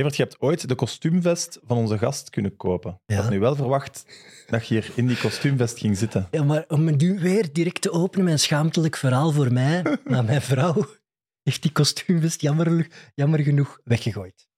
[0.00, 2.90] Evert, je hebt ooit de kostuumvest van onze gast kunnen kopen.
[3.06, 3.20] Ik Ja.
[3.22, 4.04] had nu wel verwacht
[4.46, 6.28] dat je hier in die kostuumvest ging zitten.
[6.30, 10.24] Ja, maar om nu weer direct te openen met een schaamtelijk verhaal voor mij, maar
[10.24, 10.86] mijn vrouw
[11.42, 14.48] heeft die kostuumvest jammer, jammer genoeg weggegooid.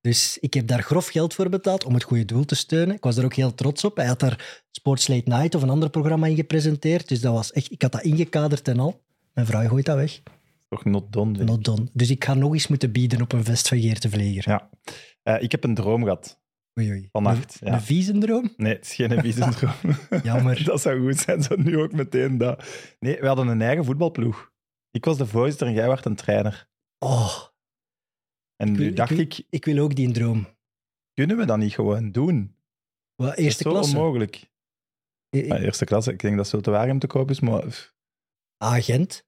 [0.00, 2.94] Dus ik heb daar grof geld voor betaald om het goede doel te steunen.
[2.96, 3.96] Ik was er ook heel trots op.
[3.96, 7.08] Hij had daar Sports Late Night of een ander programma in gepresenteerd.
[7.08, 9.02] Dus dat was echt, ik had dat ingekaderd en al.
[9.32, 10.20] Mijn vrouw gooit dat weg.
[10.74, 11.44] Toch not done.
[11.44, 11.80] Not.
[11.92, 14.50] Dus ik ga nog eens moeten bieden op een vest van Geert de Vleger.
[14.50, 14.70] Ja.
[15.22, 16.42] Eh, ik heb een droom gehad.
[16.80, 17.08] Oei, oei.
[17.12, 17.74] Vannacht, Een, ja.
[17.74, 18.52] een viezendroom?
[18.56, 19.74] Nee, het is geen visendroom.
[20.22, 20.64] Jammer.
[20.64, 22.64] dat zou goed zijn, zo nu ook meteen dat.
[22.98, 24.52] Nee, we hadden een eigen voetbalploeg.
[24.90, 26.68] Ik was de voorzitter en jij werd een trainer.
[26.98, 27.34] Oh,
[28.56, 30.46] En nu dacht ik, ik, ik wil ook die droom.
[31.12, 32.56] kunnen we dat niet gewoon doen?
[33.14, 33.96] Wat, Dat is eerste zo klasse?
[33.96, 34.50] onmogelijk.
[35.30, 37.94] Eh, eh, eerste klasse, ik denk dat zo te waar om te kopen is, maar...
[38.56, 39.26] agent.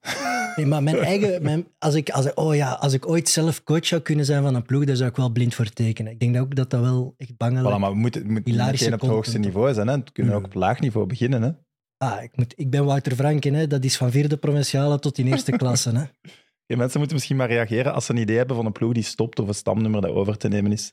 [0.56, 1.42] Nee, maar mijn eigen...
[1.42, 4.42] Mijn, als, ik, als, ik- oh ja, als ik ooit zelf coach zou kunnen zijn
[4.42, 6.12] van een ploeg, daar zou ik wel blind voor tekenen.
[6.12, 7.76] Ik denk ook dat dat wel echt bangelijk...
[7.76, 9.86] Voilà, maar we moeten, het moet meteen op het hoogste niveau zijn.
[9.88, 9.96] Hè.
[9.96, 10.38] We kunnen Ja.
[10.38, 11.42] ook op laag niveau beginnen.
[11.42, 11.50] Hè.
[11.96, 13.66] Ah, ik, moet, ik ben Wouter Franken, hè.
[13.66, 15.90] dat is van vierde provinciale tot in eerste klasse.
[15.90, 16.04] Hè.
[16.66, 19.02] Ja, mensen moeten misschien maar reageren als ze een idee hebben van een ploeg die
[19.02, 20.92] stopt of een stamnummer dat over te nemen is.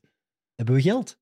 [0.56, 1.18] Hebben we geld?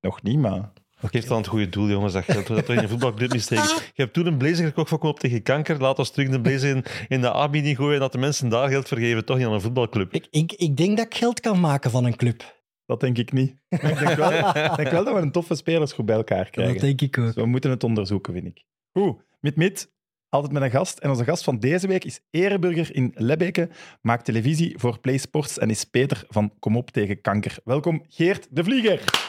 [0.00, 0.72] Nog niet, maar...
[1.00, 2.12] Geef dan het goede doel, jongens.
[2.12, 3.64] Dat geld dat toch in een voetbalclub niet steken.
[3.94, 5.80] Je hebt toen een blazer gekocht van Kom op tegen kanker.
[5.80, 8.68] Laat ons terug de blazer in, in de aanbieding gooien en dat de mensen daar
[8.68, 9.24] geld vergeven.
[9.24, 10.12] Toch niet aan een voetbalclub.
[10.12, 12.54] Ik, ik, ik denk dat ik geld kan maken van een club.
[12.86, 13.56] Dat denk ik niet.
[13.68, 16.80] ik denk wel, denk wel dat we een toffe spelersgroep bij elkaar Dat krijgen.
[16.80, 17.24] denk ik ook.
[17.24, 18.64] Dus we moeten het onderzoeken, vind ik.
[18.92, 19.94] Goed, mit mit.
[20.28, 20.98] Altijd met een gast.
[20.98, 23.68] En onze gast van deze week is ereburger in Lebbeke,
[24.00, 27.58] maakt televisie voor Play Sports en is Peter van Kom op tegen kanker.
[27.64, 29.25] Welkom, Geert de Vlieger.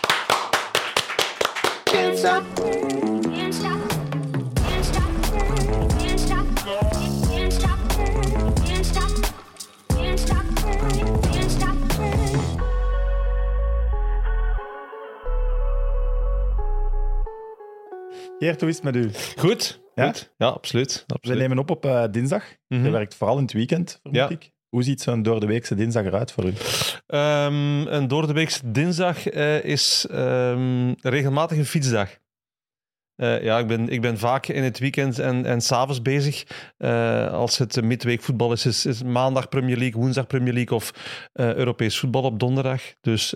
[2.19, 2.43] Ja,
[18.59, 19.11] hoe is het met u?
[19.35, 19.81] Goed.
[19.95, 21.37] Ja, ja absoluut, absoluut.
[21.37, 22.43] We nemen op op eh, dinsdag.
[22.67, 22.91] Je mhm.
[22.91, 24.51] werkt vooral in het weekend, vermoed ik.
[24.69, 26.53] Hoe ziet zo'n door de weekse dinsdag eruit voor u?
[27.07, 32.17] Ehm, en door de week dinsdag eh, is ehm, regelmatig een fietsdag.
[33.15, 36.43] Eh, ja, ik ben, ik ben vaak in het weekend en, en s'avonds bezig.
[36.77, 40.93] Eh, als het midweek voetbal is, is, maandag Premier League, woensdag Premier League of
[41.33, 42.81] Europees voetbal op donderdag.
[43.01, 43.35] Dus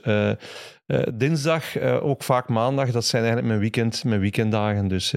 [1.14, 4.88] dinsdag, ook vaak maandag, dat zijn eigenlijk mijn, weekend, mijn weekenddagen.
[4.88, 5.14] Dus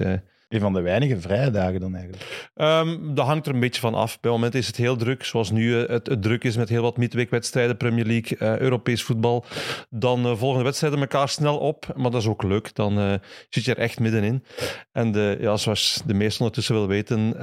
[0.49, 2.49] Een van de weinige vrije dagen dan eigenlijk.
[2.53, 4.19] Ehm, dat hangt er een beetje van af.
[4.19, 6.69] Bij het moment is het heel druk, zoals nu eh, het, het druk is met
[6.69, 9.45] heel wat midweekwedstrijden, Premier League, eh, Europees voetbal.
[9.89, 12.75] Dan eh, volgen de wedstrijden elkaar snel op, maar dat is ook leuk.
[12.75, 13.19] Dan
[13.49, 14.43] zit je er echt middenin.
[14.91, 17.33] En de, ja, zoals de meesten ondertussen wel weten,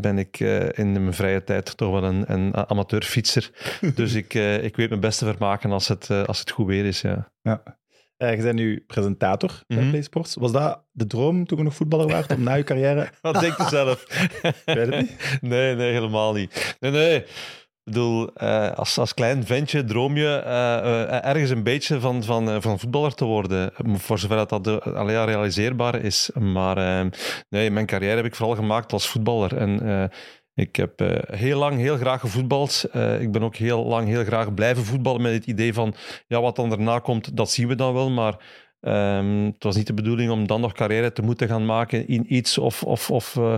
[0.00, 0.40] ben ik
[0.74, 3.50] in mijn vrije tijd toch wel een, een amateurfietser.
[3.94, 7.00] dus ik, ik weet mijn best te vermaken als het, als het goed weer is.
[7.00, 7.32] Ja.
[7.42, 7.77] Ja.
[8.18, 9.88] Eh, je bent nu presentator bij Mhm.
[9.88, 10.34] Play Sports.
[10.34, 13.08] Was dat de droom toen je nog voetballer werd om na je carrière...
[13.22, 14.04] Wat denk je zelf?
[14.64, 15.38] Weet het niet.
[15.40, 16.76] Nee, nee, helemaal niet.
[16.80, 17.16] Nee, nee.
[17.16, 22.62] Ik bedoel, eh, als, als klein ventje droom je eh, ergens een beetje van, van,
[22.62, 23.70] van voetballer te worden.
[23.76, 26.30] Voor zover dat, dat ja, realiseerbaar is.
[26.34, 27.06] Maar
[27.48, 29.56] nee, mijn carrière heb ik vooral gemaakt als voetballer.
[29.56, 30.10] En
[30.58, 32.84] ik heb eh, heel lang heel graag gevoetbald.
[32.92, 35.94] Eh, ik ben ook heel lang heel graag blijven voetballen met het idee van
[36.26, 38.10] ja, wat dan daarna komt, dat zien we dan wel.
[38.10, 38.36] Maar
[38.80, 42.34] ehm, het was niet de bedoeling om dan nog carrière te moeten gaan maken in
[42.34, 43.54] iets of, of, of, eh,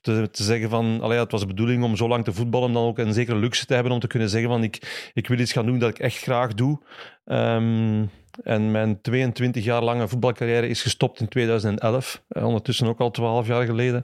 [0.00, 2.74] te, te zeggen van, allee, het was de bedoeling om zo lang te voetballen, om
[2.74, 5.38] dan ook een zekere luxe te hebben om te kunnen zeggen van ik, ik wil
[5.38, 6.80] iets gaan doen dat ik echt graag doe.
[7.24, 8.04] Ehm,
[8.42, 13.46] en mijn 22 jaar lange voetbalcarrière is gestopt in 2011, eh, ondertussen ook al 12
[13.46, 14.02] jaar geleden.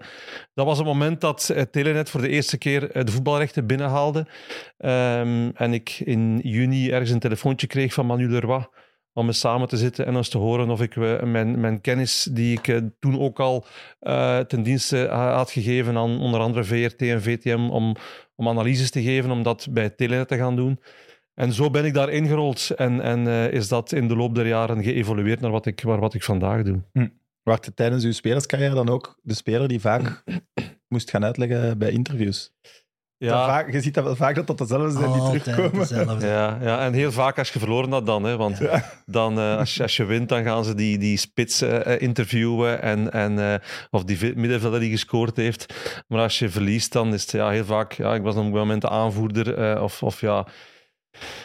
[0.55, 4.27] Dat was het moment dat eh, Telenet voor de eerste keer eh, de voetbalrechten binnenhaalde.
[4.79, 8.69] Ehm, en ik in juni ergens een telefoontje kreeg van Manu Leroy
[9.13, 12.29] om eens samen te zitten en eens te horen of ik eh, mijn, mijn kennis,
[12.33, 13.65] die ik toen ook al
[14.47, 17.97] ten dienste ha- had gegeven aan onder andere VRT en VTM, om,
[18.37, 20.81] om analyses te geven, om dat bij Telenet te gaan doen.
[21.41, 24.47] En zo ben ik daar ingerold en, en eh, is dat in de loop der
[24.47, 26.81] jaren geëvolueerd naar wat ik, waar, wat ik vandaag doe.
[27.43, 30.23] Werd je tijdens uw spelerscarrière dan ook de speler die vaak
[30.89, 32.53] moest gaan uitleggen bij interviews?
[33.19, 35.89] Vaak, je ziet dat wel vaak dat dat dezelfde zijn die Altijd terugkomen.
[35.89, 36.27] dezelfde.
[36.37, 38.25] Ja, ja, en heel vaak als je verloren had dan.
[38.25, 38.61] Hè, want
[39.07, 42.83] dan, eh, als, je, als je wint, dan gaan ze die, die spits eh, interviewen.
[42.83, 43.55] En, en, eh,
[43.91, 45.75] of die middenvelder die gescoord heeft.
[46.09, 47.93] Maar als je verliest, dan is het ja, heel vaak...
[47.93, 49.55] Ja, ik was dan op dat moment de aanvoerder.
[49.55, 50.47] eh, of, of ja,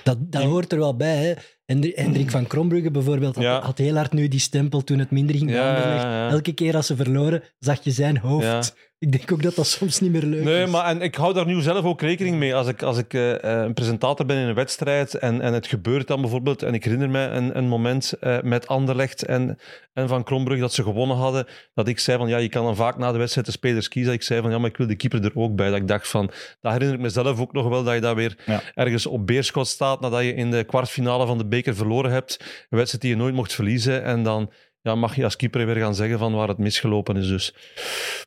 [0.03, 1.15] Dat, dat hoort er wel bij.
[1.25, 1.33] Hè.
[1.65, 3.61] Hendri- Hendrik van Krombrugge bijvoorbeeld had, Ja.
[3.61, 6.29] had heel hard nu die stempel toen het minder ging Ja.
[6.29, 8.75] Elke keer als ze verloren, zag je zijn hoofd.
[9.05, 10.69] Ik denk ook dat dat soms niet meer leuk Nee, is.
[10.69, 12.55] maar en ik hou daar nu zelf ook rekening mee.
[12.55, 15.67] Als ik, als ik eh, eh, een presentator ben in een wedstrijd en, en het
[15.67, 19.57] gebeurt dan bijvoorbeeld, en ik herinner me een, een moment eh, met Anderlecht en,
[19.93, 22.75] en Van Krombrug dat ze gewonnen hadden, dat ik zei van ja, je kan dan
[22.75, 24.11] vaak na de wedstrijd de spelers kiezen.
[24.11, 25.67] Dat ik zei van ja, maar ik wil de keeper er ook bij.
[25.69, 26.31] Dat ik dacht van,
[26.61, 28.61] dat herinner ik mezelf ook nog wel, dat je daar weer Ja.
[28.75, 32.37] ergens op beerschot staat nadat je in de kwartfinale van de beker verloren hebt.
[32.69, 35.75] Een wedstrijd die je nooit mocht verliezen en dan ja, mag je als keeper weer
[35.75, 37.27] gaan zeggen van waar het misgelopen is.
[37.27, 37.53] Dus.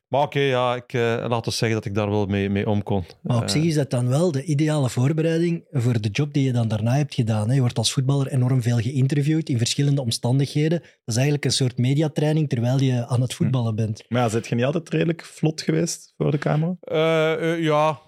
[0.09, 2.83] Maar oké, ja, ik, eh, laat ons zeggen dat ik daar wel mee, mee om
[2.83, 3.03] kon.
[3.21, 6.43] Maar op Eh, zich is dat dan wel de ideale voorbereiding voor de job die
[6.45, 7.47] je dan daarna hebt gedaan.
[7.47, 7.53] hè.
[7.53, 10.79] Je wordt als voetballer enorm veel geïnterviewd in verschillende omstandigheden.
[10.79, 14.03] Dat is eigenlijk een soort mediatraining terwijl je aan het voetballen bent.
[14.07, 16.75] Maar ja, zit je niet altijd redelijk vlot geweest voor de camera?
[16.81, 17.99] Eh, ja,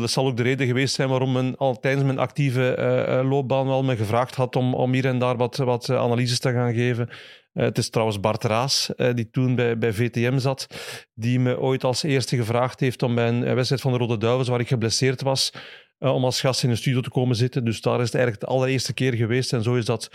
[0.00, 3.28] dat zal ook de reden geweest zijn waarom men al tijdens mijn actieve eh, eh,
[3.28, 6.74] loopbaan wel me gevraagd had om, om hier en daar wat, wat analyses te gaan
[6.74, 7.08] geven.
[7.56, 10.66] Eh, het is trouwens Bart Raas, eh, die toen bij, bij VTM zat,
[11.14, 14.18] die me ooit als eerste gevraagd heeft om bij een eh, wedstrijd van de Rode
[14.18, 15.52] Duivels, waar ik geblesseerd was,
[15.98, 17.64] om als gast in de studio te komen zitten.
[17.64, 20.08] Dus daar is het eigenlijk de allereerste keer geweest en zo is dat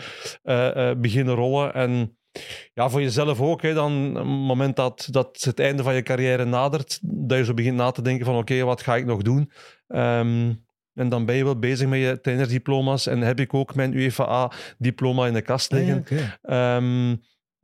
[0.98, 1.74] beginnen rollen.
[1.74, 2.16] En
[2.74, 3.62] ja, voor jezelf ook.
[3.62, 7.54] Hè, dan, het moment dat, dat het einde van je carrière nadert, dat je zo
[7.54, 9.50] begint na te denken van oké, wat ga ik nog doen?
[9.88, 10.52] Ehm,
[10.94, 13.06] en dan ben je wel bezig met je trainerdiploma's.
[13.06, 16.00] En heb ik ook mijn UEFA-diploma in de kast Ah, ja, liggen.
[16.42, 17.16] oké.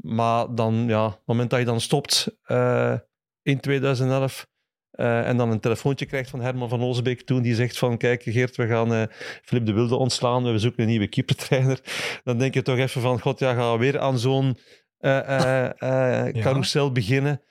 [0.02, 2.94] Maar dan, ja, op het moment dat je dan stopt eh,
[3.42, 4.46] in 2011
[4.90, 8.22] eh, en dan een telefoontje krijgt van Herman van Olsbeek toen, die zegt van kijk
[8.22, 9.02] Geert, we gaan eh
[9.42, 11.80] Filip de Wilde ontslaan, we zoeken een nieuwe keepertrainer.
[12.24, 14.56] Dan denk je toch even van, god, ja, gaan we weer aan zo'n
[14.98, 15.74] Ja.
[16.32, 17.42] carousel beginnen.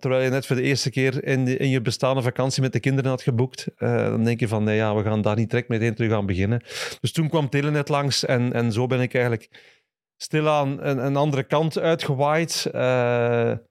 [0.00, 2.80] Terwijl je net voor de eerste keer in, de- in je bestaande vakantie met de
[2.80, 3.66] kinderen had geboekt.
[3.76, 6.62] Dan denk je van, nee, ja, we gaan daar niet direct meteen terug aan beginnen.
[7.00, 9.48] Dus toen kwam Telenet langs en, en zo ben ik eigenlijk
[10.22, 12.66] stilaan een, een andere kant uitgewaaid.
[12.66, 12.80] Eh,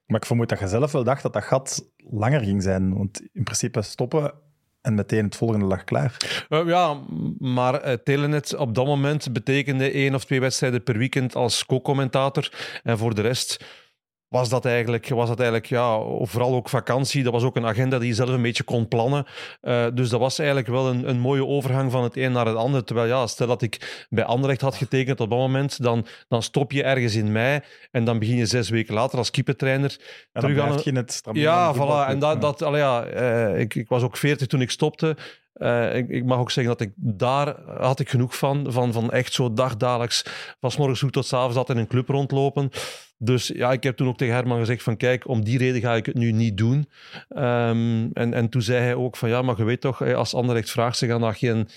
[0.06, 2.98] Maar ik vermoed dat je zelf wel dacht dat dat gat langer ging zijn.
[2.98, 4.34] Want in principe stoppen
[4.82, 6.46] en meteen het volgende lag klaar.
[6.50, 7.00] eh, ja,
[7.38, 12.52] maar eh, Telenet op dat moment betekende één of twee wedstrijden per weekend als co-commentator.
[12.84, 13.66] En voor de rest
[14.32, 17.24] was dat eigenlijk, was dat eigenlijk ja, vooral ook vakantie.
[17.24, 19.26] Dat was ook een agenda die je zelf een beetje kon plannen.
[19.62, 22.56] Eh, dus dat was eigenlijk wel een, een mooie overgang van het een naar het
[22.56, 22.84] ander.
[22.84, 26.72] Terwijl ja, stel dat ik bij Anderlecht had getekend op dat moment, dan, dan stop
[26.72, 27.60] je ergens in mei
[27.92, 29.98] en dan begin je zes weken later als keepertrainer
[30.32, 32.10] En Terug aan je het Ja, voilà.
[32.10, 35.18] En dat, dat, allee, ja, eh, ik, ik was ook 40 toen ik stopte.
[35.54, 38.66] Eh, ik, ik mag ook zeggen dat ik daar had ik genoeg van.
[38.70, 40.26] Van, van echt zo dagdagelijks
[40.60, 42.72] van 's morgens vroeg tot 's avonds altijd in een club rondlopen.
[43.24, 45.96] Dus ja, ik heb toen ook tegen Herman gezegd van kijk, om die reden ga
[45.96, 46.90] ik het nu niet doen.
[47.30, 50.72] Ehm, en, en toen zei hij ook van ja, maar je weet toch, als Anderlecht
[50.72, 51.68] vraagt, ze gaan dat geen,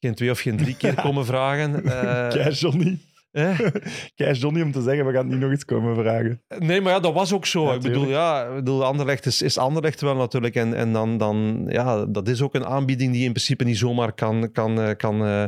[0.00, 1.84] geen twee of geen drie keer komen vragen.
[1.84, 2.98] Eh, Kei Johnny.
[3.32, 3.60] Eh?
[4.14, 6.42] Kei Johnny om te zeggen, we gaan het niet nog eens komen vragen.
[6.58, 7.64] Nee, maar ja, dat was ook zo.
[7.64, 10.54] Ja, ik bedoel, ja, ik bedoel, Anderlecht is, is Anderlecht wel natuurlijk.
[10.54, 13.78] En, en dan, dan, ja, dat is ook een aanbieding die je in principe niet
[13.78, 15.44] zomaar kan, kan, eh, kan, eh,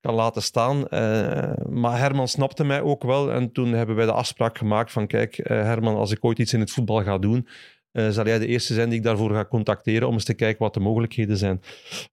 [0.00, 0.88] kan laten staan.
[0.88, 3.32] Eh, maar Herman snapte mij ook wel.
[3.32, 6.52] En toen hebben wij de afspraak gemaakt van, kijk, eh, Herman, als ik ooit iets
[6.52, 7.46] in het voetbal ga doen,
[7.92, 10.62] eh, zal jij de eerste zijn die ik daarvoor ga contacteren om eens te kijken
[10.62, 11.60] wat de mogelijkheden zijn.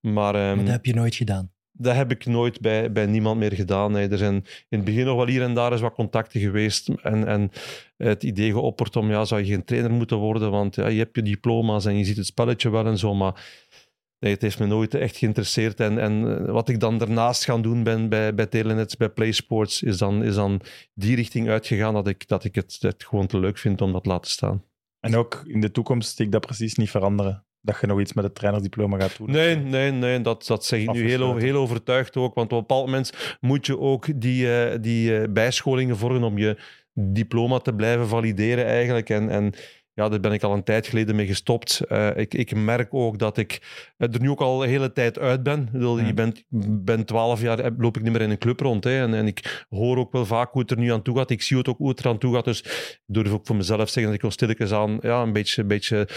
[0.01, 1.51] Maar, ehm, Maar dat heb je nooit gedaan.
[1.77, 3.95] Dat heb ik nooit bij, bij niemand meer gedaan.
[3.95, 4.35] Er zijn
[4.69, 6.89] in het begin nog wel hier en daar eens wat contacten geweest.
[6.89, 7.51] En, en
[7.97, 10.51] het idee geopperd om, ja, zou je geen trainer moeten worden?
[10.51, 13.13] Want ja, je hebt je diploma's en je ziet het spelletje wel en zo.
[13.13, 13.45] Maar
[14.19, 15.79] nee, het heeft me nooit echt geïnteresseerd.
[15.79, 19.83] En, en eh, wat ik dan daarnaast gaan doen ben bij, bij Telenet, bij PlaySports,
[19.83, 20.62] is dan, is dan
[20.94, 24.04] die richting uitgegaan dat ik, dat ik het, het gewoon te leuk vind om dat
[24.04, 24.63] te laten staan.
[24.99, 27.46] En ook in de toekomst zie ik dat precies niet veranderen.
[27.68, 29.31] Dat je nog iets met het trainersdiploma gaat doen.
[29.31, 32.36] Nee, nee, nee, dat, dat zeg ik nu heel, heel overtuigd ook.
[32.36, 36.38] Want op een bepaald moment moet je ook die, eh, die eh, bijscholingen volgen om
[36.38, 36.57] je
[36.94, 39.09] diploma te blijven valideren eigenlijk.
[39.09, 39.54] En, en
[39.94, 41.80] ja, daar ben ik al een tijd geleden mee gestopt.
[41.80, 43.62] Eh, ik, ik merk ook dat ik
[43.97, 45.69] er nu ook al een hele tijd uit ben.
[45.71, 46.00] Bedoel.
[46.00, 46.44] Je bent,
[46.83, 48.83] ben twaalf jaar, loop ik niet meer in een club rond.
[48.83, 49.02] Hè.
[49.02, 51.30] En, en ik hoor ook wel vaak hoe het er nu aan toe gaat.
[51.30, 52.45] Ik zie het ook hoe het er aan toe gaat.
[52.45, 55.62] Dus ik durf ook voor mezelf zeggen dat ik al stilletjes aan ja, een beetje...
[55.62, 56.07] Een beetje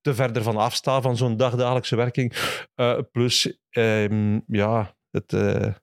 [0.00, 2.34] te verder van afsta van zo'n dagdagelijkse werking.
[2.74, 5.74] Eh, plus, ehm, ja, het, eh,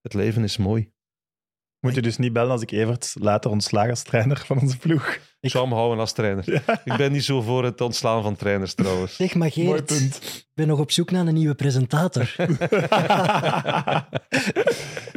[0.00, 0.92] het leven is mooi.
[1.80, 5.18] Moet je dus niet bellen als ik Evert later ontslagen als trainer van onze ploeg.
[5.40, 6.62] Ik zou hem houden als trainer.
[6.84, 9.16] Ik ben niet zo voor het ontslaan van trainers trouwens.
[9.16, 10.16] Zeg maar Mooi Geert, punt.
[10.16, 12.34] ik ben nog op zoek naar een nieuwe presentator.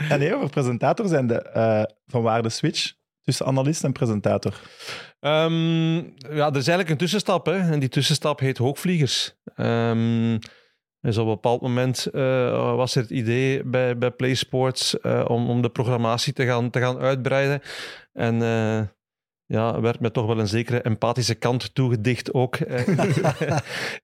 [0.09, 4.53] en nee, over presentator zijn de, eh, van waar de switch tussen analist en presentator.
[5.19, 5.95] Ehm,
[6.35, 7.45] ja, er is eigenlijk een tussenstap.
[7.45, 7.57] Hè?
[7.71, 9.35] En die tussenstap heet hoogvliegers.
[9.55, 10.37] Ehm,
[11.01, 15.49] dus op een bepaald moment eh, was er het idee bij, bij PlaySports eh, om,
[15.49, 17.61] om de programmatie te gaan, te gaan uitbreiden.
[18.13, 18.81] En eh,
[19.45, 22.87] ja, werd me toch wel een zekere empathische kant toegedicht ook eh,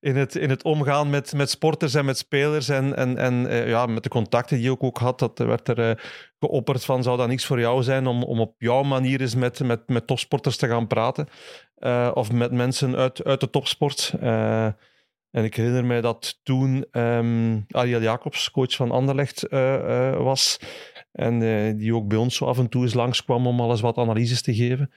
[0.09, 3.67] in, het, in het omgaan met, met sporters en met spelers en, en, en eh,
[3.67, 5.19] ja, met de contacten die ik ook had.
[5.19, 5.95] Dat werd er eh,
[6.39, 9.59] geopperd van, zou dat niks voor jou zijn om, om op jouw manier eens met,
[9.59, 11.27] met, met topsporters te gaan praten
[11.75, 14.13] eh, of met mensen uit, uit de topsport.
[14.19, 14.65] Eh,
[15.31, 19.47] en ik herinner mij dat toen ehm, Ariel Jacobs, coach van Anderlecht,
[20.17, 20.59] was.
[21.11, 21.39] En
[21.77, 24.55] die ook bij ons zo af en toe eens langskwam om alles wat analyses te
[24.55, 24.91] geven.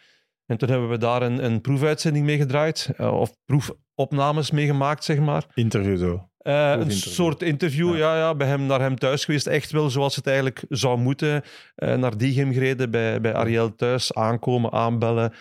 [0.53, 5.05] En toen hebben we daar een, een proefuitzending mee gedraaid, eh, of proefopnames mee gemaat,
[5.05, 5.45] zeg maar.
[5.55, 6.29] Interview zo.
[6.39, 7.99] Eh, een soort interview, Ja.
[8.15, 8.17] ja.
[8.17, 9.47] Ja, bij hem, naar hem thuis geweest.
[9.47, 11.43] Echt wel zoals het eigenlijk zou moeten.
[11.75, 15.33] Eh, naar die gereden, bij, bij Ariel thuis, aankomen, aanbellen,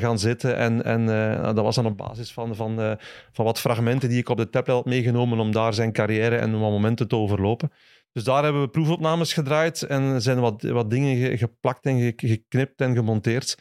[0.00, 0.56] gaan zitten.
[0.56, 2.96] En, en nou, dat was dan op basis van, van,
[3.32, 6.50] van wat fragmenten die ik op de tablet had meegenomen om daar zijn carrière en
[6.50, 7.70] wat momenten te overlopen.
[8.12, 12.12] Dus daar hebben we proefopnames gedraaid en zijn wat, wat dingen ge- geplakt en ge-
[12.28, 13.56] geknipt en gemonteerd.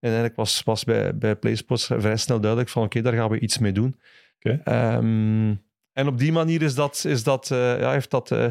[0.00, 3.40] En eigenlijk was, was bij, bij PlaySports vrij snel duidelijk van oké, daar gaan we
[3.40, 4.00] iets mee doen.
[4.38, 4.60] Oké.
[4.64, 5.54] Ehm,
[5.92, 8.46] en op die manier is dat, is dat, eh, ja, heeft dat eh,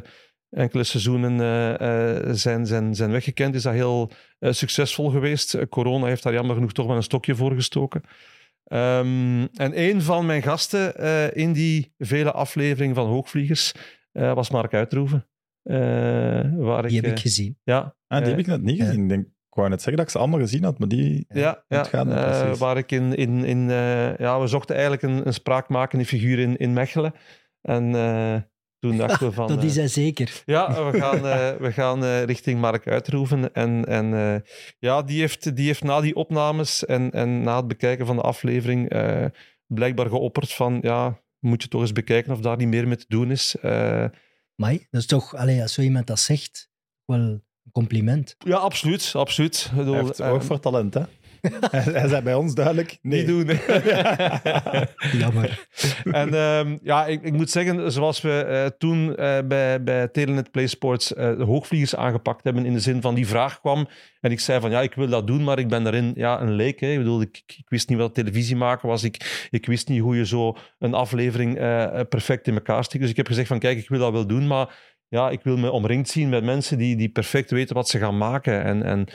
[0.49, 3.55] enkele seizoenen eh, eh, zijn, zijn, zijn weggekend.
[3.55, 5.67] Is dat heel eh, succesvol geweest.
[5.69, 8.01] Corona heeft daar jammer genoeg toch wel een stokje voor gestoken.
[8.63, 13.71] Ehm, en een van mijn gasten eh, in die vele afleveringen van Hoogvliegers
[14.11, 15.27] eh, was Mark Uitroeven.
[15.63, 15.75] Eh,
[16.55, 17.57] waar Die ik, heb ik gezien.
[17.63, 19.03] ja, Ah, die heb ik net niet gezien.
[19.03, 21.25] Ik, denk, ik wou net zeggen dat ik ze allemaal gezien had, maar die...
[21.29, 25.33] Ja, ja eh, waar ik in, in, in eh, ja, we zochten eigenlijk een, een
[25.33, 27.13] spraakmakende figuur in, in Mechelen.
[27.61, 28.35] En eh,
[28.79, 29.47] toen dachten we van...
[29.47, 30.41] Dat is hij zeker.
[30.45, 33.53] ja, we gaan, eh, we gaan eh, richting Mark Uitroeven.
[33.53, 37.67] En, en eh, ja, die heeft, die heeft na die opnames en, en na het
[37.67, 39.25] bekijken van de aflevering eh,
[39.67, 43.05] blijkbaar geopperd van, ja, moet je toch eens bekijken of daar niet meer mee te
[43.07, 43.55] doen is.
[43.61, 44.05] Eh,
[44.55, 46.69] Maar dat is toch, allee, als zo iemand dat zegt,
[47.05, 48.35] wel een compliment.
[48.37, 49.67] ja, absoluut, absoluut.
[49.71, 51.01] Ik bedoel, Hij heeft eh, oog voor talent, hè?
[51.71, 53.19] hij, zei bij ons duidelijk, nee.
[53.19, 53.45] niet doen.
[55.21, 55.67] Jammer.
[56.21, 60.51] en ehm, ja, ik, ik moet zeggen, zoals we eh, toen eh, bij, bij Telenet
[60.51, 63.87] Play Sports eh, de hoogvliegers aangepakt hebben, in de zin van die vraag kwam
[64.25, 66.51] en ik zei van ja, ik wil dat doen, maar ik ben daarin ja, een
[66.51, 66.79] leek.
[66.79, 66.91] Hè.
[66.91, 69.03] Ik bedoel, ik, ik wist niet wat televisie maken was.
[69.03, 73.01] Ik, ik wist niet hoe je zo een aflevering eh, perfect in elkaar stikt.
[73.01, 75.57] Dus ik heb gezegd van kijk, ik wil dat wel doen, maar ja, ik wil
[75.57, 78.63] me omringd zien met mensen die, die perfect weten wat ze gaan maken.
[78.63, 79.05] En, en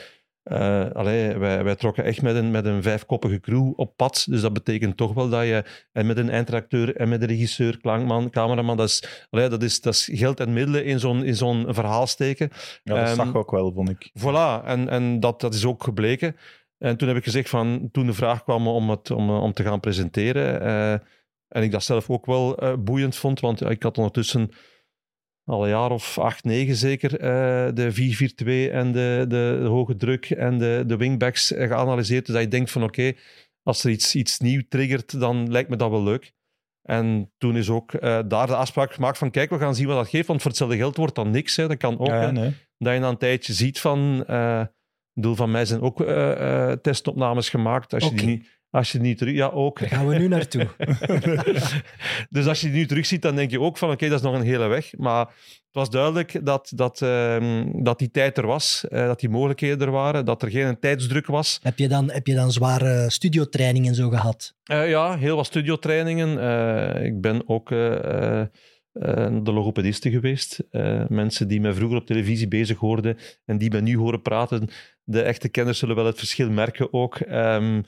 [0.93, 4.25] allee, wij, wij trokken echt met een, met een vijfkoppige crew op pad.
[4.29, 5.63] Dus dat betekent toch wel dat je...
[5.91, 8.77] En met een eindredacteur en met een regisseur, klankman, cameraman.
[8.77, 12.07] Dat is, allee, dat is, dat is geld en middelen in zo'n, in zo'n verhaal
[12.07, 12.49] steken.
[12.83, 14.09] Ja, dat Ehm, zag ik ook wel, vond ik.
[14.19, 16.35] Voilà, en, en dat, dat is ook gebleken.
[16.77, 17.89] En toen heb ik gezegd van...
[17.91, 20.61] Toen de vraag kwam om, het, om, om te gaan presenteren...
[20.61, 20.93] eh,
[21.47, 24.49] en ik dat zelf ook wel eh, boeiend vond, want ik had ondertussen
[25.45, 29.95] al een jaar of acht, negen zeker, eh, de 4-4-2 en de, de, de hoge
[29.95, 32.25] druk en de, de wingbacks eh, geanalyseerd.
[32.25, 33.13] Dus dat je denkt van oké,
[33.63, 36.33] als er iets, iets nieuw triggert, dan lijkt me dat wel leuk.
[36.81, 39.95] En toen is ook eh, daar de afspraak gemaakt van kijk, we gaan zien wat
[39.95, 41.55] dat geeft, want voor hetzelfde geld wordt dan niks.
[41.55, 41.67] Hè.
[41.67, 42.07] Dat kan ook.
[42.07, 42.53] ja, hè nee.
[42.77, 44.19] dat je na een tijdje ziet van...
[44.21, 46.03] ik bedoel, van mij zijn ook
[46.81, 47.93] testopnames gemaakt.
[47.93, 49.33] Als je, die niet, als je niet terug...
[49.35, 49.79] Ja, ook.
[49.79, 50.67] Daar gaan we nu naartoe.
[52.29, 54.35] dus als je die nu terugziet, dan denk je ook van oké, dat is nog
[54.35, 54.97] een hele weg.
[54.97, 59.29] Maar het was duidelijk dat, dat, ehm, dat die tijd er was, eh, dat die
[59.29, 61.59] mogelijkheden er waren, dat er geen tijdsdruk was.
[61.61, 64.53] heb, je dan, heb je dan zware studiotraining en zo gehad?
[64.63, 66.39] Eh, ja, heel wat studiotrainingen.
[66.39, 67.71] Eh, ik ben ook
[69.43, 70.63] de logopediste geweest.
[70.69, 74.69] Eh, mensen die mij vroeger op televisie bezig hoorden en die mij nu horen praten,
[75.03, 77.15] de echte kenners zullen wel het verschil merken ook.
[77.15, 77.81] Ehm,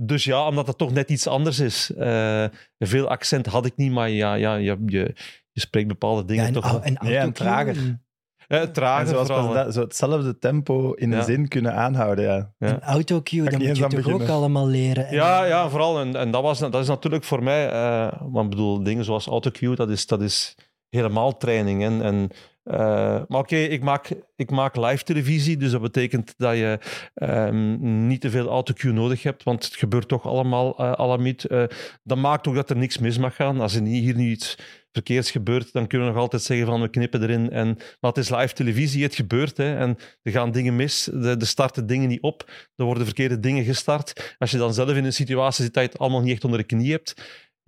[0.00, 1.94] dus ja, omdat het toch net iets anders is.
[1.94, 2.44] Eh,
[2.78, 5.14] veel accent had ik niet, maar ja, ja je, je,
[5.52, 7.76] je spreekt bepaalde dingen Ja, en, toch en Nee, en trager.
[7.76, 8.02] en-
[8.48, 9.48] Eh, En trager zoals vooral.
[9.48, 11.22] we dat- zo hetzelfde tempo in de Ja.
[11.22, 12.52] zin kunnen aanhouden, ja.
[12.58, 12.66] Ja.
[12.68, 15.06] En autocue, dat moet je toch ook allemaal leren.
[15.06, 16.00] En- Ja, ja vooral.
[16.00, 19.26] En, en dat, was, dat is natuurlijk voor mij, eh want ik bedoel, dingen zoals
[19.26, 20.54] autocue, dat is, dat is
[20.88, 21.82] helemaal training.
[21.84, 22.30] En, en,
[22.68, 26.78] eh, maar oké, ik, maak, ik maak live televisie, dus dat betekent dat je
[27.14, 31.44] ehm, niet te veel autocue nodig hebt, want het gebeurt toch allemaal uh, alamiet.
[31.44, 31.64] Eh,
[32.02, 33.60] dat maakt ook dat er niks mis mag gaan.
[33.60, 34.58] Als er hier nu iets
[34.92, 37.50] verkeerds gebeurt, dan kunnen we nog altijd zeggen van we knippen erin.
[37.50, 37.66] En,
[38.00, 39.56] maar het is live televisie, het gebeurt.
[39.56, 43.64] Hè, en er gaan dingen mis, er starten dingen niet op, er worden verkeerde dingen
[43.64, 44.34] gestart.
[44.38, 46.58] Als je dan zelf in een situatie zit dat je het allemaal niet echt onder
[46.58, 47.14] de knie hebt,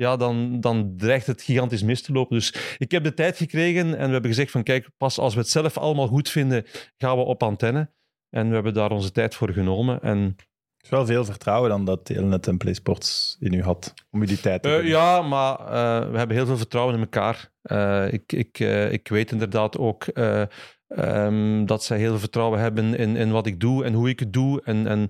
[0.00, 2.36] ja, dan, dan dreigt het gigantisch mis te lopen.
[2.36, 5.40] Dus ik heb de tijd gekregen en we hebben gezegd van kijk, pas als we
[5.40, 6.64] het zelf allemaal goed vinden,
[6.96, 7.90] gaan we op antenne.
[8.30, 10.00] En we hebben daar onze tijd voor genomen.
[10.02, 14.22] En Het is wel veel vertrouwen dan dat Telenet en PlaySports in u had, om
[14.22, 14.88] u die tijd te Eh, geven.
[14.88, 17.50] ja, maar eh, we hebben heel veel vertrouwen in elkaar.
[17.62, 18.58] Eh, ik, ik,
[18.90, 20.42] ik weet inderdaad ook eh,
[20.88, 24.18] ehm, dat zij heel veel vertrouwen hebben in, in wat ik doe en hoe ik
[24.20, 24.62] het doe.
[24.64, 25.08] En, en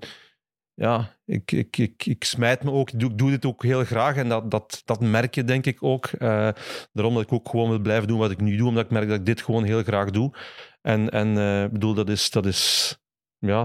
[0.81, 2.91] ja, ik, ik, ik, ik smijt me ook.
[2.91, 6.05] Ik doe, dit ook heel graag en dat, dat, dat merk je denk ik ook.
[6.05, 6.49] Eh,
[6.93, 9.07] daarom dat ik ook gewoon wil blijven doen wat ik nu doe, omdat ik merk
[9.07, 10.33] dat ik dit gewoon heel graag doe.
[10.81, 12.95] En, en eh, bedoel, dat is, dat is,
[13.37, 13.59] ja,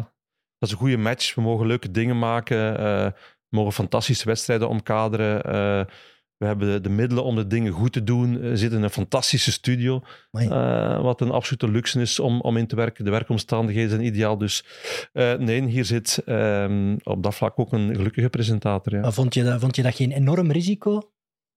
[0.58, 1.34] dat is een goede match.
[1.34, 2.78] We mogen leuke dingen maken.
[2.78, 3.06] eh,
[3.48, 5.88] we mogen fantastische wedstrijden omkaderen.
[6.38, 8.40] Eh, we hebben de, de middelen om de dingen goed te doen.
[8.40, 10.02] We zitten in een fantastische studio.
[10.30, 13.04] Eh, wat een absolute luxe is om, om in te werken.
[13.04, 14.38] De werkomstandigheden zijn ideaal.
[14.38, 14.64] Dus
[15.12, 18.92] eh, nee, hier zit ehm, op dat vlak ook een gelukkige presentator.
[18.94, 19.00] Ja.
[19.00, 21.10] Maar vond je, dat, vond je dat geen enorm risico?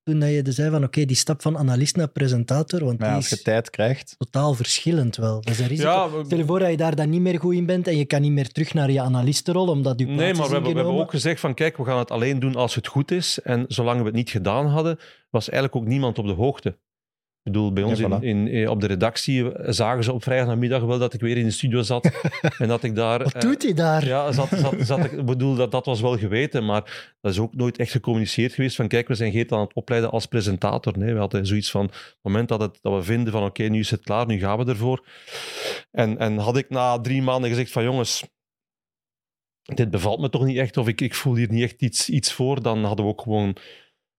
[0.09, 3.05] Toen dat je dus zei van oké, die stap van analist naar presentator, want ja,
[3.07, 4.15] die als je is tijd krijgt.
[4.17, 5.41] totaal verschillend wel.
[5.41, 5.89] Dat is een risico.
[5.89, 7.97] Ja, we- Stel je voor dat je daar dan niet meer goed in bent en
[7.97, 10.71] je kan niet meer terug naar je analistenrol, omdat je Nee, is maar we hebben,
[10.73, 13.39] we hebben ook gezegd van kijk, we gaan het alleen doen als het goed is.
[13.41, 14.99] En zolang we het niet gedaan hadden,
[15.29, 16.77] was eigenlijk ook niemand op de hoogte.
[17.43, 18.23] Ik bedoel, bij ons Ja, in, voilà.
[18.23, 21.51] in, eh, op de redactie zagen ze op vrijdagmiddag wel dat ik weer in de
[21.51, 22.11] studio zat.
[22.57, 23.23] en dat ik daar...
[23.23, 24.05] Wat eh, doet hij daar?
[24.05, 27.55] Ja, zat, zat, zat, ik bedoel, dat, dat was wel geweten, maar dat is ook
[27.55, 30.97] nooit echt gecommuniceerd geweest van kijk, we zijn Geert aan het opleiden als presentator.
[30.97, 33.63] Nee, we hadden zoiets van, op het moment dat, het, dat we vinden van oké,
[33.63, 35.05] nu is het klaar, nu gaan we ervoor.
[35.91, 38.23] En, en had ik na drie maanden gezegd van jongens,
[39.75, 42.33] dit bevalt me toch niet echt, of ik, ik voel hier niet echt iets, iets
[42.33, 43.55] voor, dan hadden we ook gewoon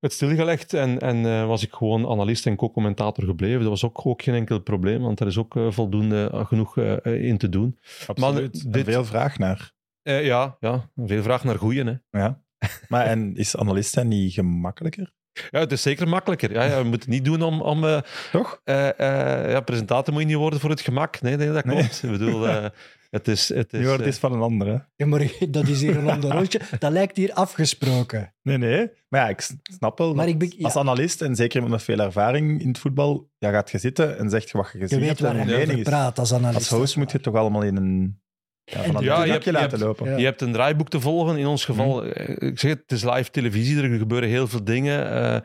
[0.00, 3.60] het stilgelegd en, en eh, was ik gewoon analist en co-commentator gebleven.
[3.60, 6.76] Dat was ook, ook geen enkel probleem, want er is ook eh, voldoende eh, genoeg
[7.04, 7.78] in te doen.
[8.06, 8.72] Absoluut.
[8.72, 9.72] Dit- veel vraag naar.
[10.02, 11.86] Ja, ja, veel vraag naar goeien.
[11.86, 12.18] Hè.
[12.20, 12.42] Ja.
[12.88, 15.12] Maar en is analist zijn niet gemakkelijker?
[15.50, 16.52] Ja, het is zeker makkelijker.
[16.52, 17.60] Ja, ja, we moeten het niet doen om...
[17.60, 18.02] om
[18.32, 18.60] Toch?
[18.64, 21.20] ja, presentator moet je niet worden voor het gemak.
[21.20, 21.76] Nee, nee dat Nee.
[21.76, 22.02] klopt.
[22.02, 22.46] Ik bedoel,
[23.10, 23.48] het is...
[23.48, 24.76] Het is Nu wordt eh, het van een ander, hè?
[24.96, 26.60] Ja, maar dat is hier een ander rondje.
[26.78, 28.34] Dat lijkt hier afgesproken.
[28.42, 28.90] Nee, nee.
[29.08, 30.14] Maar ja, ik snap wel.
[30.14, 30.64] Maar ik ben- ja.
[30.64, 34.18] Als analist, en zeker iemand met veel ervaring in het voetbal, ja, gaat je zitten
[34.18, 35.82] en zegt je wat je Je gezien weet hebt waar je je over is.
[35.82, 36.56] praat als analist.
[36.70, 38.20] Als host moet je het toch allemaal in een...
[38.64, 40.18] Ja, van Ja, je hebt- je laten hebt- lopen.
[40.18, 41.36] Je hebt een draaiboek te volgen.
[41.36, 42.06] In ons geval, Mhm.
[42.10, 43.82] eh, ik zeg het, het is live televisie.
[43.82, 45.10] Er gebeuren heel veel dingen.
[45.12, 45.40] Eh,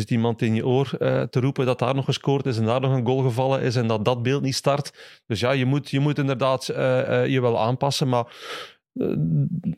[0.00, 2.80] zit iemand in je oor eh, te roepen dat daar nog gescoord is en daar
[2.80, 4.92] nog een goal gevallen is en dat dat beeld niet start.
[5.26, 8.08] Dus ja, je moet, je moet inderdaad eh, eh, je wel aanpassen.
[8.08, 8.26] Maar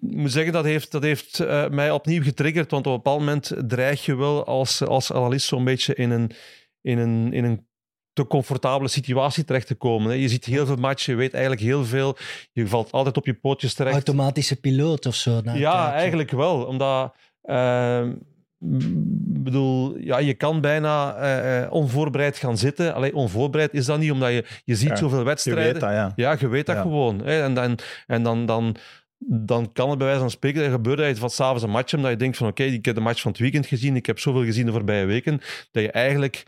[0.00, 1.38] ik moet zeggen, dat heeft, dat heeft
[1.70, 2.70] mij opnieuw getriggerd.
[2.70, 6.30] Want op een bepaald moment dreig je wel als, als analist zo'n beetje in een,
[6.80, 7.66] in een, in een
[8.12, 10.10] te comfortabele situatie terecht te komen.
[10.10, 10.14] hè.
[10.14, 12.16] Je ziet heel veel matchen, je weet eigenlijk heel veel.
[12.52, 13.94] Je valt altijd op je pootjes terecht.
[13.94, 15.40] Automatische piloot of zo.
[15.44, 16.64] Ja, eigenlijk wel.
[16.64, 17.14] Omdat,
[19.42, 22.94] bedoel, ja, je kan bijna eh, eh, onvoorbereid gaan zitten.
[22.94, 25.72] Alleen onvoorbereid is dat niet, omdat je, je ziet Ja, zoveel Je wedstrijden.
[25.72, 26.12] weet dat, ja.
[26.16, 26.82] Ja, je weet dat Ja.
[26.82, 27.20] gewoon.
[27.24, 27.42] Hè?
[27.42, 28.76] En, dan, en dan, dan,
[29.18, 31.90] dan kan het bij wijze van spreken dat gebeurt dat je van s'avonds een match
[31.90, 34.06] hebt, dat je denkt van oké, ik heb de match van het weekend gezien, ik
[34.06, 35.40] heb zoveel gezien de voorbije weken,
[35.70, 36.44] dat je eigenlijk...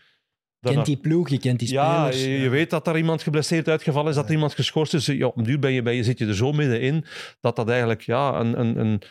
[0.62, 2.25] Je kent die ploeg, je kent die Ja, spelers.
[2.25, 5.07] je, je weet dat er iemand geblesseerd uitgevallen is, dat er iemand geschorst is.
[5.07, 7.05] Ja, op een duur ben je, ben je, zit je er zo middenin
[7.40, 9.03] dat dat eigenlijk ja, een, een, een,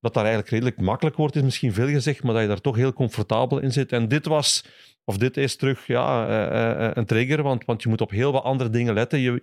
[0.00, 2.76] dat daar eigenlijk redelijk makkelijk wordt, is misschien veel gezegd, maar dat je daar toch
[2.76, 3.92] heel comfortabel in zit.
[3.92, 4.64] En dit was,
[5.04, 8.32] of dit is terug ja, eh, eh, een trigger, want, want je moet op heel
[8.32, 9.18] wat andere dingen letten.
[9.18, 9.42] Je,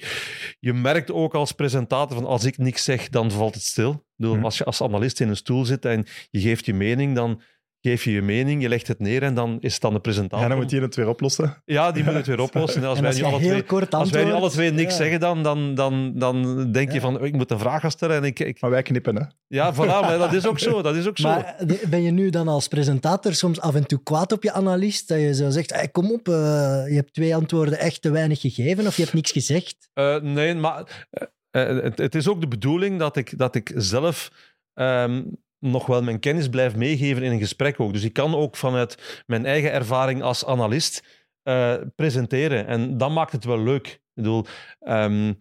[0.59, 3.91] je merkt ook als presentator van als ik niks zeg, dan valt het stil.
[3.91, 4.43] Ik bedoel, Hm.
[4.43, 7.41] Als je als analist in een stoel zit en je geeft je mening, dan
[7.89, 10.39] geef je je mening, je legt het neer en dan is het dan de presentator.
[10.39, 11.61] Ja, dan moet je het weer oplossen.
[11.65, 12.81] Ja, die moet het weer oplossen.
[12.81, 13.51] En als, En wij als nu alle twee,
[13.89, 14.97] als wij nu antwoordt, alle twee niks ja.
[14.97, 18.15] zeggen, dan, dan, dan, dan denk je van, ik moet een vraag gaan stellen.
[18.15, 19.23] En ik, ik, Maar wij knippen, hè.
[19.47, 20.81] ja, voilà, maar dat is ook zo.
[20.81, 21.27] Dat is ook zo.
[21.27, 24.51] Maar de- ben je nu dan als presentator soms af en toe kwaad op je
[24.51, 25.07] analist?
[25.07, 26.33] Dat je zo zegt, hey, kom op, eh,
[26.87, 29.89] je hebt twee antwoorden echt te weinig gegeven of je hebt niks gezegd?
[29.93, 33.71] Eh, nee, maar eh, eh, het, het is ook de bedoeling dat ik, dat ik
[33.75, 34.31] zelf
[34.73, 35.23] ehm,
[35.71, 37.93] nog wel mijn kennis blijf meegeven in een gesprek ook.
[37.93, 41.04] Dus ik kan ook vanuit mijn eigen ervaring als analist
[41.43, 42.67] eh, presenteren.
[42.67, 43.88] En dat maakt het wel leuk.
[43.88, 44.45] Ik bedoel,
[44.80, 45.34] ehm,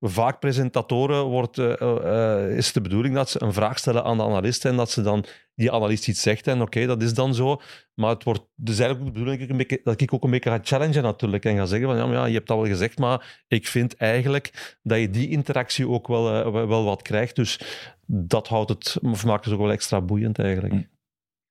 [0.00, 4.64] vaak presentatoren wordt, eh, is de bedoeling dat ze een vraag stellen aan de analist
[4.64, 7.60] en dat ze dan die analist iets zegt en oké, dat is dan zo.
[7.94, 11.44] Maar het wordt dus eigenlijk de bedoeling dat ik, ook een beetje ga challengen natuurlijk
[11.44, 13.96] en ga zeggen van ja, maar ja, je hebt dat wel gezegd, maar ik vind
[13.96, 17.36] eigenlijk dat je die interactie ook wel, wel wel wat krijgt.
[17.36, 17.60] Dus
[18.06, 20.72] dat houdt het, of maakt het ook wel extra boeiend eigenlijk.
[20.74, 20.82] Hm.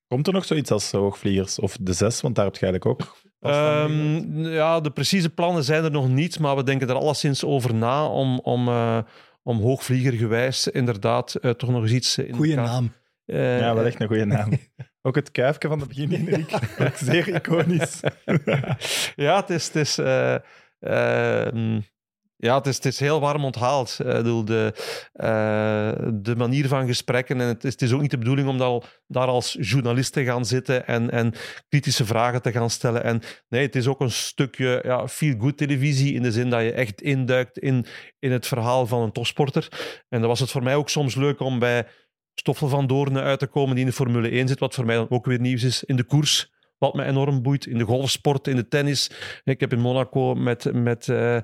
[0.07, 1.59] Komt er nog zoiets als hoogvliegers?
[1.59, 3.17] Of de zes, want daar heb je eigenlijk ook...
[3.39, 7.73] Ehm, ja, de precieze plannen zijn er nog niet, maar we denken er alleszins over
[7.75, 8.97] na om, om, eh,
[9.43, 12.93] om hoogvliegergewijs inderdaad eh, toch nog eens iets in Goeie elkaar- naam.
[13.25, 14.51] Eh, Ja, wel echt een goede naam.
[15.01, 16.53] Ook het kuifje van het begin, Henrik.
[16.79, 17.99] Ook zeer iconisch.
[19.15, 20.35] ja, het is, het is, eh,
[20.79, 21.81] ehm,
[22.37, 23.99] ja, het is, het is heel warm onthaald.
[23.99, 24.73] Eh, bedoel, de,
[25.13, 27.41] eh, de manier van gesprekken.
[27.41, 30.23] En het is, het is ook niet de bedoeling om daar, daar als journalist te
[30.23, 31.33] gaan zitten en, en
[31.69, 33.03] kritische vragen te gaan stellen.
[33.03, 36.71] En nee, het is ook een stukje ja, feel-good televisie in de zin dat je
[36.71, 37.85] echt induikt in,
[38.19, 39.67] in het verhaal van een topsporter.
[40.09, 41.87] En dan was het voor mij ook soms leuk om bij
[42.33, 44.95] Stoffel van Doornen uit te komen die in de Formule 1 zit, wat voor mij
[44.95, 45.83] dan ook weer nieuws is.
[45.83, 47.65] In de koers, wat me enorm boeit.
[47.65, 49.11] In de golfsport, in de tennis.
[49.43, 51.37] Ik heb in Monaco met, met, eh,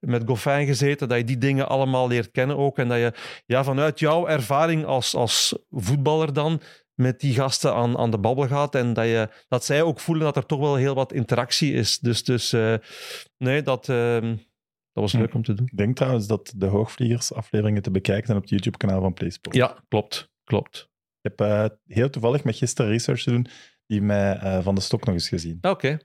[0.00, 2.78] met Goffin gezeten, dat je die dingen allemaal leert kennen ook.
[2.78, 3.12] En dat je
[3.46, 6.60] ja, vanuit jouw ervaring als, als voetballer dan
[6.94, 8.74] met die gasten aan, aan de babbel gaat.
[8.74, 11.98] En dat, je, dat zij ook voelen dat er toch wel heel wat interactie is.
[11.98, 12.74] Dus, dus eh,
[13.38, 15.18] nee, dat, eh, dat was Hm.
[15.18, 15.66] leuk om te doen.
[15.66, 19.56] Ik denk trouwens dat de Hoogvliegers afleveringen te bekijken zijn op het YouTube-kanaal van PlaySport.
[19.56, 20.30] Ja, klopt.
[20.44, 20.88] klopt.
[21.22, 23.46] Ik heb heel toevallig met gisteren research te doen,
[23.90, 25.58] die mij eh, van de stok nog eens gezien.
[25.60, 25.98] Oké.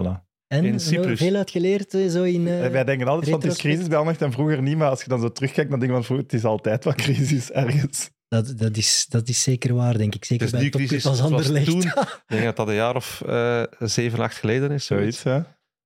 [0.00, 0.26] Voilà.
[0.46, 1.18] En In Cyprus.
[1.18, 2.46] veel uitgeleerd eh, zo in...
[2.48, 5.02] eh, Wij denken altijd van het is crisis bij Anderlecht en vroeger niet, maar als
[5.02, 8.10] je dan zo terugkijkt, dan denk je van vroeger, het is altijd wat crisis ergens.
[8.28, 10.24] dat, dat, is, dat is zeker waar, denk ik.
[10.24, 11.66] Zeker bij topclubs crisis, als het was Anderlecht.
[11.70, 11.80] toen.
[12.22, 14.86] Ik denk dat dat een jaar of eh, zeven, acht geleden is.
[14.86, 15.22] Zoiets.
[15.22, 15.40] Hè?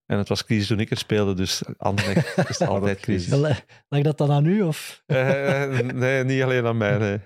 [0.07, 3.33] En het was crisis toen ik er speelde, dus Anderlecht is het altijd crisis.
[3.89, 4.63] Lag dat dan aan u?
[4.63, 5.03] Of?
[5.07, 6.99] Eh, nee, niet alleen aan mij.
[6.99, 7.19] Nee.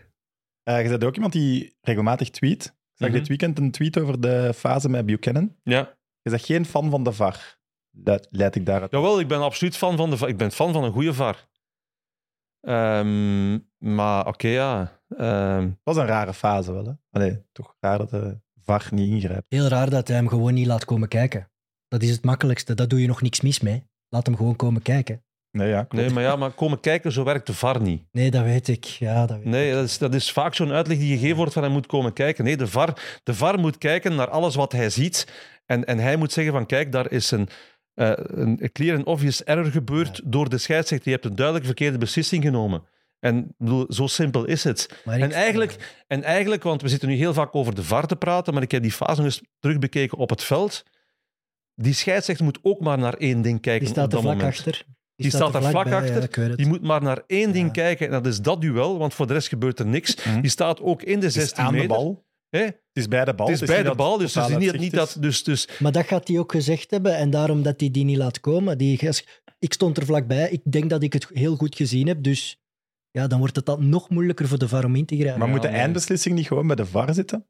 [0.63, 2.75] Eh, je bent ook iemand die regelmatig tweet.
[2.97, 3.19] Ik zag Mhm.
[3.19, 5.57] dit weekend een tweet over de fase met Buchanan.
[5.63, 5.97] Ja.
[6.23, 7.59] Je bent geen fan van de VAR.
[7.91, 8.91] Dat leid ik daaruit.
[8.91, 10.29] Jawel, ik ben absoluut fan van de VAR.
[10.29, 11.47] Ik ben fan van een goede VAR.
[12.61, 15.01] Ehm, maar oké, ja.
[15.17, 16.93] Ehm, Dat was een rare fase wel, hè?
[17.11, 19.47] Allee, toch raar dat de VAR niet ingrijpt.
[19.49, 21.51] Heel raar dat hij hem gewoon niet laat komen kijken.
[21.89, 22.75] Dat is het makkelijkste.
[22.75, 23.89] Dat doe je nog niks mis mee.
[24.09, 25.25] Laat hem gewoon komen kijken.
[25.57, 26.05] Nee, ja, klopt.
[26.05, 28.03] nee, maar ja, maar komen kijken, zo werkt de VAR niet.
[28.13, 28.85] Nee, dat weet ik.
[28.85, 29.75] Ja, dat weet Nee, ik.
[29.75, 32.45] dat is, dat is vaak zo'n uitleg die gegeven wordt van hij moet komen kijken.
[32.45, 35.27] Nee, de VAR, de VAR moet kijken naar alles wat hij ziet.
[35.67, 37.49] En, en hij moet zeggen van kijk, daar is een,
[37.95, 41.09] eh, een clear and obvious error gebeurd door de scheidsrechter.
[41.09, 42.83] Je hebt een duidelijk verkeerde beslissing genomen.
[43.21, 45.01] En bedoel, zo simpel is het.
[45.05, 48.07] Maar ik- En eigenlijk, en eigenlijk, want we zitten nu heel vaak over de VAR
[48.07, 50.83] te praten, maar ik heb die fase nog eens terugbekeken op het veld.
[51.75, 54.37] Die scheidsrechter moet ook maar naar één ding kijken Die staat op er dat vlak
[54.37, 54.57] moment.
[54.59, 54.85] achter.
[55.17, 56.43] Die staat er vlak bij, ja, achter.
[56.49, 56.57] het.
[56.57, 57.73] Die moet maar naar één ding Ja.
[57.73, 60.25] kijken en dat is dat duel, want voor de rest gebeurt er niks.
[60.25, 60.41] Mhm.
[60.41, 61.97] Die staat ook in de Het is 16 aan de meter.
[61.97, 62.25] bal.
[62.49, 62.61] Hè?
[62.63, 63.47] Het is bij de bal.
[63.47, 65.17] Het is dus bij de bal, dus het niet, niet dat...
[65.21, 68.17] Dus, dus, Maar dat gaat hij ook gezegd hebben en daarom dat hij die niet
[68.17, 68.79] laat komen.
[68.79, 68.99] Die,
[69.59, 70.51] ik stond er vlakbij.
[70.51, 72.23] Ik denk dat ik het heel goed gezien heb.
[72.23, 72.61] Dus
[73.11, 75.39] ja, dan wordt het dan nog moeilijker voor de VAR om in te grijpen.
[75.39, 77.47] Maar Ja, moet de eindbeslissing niet gewoon bij de VAR zitten?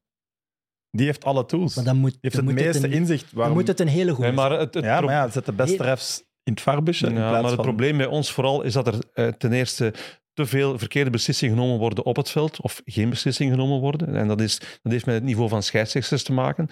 [0.90, 1.74] Die heeft alle tools.
[1.74, 3.24] Maar Die dan moet, heeft dan het moet meeste het een, inzicht.
[3.24, 3.56] dan Waarom...
[3.56, 5.82] moet het een hele goede nee, maar het, het Ja, maar ja, zet de beste
[5.82, 7.10] refs in het VAR-busje.
[7.10, 9.94] Ja, maar het van- probleem bij ons vooral is dat er eh, ten eerste
[10.32, 14.14] te veel verkeerde beslissingen genomen worden op het veld, of geen beslissingen genomen worden.
[14.14, 16.68] En dat, is, dat heeft met het niveau van scheidsrechters te maken.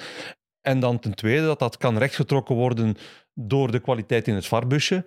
[0.60, 2.96] En dan ten tweede dat dat kan rechtgetrokken worden
[3.34, 5.04] door de kwaliteit in het VAR-busje.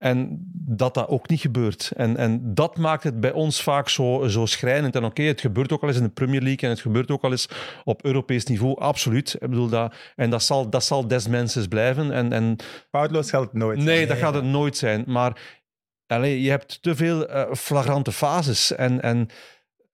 [0.00, 1.92] En dat dat ook niet gebeurt.
[1.96, 4.94] En, en dat maakt het bij ons vaak zo, zo schrijnend.
[4.96, 7.22] En oké, het gebeurt ook al eens in de Premier League en het gebeurt ook
[7.22, 7.48] al eens
[7.84, 9.34] op Europees niveau, absoluut.
[9.34, 12.12] Ik bedoel dat, en dat zal, dat zal des mensens blijven.
[12.12, 12.56] En, en
[12.90, 13.78] Foutloos gaat het nooit.
[13.78, 15.04] Nee, dat gaat het nooit zijn.
[15.06, 15.60] Maar
[16.06, 18.74] allee, je hebt te veel eh, flagrante fases.
[18.74, 19.28] En, en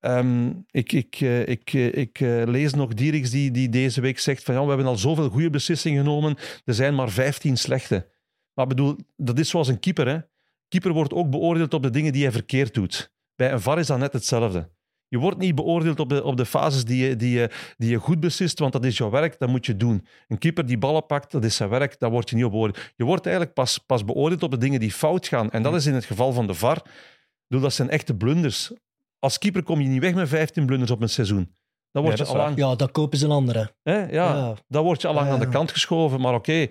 [0.00, 4.42] ehm, ik, ik, eh, ik, eh, ik lees nog Dieriks die, die deze week zegt
[4.42, 8.14] van ja, we hebben al zoveel goede beslissingen genomen, er zijn maar 15 slechte.
[8.56, 10.08] Maar bedoel, dat is zoals een keeper.
[10.08, 10.18] Hè.
[10.68, 13.12] Keeper wordt ook beoordeeld op de dingen die hij verkeerd doet.
[13.34, 14.70] Bij een VAR is dat net hetzelfde.
[15.08, 17.96] Je wordt niet beoordeeld op de, op de fases die je, die, je, die je
[17.98, 20.06] goed beslist, want dat is jouw werk, dat moet je doen.
[20.28, 22.92] Een keeper die ballen pakt, dat is zijn werk, daar word je niet op beoordeeld.
[22.96, 25.50] Je wordt eigenlijk pas, pas beoordeeld op de dingen die fout gaan.
[25.50, 26.82] En dat is in het geval van de VAR.
[27.46, 28.72] Bedoel, dat zijn echte blunders.
[29.18, 31.54] Als keeper kom je niet weg met 15 blunders op een seizoen.
[31.90, 33.74] Dan word Ja, je dat al lang, Ja, dan kopen ze een andere.
[33.82, 34.54] hè, ja, Ja.
[34.68, 35.32] dan word je al lang Ja.
[35.32, 36.20] aan de kant geschoven.
[36.20, 36.66] Maar oké,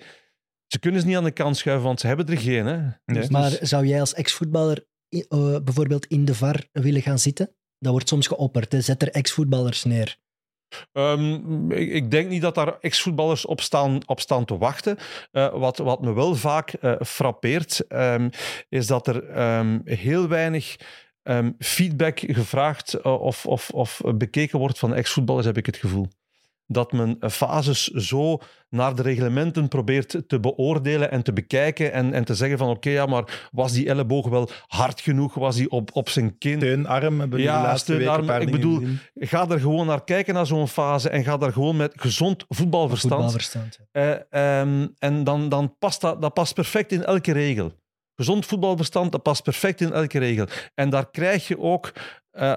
[0.67, 2.65] ze kunnen ze niet aan de kant schuiven, want ze hebben er geen.
[2.65, 2.77] Hè.
[2.77, 2.93] Nee.
[3.05, 7.55] Dus- Maar zou jij als ex-voetballer eh, bijvoorbeeld in de VAR willen gaan zitten?
[7.79, 8.71] Dat wordt soms geopperd.
[8.71, 8.81] Hè?
[8.81, 10.17] Zet er ex-voetballers neer.
[10.91, 14.97] Ehm, ik, ik denk niet dat daar ex-voetballers op staan, op staan te wachten.
[15.31, 18.29] Eh, wat, wat me wel vaak eh, frappeert, ehm,
[18.69, 20.75] is dat er ehm, heel weinig
[21.23, 26.07] ehm, feedback gevraagd of, of, of bekeken wordt van ex-voetballers, heb ik het gevoel.
[26.67, 32.25] Dat men fases zo naar de reglementen probeert te beoordelen en te bekijken en, en
[32.25, 35.33] te zeggen van oké, ja, maar was die elleboog wel hard genoeg?
[35.33, 36.57] Was die op, op zijn kin?
[36.57, 38.25] Steunarm hebben we Ja, de laatste steunarm.
[38.25, 38.99] paar Ik bedoel, gezien.
[39.15, 43.13] Ga er gewoon naar kijken naar zo'n fase en ga daar gewoon met gezond voetbalverstand.
[43.13, 43.79] Voetbalverstand.
[43.91, 47.71] Eh, ehm, en dan, dan past dat, dat past perfect in elke regel.
[48.15, 50.47] Gezond voetbalverstand, dat past perfect in elke regel.
[50.73, 51.91] En daar krijg je ook
[52.31, 52.55] eh,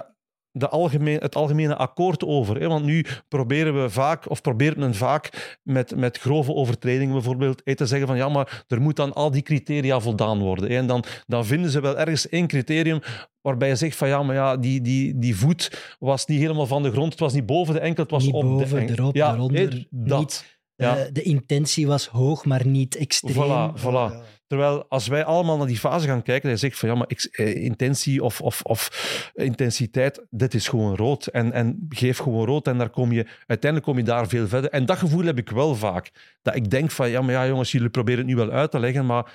[0.51, 2.59] de algemeen, het algemene akkoord over.
[2.59, 2.67] Hè?
[2.67, 7.75] Want nu proberen we vaak, of probeert men vaak met, met grove overtredingen bijvoorbeeld, eh,
[7.75, 10.69] te zeggen van ja, maar er moet dan al die criteria voldaan worden.
[10.69, 10.77] Hè?
[10.77, 12.99] En dan, dan vinden ze wel ergens één criterium
[13.41, 16.83] waarbij je zegt van ja, maar ja, die, die, die voet was niet helemaal van
[16.83, 18.95] de grond, het was niet boven de enkel, het was Niet op boven, de enkel.
[18.95, 20.19] erop, ja, eronder, hè, dat.
[20.19, 20.57] niet.
[20.75, 20.97] Ja.
[20.97, 23.35] Eh, de intentie was hoog, maar niet extreem.
[23.35, 23.83] Voilà, voilà.
[24.13, 24.21] Ja.
[24.49, 27.21] Terwijl als wij allemaal naar die fase gaan kijken, dan zegt van ja, maar ik,
[27.31, 28.89] eh, intentie of, of, of
[29.33, 31.27] intensiteit, dit is gewoon rood.
[31.27, 34.69] En, en geef gewoon rood en daar kom je, uiteindelijk kom je daar veel verder.
[34.69, 36.11] En dat gevoel heb ik wel vaak.
[36.41, 38.79] Dat ik denk van ja, maar ja jongens, jullie proberen het nu wel uit te
[38.79, 39.33] leggen, maar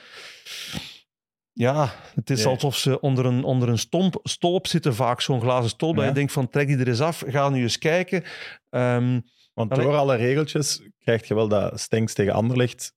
[1.52, 2.52] ja, het is Nee.
[2.54, 5.94] alsof ze onder een, onder een stomp, stolp zitten vaak, zo'n glazen stolp.
[5.94, 6.08] Dat Ja.
[6.10, 8.22] je denkt van trek die er eens af, ga nu eens kijken.
[8.70, 9.20] Ehm,
[9.54, 9.84] Want Allee.
[9.84, 12.92] door alle regeltjes krijg je wel dat Stenks tegen Anderlecht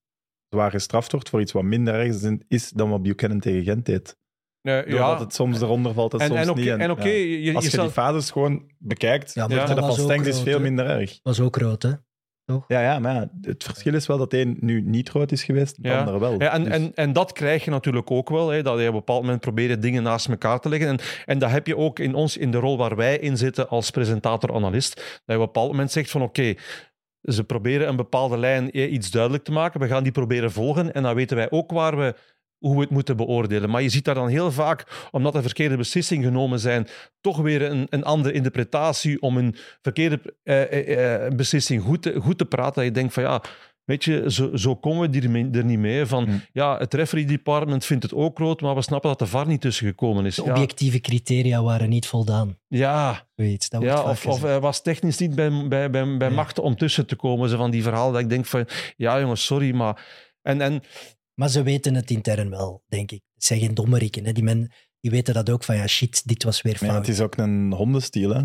[0.49, 4.15] zwaar gestraft wordt voor iets wat minder erg is- dan wat Buchanan tegen Gent deed.
[4.61, 6.81] eh, Doordat het soms eronder valt en, en, soms en niet.
[6.81, 7.09] en oké, ja.
[7.13, 9.65] je, je, Als je zal- die fases gewoon bekijkt, Ja, ja, maar Ja.
[9.65, 11.19] dat dat van is veel minder erg.
[11.23, 11.91] was ook rood, hè?
[12.67, 15.83] Ja, ja, maar ja, het verschil is wel dat één nu niet rood is geweest,
[15.83, 15.99] de Ja.
[15.99, 16.41] andere wel.
[16.41, 18.49] Ja, en, Dus- en, en dat krijg je natuurlijk ook wel.
[18.49, 20.87] Hè, dat je op een bepaald moment probeert dingen naast elkaar te leggen.
[20.89, 23.69] En, en dat heb je ook in ons, in de rol waar wij in zitten
[23.69, 24.95] als presentator-analyst.
[24.95, 26.53] Dat je op een bepaald moment zegt van oké,
[27.27, 29.79] ze proberen een bepaalde lijn eh, iets duidelijk te maken.
[29.79, 30.93] We gaan die proberen volgen.
[30.93, 32.15] En dan weten wij ook waar we,
[32.57, 33.69] hoe we het moeten beoordelen.
[33.69, 36.87] Maar je ziet daar dan heel vaak, omdat er verkeerde beslissingen genomen zijn,
[37.21, 42.19] toch weer een, een andere interpretatie om een verkeerde eh, eh, eh, beslissing goed te,
[42.21, 42.73] goed te praten.
[42.73, 43.41] Dat je denkt van ja,
[43.87, 46.05] weet je, zo, zo komen we er, er niet mee.
[46.05, 46.37] Van Hm.
[46.53, 49.61] ja, het referee department vindt het ook rood, maar we snappen dat de VAR niet
[49.61, 50.35] tussen gekomen is.
[50.35, 52.57] De Ja, objectieve criteria waren niet voldaan.
[52.67, 56.35] ja, Zoiets, dat wordt ja of, hij was technisch niet bij, bij, bij, bij Ja.
[56.35, 57.49] machten om tussen te komen.
[57.49, 58.65] Zo van die verhalen dat ik denk van,
[58.97, 60.05] ja jongens, sorry, maar...
[60.41, 60.81] En, en
[61.33, 63.21] Maar ze weten het intern wel, denk ik.
[63.33, 64.25] Het zijn geen dommerikken.
[64.25, 64.31] Hè?
[64.31, 67.05] Die, men, die weten dat ook van, ja, shit, dit was weer Maar ja, fout.
[67.05, 68.41] het is ook een hondenstiel, hè.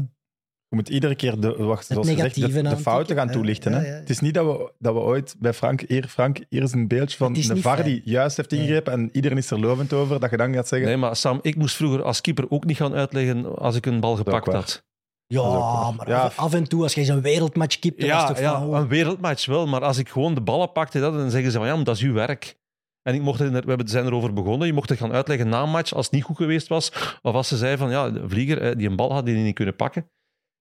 [0.72, 3.72] Je moet iedere keer de, wacht, zoals gezegd, negatieve de, de fouten gaan toelichten.
[3.72, 3.84] ja, hè.
[3.86, 3.98] ja, ja.
[3.98, 6.88] Het is niet dat we, dat we ooit bij Frank, hier, Frank, hier is een
[6.88, 8.60] beeldje van een niet VAR die juist heeft Nee.
[8.60, 10.88] ingegrepen en iedereen is er lovend over, dat je dan gaat zeggen...
[10.88, 14.00] nee, maar Sam, ik moest vroeger als keeper ook niet gaan uitleggen als ik een
[14.00, 14.82] bal gepakt had.
[15.26, 16.32] ja, maar Ja.
[16.36, 18.68] af, en toe, als je zo'n wereldmatch kipt, dan was Ja, toch ja, van...
[18.68, 21.58] oh, een wereldmatch wel, maar als ik gewoon de ballen pakte, dat, dan zeggen ze
[21.58, 22.56] van ja, maar dat is uw werk.
[23.02, 25.62] En ik mocht het, we hebben- zijn erover begonnen, je mocht het gaan uitleggen na
[25.62, 26.92] een match als het niet goed geweest was.
[27.22, 29.54] Of als ze zei van ja, de vlieger die een bal had die hij niet
[29.54, 30.06] kunnen pakken.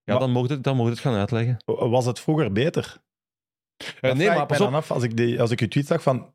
[0.04, 1.58] Ja, dan mocht het, dan mocht het gaan uitleggen.
[1.66, 3.02] Was het vroeger beter?
[4.02, 4.74] Dat nee, maar pas op.
[4.74, 6.34] af, als ik, die, als ik uw tweet zag van...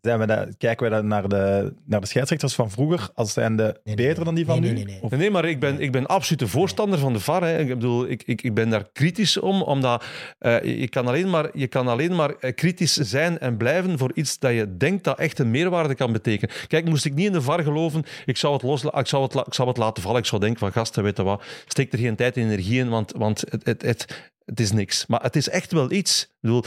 [0.00, 3.62] Zijn we dat, kijken we dat naar de, naar de scheidsrechters van vroeger als zijnde
[3.62, 4.24] Nee, nee, beter nee.
[4.24, 4.74] dan die van Nee, nu?
[4.76, 5.02] nee, nee, nee.
[5.02, 7.42] Of- Nee, maar ik ben, ik ben absoluut de voorstander van de VAR.
[7.42, 7.58] Hè.
[7.58, 10.04] Ik bedoel, ik, ik, ik ben daar kritisch om, omdat
[10.38, 14.10] eh, je, kan alleen maar, je kan alleen maar eh, kritisch zijn en blijven voor
[14.14, 16.54] iets dat je denkt dat echt een meerwaarde kan betekenen.
[16.66, 19.34] Kijk, moest ik niet in de VAR geloven, ik zou het, los, ik zou het,
[19.34, 20.18] ik zou het laten vallen.
[20.20, 22.88] Ik zou denken van, gasten, weet je wat, steek er geen tijd en energie in,
[22.88, 25.06] want, want het, het, het, het is niks.
[25.06, 26.22] Maar het is echt wel iets.
[26.22, 26.64] Ik bedoel,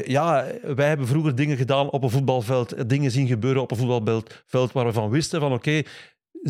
[0.00, 3.76] ja, wij hebben vroeger dingen gedaan op een voetbalveld, eh, dingen zien gebeuren op een
[3.76, 5.82] voetbalveld veld waar we van wisten van oké,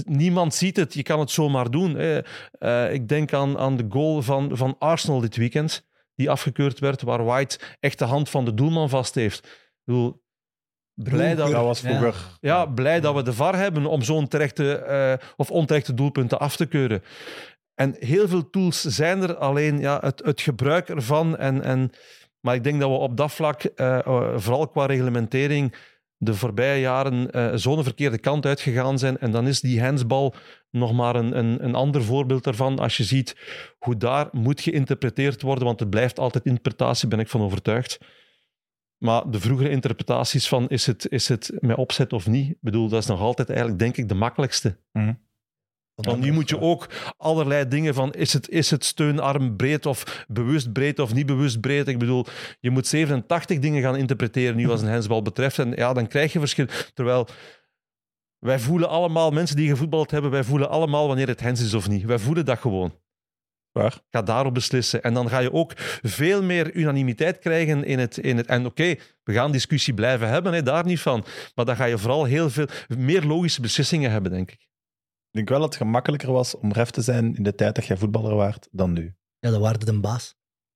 [0.04, 1.96] niemand ziet het, je kan het zomaar doen.
[1.96, 7.02] Eh, ik denk aan, aan de goal van, van Arsenal dit weekend, die afgekeurd werd,
[7.02, 9.46] waar White echt de hand van de doelman vast heeft.
[9.46, 10.22] Ik bedoel,
[10.94, 12.14] blij dat, Dat was vroeger...
[12.40, 16.56] ja, blij dat we de VAR hebben om zo'n terechte eh, of onterechte doelpunten af
[16.56, 17.02] te keuren.
[17.74, 21.36] En heel veel tools zijn er, alleen ja, het, het gebruik ervan.
[21.36, 21.90] En, en,
[22.42, 25.74] maar ik denk dat we op dat vlak, eh, eh, vooral qua reglementering,
[26.16, 29.18] de voorbije jaren eh zo'n verkeerde kant uitgegaan zijn.
[29.18, 30.34] En dan is die handsbal
[30.70, 32.78] nog maar een, een, een ander voorbeeld daarvan.
[32.78, 33.36] Als je ziet
[33.78, 37.98] hoe daar moet geïnterpreteerd worden, want het blijft altijd interpretatie, ben ik van overtuigd.
[38.98, 42.88] Maar de vroegere interpretaties van is het, is het met opzet of niet, ik bedoel,
[42.88, 44.78] dat is nog altijd eigenlijk, denk ik, de makkelijkste.
[45.94, 50.24] Want nu moet je ook allerlei dingen van, is het, is het steunarm breed of
[50.28, 51.88] bewust breed of niet bewust breed?
[51.88, 52.26] Ik bedoel,
[52.60, 55.58] je moet 87 dingen gaan interpreteren nu als een hensbal betreft.
[55.58, 56.66] En ja, dan krijg je verschil.
[56.94, 57.28] Terwijl
[58.38, 61.88] wij voelen allemaal, mensen die gevoetbald hebben, wij voelen allemaal wanneer het hens is of
[61.88, 62.04] niet.
[62.04, 63.00] Wij voelen dat gewoon.
[63.72, 64.00] Waar?
[64.10, 65.02] Ga daarop beslissen.
[65.02, 68.18] En dan ga je ook veel meer unanimiteit krijgen in het...
[68.18, 71.24] In het en oké, we gaan discussie blijven hebben, hè, daar niet van.
[71.54, 72.66] Maar dan ga je vooral heel veel
[72.98, 74.70] meer logische beslissingen hebben, denk ik.
[75.32, 77.84] Ik denk wel dat het gemakkelijker was om ref te zijn in de tijd dat
[77.86, 79.14] jij voetballer waart dan nu.
[79.38, 80.34] Ja, dan waren de baas.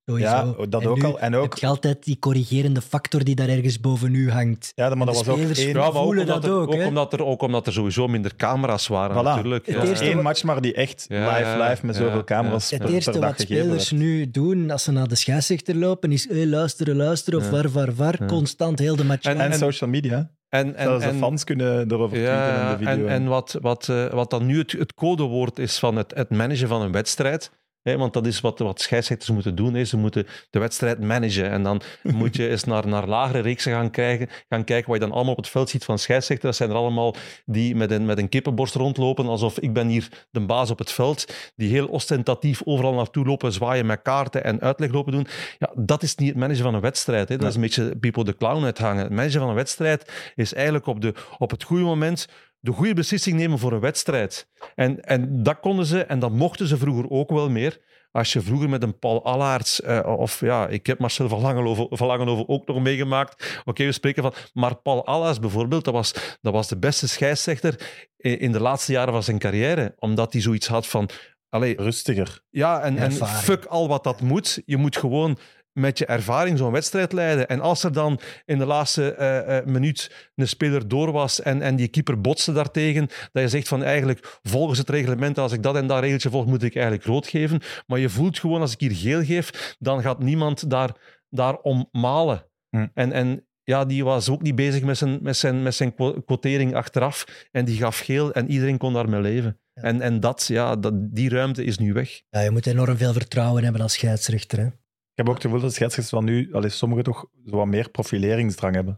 [0.08, 0.30] Sowieso.
[0.58, 1.18] Ja, dat En ook nu al.
[1.20, 4.72] En heb ook, je altijd die corrigerende factor die daar ergens boven u hangt.
[4.74, 6.86] ja, maar de dat was ook één, Ja, omdat dat er, ook, hè?
[6.86, 9.22] omdat er, ook omdat er sowieso minder camera's waren, Voilà.
[9.24, 9.66] natuurlijk.
[9.66, 9.82] Het Ja.
[9.84, 12.24] eerste één wat- match, maar die echt live, live met zoveel ja.
[12.24, 14.02] camera's Het per, eerste per dag wat spelers werd.
[14.02, 17.50] nu doen als ze naar de scheidsrechter lopen, is hey, luisteren, luisteren of Ja.
[17.50, 18.14] var, var, var.
[18.18, 18.26] Ja.
[18.26, 19.24] Constant heel de match.
[19.26, 20.30] En- En, social media.
[20.48, 23.06] En, en, Zelfs en, de fans kunnen erover tweeten ja, in de video.
[23.06, 26.30] en, en wat, wat, eh, wat dan nu het, het codewoord is van het, het
[26.30, 27.50] managen van een wedstrijd,
[27.94, 29.74] Want dat is wat, wat scheidsrechters moeten doen.
[29.74, 29.84] Hè.
[29.84, 31.50] Ze moeten de wedstrijd managen.
[31.50, 35.06] En dan moet je eens naar, naar lagere reeksen gaan, krijgen, gaan kijken wat je
[35.06, 36.58] dan allemaal op het veld ziet van scheidsrechters.
[36.58, 40.08] Dat zijn er allemaal die met een, met een kippenborst rondlopen, alsof ik ben hier
[40.30, 41.34] de baas op het veld.
[41.56, 45.26] Die heel ostentatief overal naartoe lopen, zwaaien met kaarten en uitleg lopen doen.
[45.58, 47.28] Ja, dat is niet het managen van een wedstrijd.
[47.28, 49.02] Dat is een beetje people the clown uithangen.
[49.02, 52.28] Het managen van een wedstrijd is eigenlijk op, de, op het goede moment
[52.66, 54.48] de goede beslissing nemen voor een wedstrijd.
[54.74, 57.84] En, en dat konden ze, en dat mochten ze vroeger ook wel meer.
[58.10, 61.86] Als je vroeger met een Paul Allaerts, eh, of ja, ik heb Marcel van Langenhoven,
[61.90, 63.60] van Langenhoven ook nog meegemaakt.
[63.64, 64.34] Oké, we spreken van...
[64.52, 68.92] Maar Paul Allaerts bijvoorbeeld, dat was, dat was de beste scheidsrechter in in de laatste
[68.92, 69.94] jaren van zijn carrière.
[69.98, 71.08] Omdat hij zoiets had van...
[71.48, 72.40] Allee, Rustiger.
[72.50, 74.62] ja, en, en fuck al wat dat moet.
[74.64, 75.38] Je moet gewoon
[75.76, 77.48] met je ervaring zo'n wedstrijd leiden.
[77.48, 81.62] En als er dan in de laatste eh, eh, minuut een speler door was en,
[81.62, 85.62] en die keeper botste daartegen, dat je zegt van eigenlijk volgens het reglement, als ik
[85.62, 87.60] dat en dat regeltje volg, moet ik eigenlijk rood geven.
[87.86, 90.96] Maar je voelt gewoon, als ik hier geel geef, dan gaat niemand daar,
[91.28, 92.46] daarom malen.
[92.68, 92.86] Hm.
[92.94, 96.20] En, en ja, die was ook niet bezig met zijn, met zijn, met zijn quo-
[96.20, 97.48] quotering achteraf.
[97.52, 99.60] En die gaf geel en iedereen kon daarmee leven.
[99.72, 99.82] Ja.
[99.82, 102.22] En, en dat, ja, dat, die ruimte is nu weg.
[102.30, 104.58] Ja, je moet enorm veel vertrouwen hebben als scheidsrechter.
[104.58, 104.68] Hè?
[105.16, 107.90] Ik heb ook het gevoel dat scheidsrechters van nu, allee, sommigen toch zo wat meer
[107.90, 108.94] profileringsdrang hebben.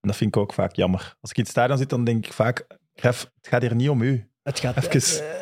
[0.00, 1.16] En dat vind ik ook vaak jammer.
[1.20, 3.88] Als ik in het stadion zit, dan denk ik vaak, Gref, het gaat hier niet
[3.88, 4.28] om u.
[4.42, 5.00] Het gaat, eh,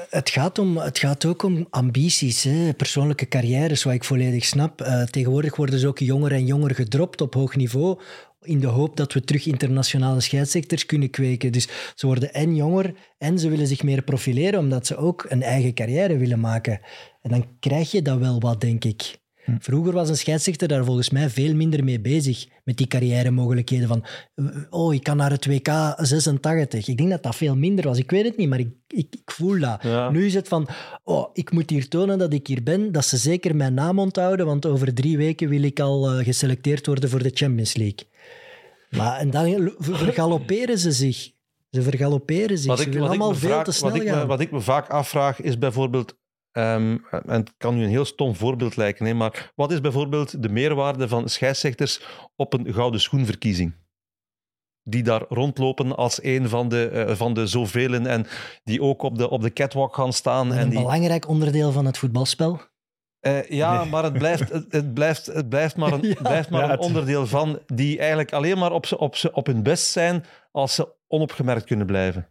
[0.08, 2.72] het, gaat om, het gaat ook om ambities, hè?
[2.74, 4.80] persoonlijke carrières, wat ik volledig snap.
[4.80, 8.00] Eh, tegenwoordig worden ze ook jonger en jonger gedropt op hoog niveau,
[8.40, 11.52] in de hoop dat we terug internationale scheidsrechters kunnen kweken.
[11.52, 15.42] Dus ze worden en jonger en ze willen zich meer profileren, omdat ze ook een
[15.42, 16.80] eigen carrière willen maken.
[17.20, 19.20] En dan krijg je dat wel wat, denk ik.
[19.44, 19.56] Hm.
[19.58, 24.04] Vroeger was een scheidsrechter daar volgens mij veel minder mee bezig met die carrière-mogelijkheden van
[24.70, 26.88] oh, ik kan naar het WK 86.
[26.88, 27.98] Ik denk dat dat veel minder was.
[27.98, 29.82] Ik weet het niet, maar ik, ik, ik voel dat.
[29.82, 30.10] Ja.
[30.10, 30.68] Nu is het van,
[31.04, 34.46] oh, ik moet hier tonen dat ik hier ben, dat ze zeker mijn naam onthouden,
[34.46, 38.06] want over drie weken wil ik al eh, geselecteerd worden voor de Champions League.
[38.90, 41.30] Maar en dan vergalopperen ze zich.
[41.70, 42.78] Ze vergalopperen zich.
[42.78, 45.40] ze willen allemaal me veel te snel wat ik, me, wat ik me vaak afvraag
[45.40, 46.16] is bijvoorbeeld,
[46.52, 50.42] ehm, en het kan nu een heel stom voorbeeld lijken, hè, maar wat is bijvoorbeeld
[50.42, 52.00] de meerwaarde van scheidsrechters
[52.36, 53.80] op een gouden schoenverkiezing?
[54.84, 58.26] Die daar rondlopen als een van de, eh, van de zoveel en
[58.64, 60.52] die ook op de, op de catwalk gaan staan.
[60.52, 62.60] En En een die, belangrijk onderdeel van het voetbalspel.
[63.20, 63.90] Eh, ja, Nee.
[63.90, 66.14] maar het blijft, het, het blijft, het blijft maar een, Ja.
[66.22, 69.32] blijft maar Ja, een het- onderdeel van die eigenlijk alleen maar op, ze, op, ze,
[69.32, 72.28] op hun best zijn als ze onopgemerkt kunnen blijven.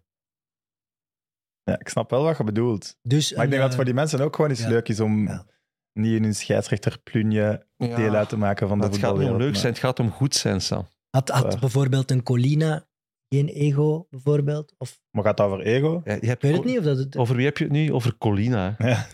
[1.64, 2.96] Ja, ik snap wel wat je bedoelt.
[3.02, 4.70] Dus Maar ik denk een, dat het voor die mensen ook gewoon eens ja.
[4.70, 5.46] leuk is om Ja.
[5.94, 9.56] niet in hun scheidsrechterplunje deel uit te maken van de het gaat niet om leuk
[9.56, 10.88] zijn, het gaat om goed zijn, Sam.
[11.10, 12.88] Had, had bijvoorbeeld een Colina
[13.30, 14.74] geen ego, bijvoorbeeld?
[14.78, 16.02] Of, Maar gaat dat over ego?
[16.06, 17.18] Ja, je hebt ik weet het niet of dat het...
[17.18, 17.94] Over wie heb je het nu?
[17.94, 18.76] Over Colina.
[18.78, 19.08] Ja.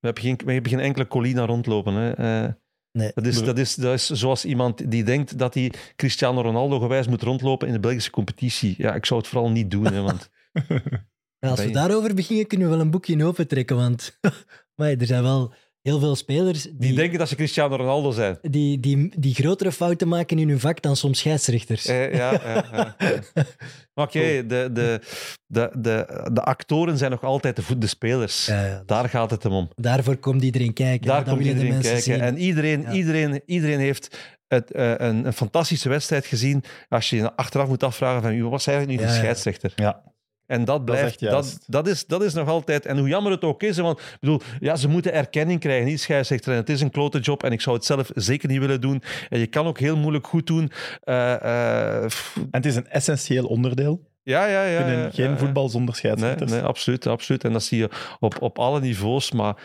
[0.00, 1.94] We hebben geen, we hebben geen enkele Colina rondlopen.
[1.94, 2.10] Hè.
[2.44, 2.52] Eh,
[2.92, 3.10] Nee.
[3.14, 7.08] dat, is, dat, is, dat is zoals iemand die denkt dat hij Cristiano Ronaldo gewijs
[7.08, 8.74] moet rondlopen in de Belgische competitie.
[8.78, 10.30] Ja, ik zou het vooral niet doen, hè, want
[11.40, 14.18] Ja, als we daarover beginnen, kunnen we wel een boekje opentrekken, want
[14.76, 18.38] maar er zijn wel heel veel spelers die, die denken dat ze Cristiano Ronaldo zijn.
[18.42, 21.86] die, die, die grotere fouten maken in hun vak dan soms scheidsrechters.
[21.86, 22.96] Eh, ja, ja,
[23.94, 25.00] Oké, de, de,
[25.46, 28.46] de, de, de actoren zijn nog altijd de, voet- de spelers.
[28.46, 28.82] Ja, ja.
[28.86, 29.68] Daar gaat het hem om.
[29.74, 31.06] Daarvoor komt iedereen kijken.
[31.06, 32.12] Daar komt willen de iedereen mensen kijken.
[32.12, 32.20] zien.
[32.20, 32.92] En iedereen, Ja.
[32.92, 34.16] iedereen, iedereen heeft
[34.48, 36.64] het, eh, een, een fantastische wedstrijd gezien.
[36.88, 39.72] Als je je achteraf moet afvragen van wie was eigenlijk nu de scheidsrechter?
[39.76, 40.02] Ja.
[40.48, 41.64] En dat Dat is blijft, dat, juist.
[41.66, 44.40] dat, is, dat is nog altijd, en hoe jammer het ook is, want ik bedoel,
[44.60, 46.52] ja, ze moeten erkenning krijgen, niet scheidsrechter.
[46.52, 49.02] En het is een klote job en ik zou het zelf zeker niet willen doen.
[49.28, 50.70] En je kan ook heel moeilijk goed doen.
[51.02, 52.10] Eh, eh, En
[52.50, 54.06] het is een essentieel onderdeel.
[54.22, 55.10] ja, ja, ja.
[55.10, 56.50] Geen voetbal zonder Nee, scheidsrechters.
[56.50, 57.44] nee, absoluut, absoluut.
[57.44, 57.88] En dat zie je
[58.20, 59.32] op, op alle niveaus.
[59.32, 59.56] Maar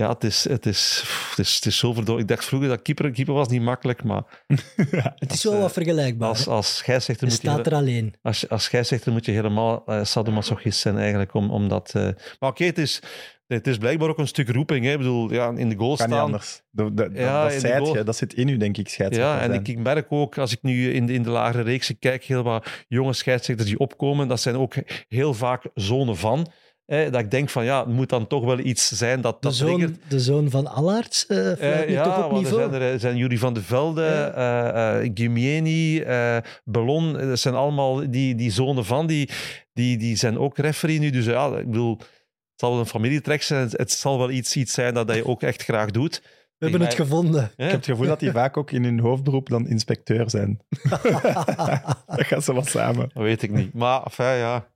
[0.00, 2.22] ja, het is, het is, het is, het is zo verdorie.
[2.22, 5.60] Ik dacht vroeger dat keeper, keeper was niet makkelijk, maar het is als, wel eh,
[5.60, 6.28] wat vergelijkbaar.
[6.28, 7.48] als, als scheidsrechter Je moet je...
[7.48, 8.14] staat er alleen.
[8.22, 11.34] Als, als scheidsrechter moet je helemaal uh, sadomasochist zijn eigenlijk.
[11.34, 12.08] Om, om dat, eh,
[12.38, 13.02] Maar oké, het is,
[13.46, 14.84] het is blijkbaar ook een stuk roeping.
[14.84, 14.92] Hè.
[14.92, 16.26] Ik bedoel, ja, in de goal Kan niet staan.
[16.26, 16.62] anders.
[16.70, 17.96] De, de, Ja, dat, goal.
[17.96, 20.52] je, dat zit in u, denk ik, scheidsrechter Ja, en ik, ik merk ook, als
[20.52, 24.28] ik nu in de, in de lagere reeksen kijk, heel wat jonge scheidsrechters die opkomen,
[24.28, 24.74] dat zijn ook
[25.08, 26.46] heel vaak zonen van.
[26.90, 29.48] Hè, dat ik denk van, ja, het moet dan toch wel iets zijn dat De
[29.48, 29.80] dat triggert.
[29.80, 32.70] zoon, de zoon van Allaerts uh, Eh, nu ja, toch op want er niveau.
[32.70, 37.12] zijn, er, er zijn Jury van de Velde, eh eh, Gimieni, eh, Ballon.
[37.12, 39.30] Dat zijn allemaal die, die zonen van, die,
[39.72, 41.10] die, die zijn ook referee nu.
[41.10, 42.08] Dus ja, ik bedoel, het
[42.56, 43.68] zal wel een familietrek zijn.
[43.70, 46.22] Het, zal wel iets, iets zijn dat je ook echt graag doet.
[46.58, 47.44] We hebben het gevonden.
[47.44, 50.60] Ik heb het gevoel dat die vaak ook in hun hoofdberoep dan inspecteur zijn.
[52.06, 53.10] dat gaat ze wel samen.
[53.14, 53.74] Dat weet ik niet.
[53.74, 54.68] Maar, enfin, ja.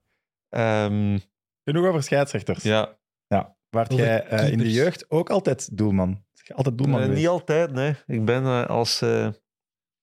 [0.48, 1.18] Ehm,
[1.64, 2.62] Genoeg over scheidsrechters.
[2.62, 2.96] ja.
[3.26, 3.56] Ja.
[3.70, 6.24] Waart Over jij eh, in de jeugd ook altijd doelman?
[6.54, 7.94] Altijd doelman niet altijd, nee.
[8.06, 9.28] Ik ben eh, als eh,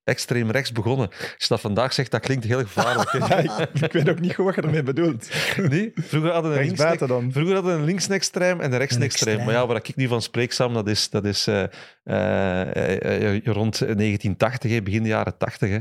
[0.04, 1.10] extreem rechts begonnen.
[1.10, 3.12] Als je dat vandaag zegt, dat klinkt heel gevaarlijk.
[3.30, 5.30] Ja, ik, ik weet ook niet goed wat je ermee bedoelt.
[5.58, 5.92] Nee?
[5.96, 7.32] Vroeger hadden we een links dan.
[7.32, 9.34] Vroeger hadden we een linksextreem en een rechtsextreem.
[9.34, 9.46] extreem.
[9.46, 11.64] Maar ja, waar ik nu van spreek, Sam, dat is, dat is eh,
[12.04, 15.70] eh, eh, rond 1980, hè, begin de jaren 80.
[15.70, 15.80] Hè.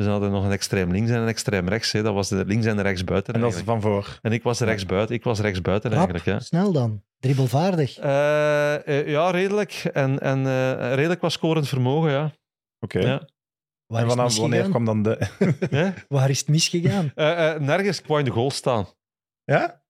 [0.00, 1.92] Dus dan hadden we nog een extreem links en een extreem rechts.
[1.92, 2.02] Hè.
[2.02, 3.34] Dat was de links en de rechts buiten.
[3.34, 4.18] En dat is van voor.
[4.22, 5.14] En ik was rechts buiten.
[5.14, 6.24] Ik was rechts buiten Rap, eigenlijk.
[6.24, 6.40] Hè.
[6.40, 7.02] snel dan.
[7.18, 7.98] Dribbelvaardig.
[7.98, 9.72] Eh, eh, ja, redelijk.
[9.92, 12.32] En, en eh, redelijk was scorend vermogen, ja.
[12.78, 12.98] Oké.
[12.98, 13.28] ja.
[13.86, 15.28] Waar En vanaf wanneer kwam dan de...
[15.70, 15.90] Hè?
[16.08, 17.12] Waar is het misgegaan?
[17.14, 18.86] Eh, eh, nergens, ik wou in de goal staan.
[19.44, 19.82] Ja?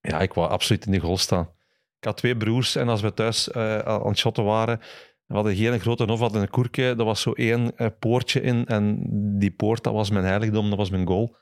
[0.00, 1.50] Ja, ik wou absoluut in de goal staan.
[1.98, 4.80] Ik had twee broers en als we thuis eh, aan het shotten waren,
[5.28, 8.40] we hadden geen grote hof, we hadden een koerkje, er was zo één eh, poortje
[8.40, 9.06] in en
[9.38, 11.36] die poort, dat was mijn heiligdom, dat was mijn goal.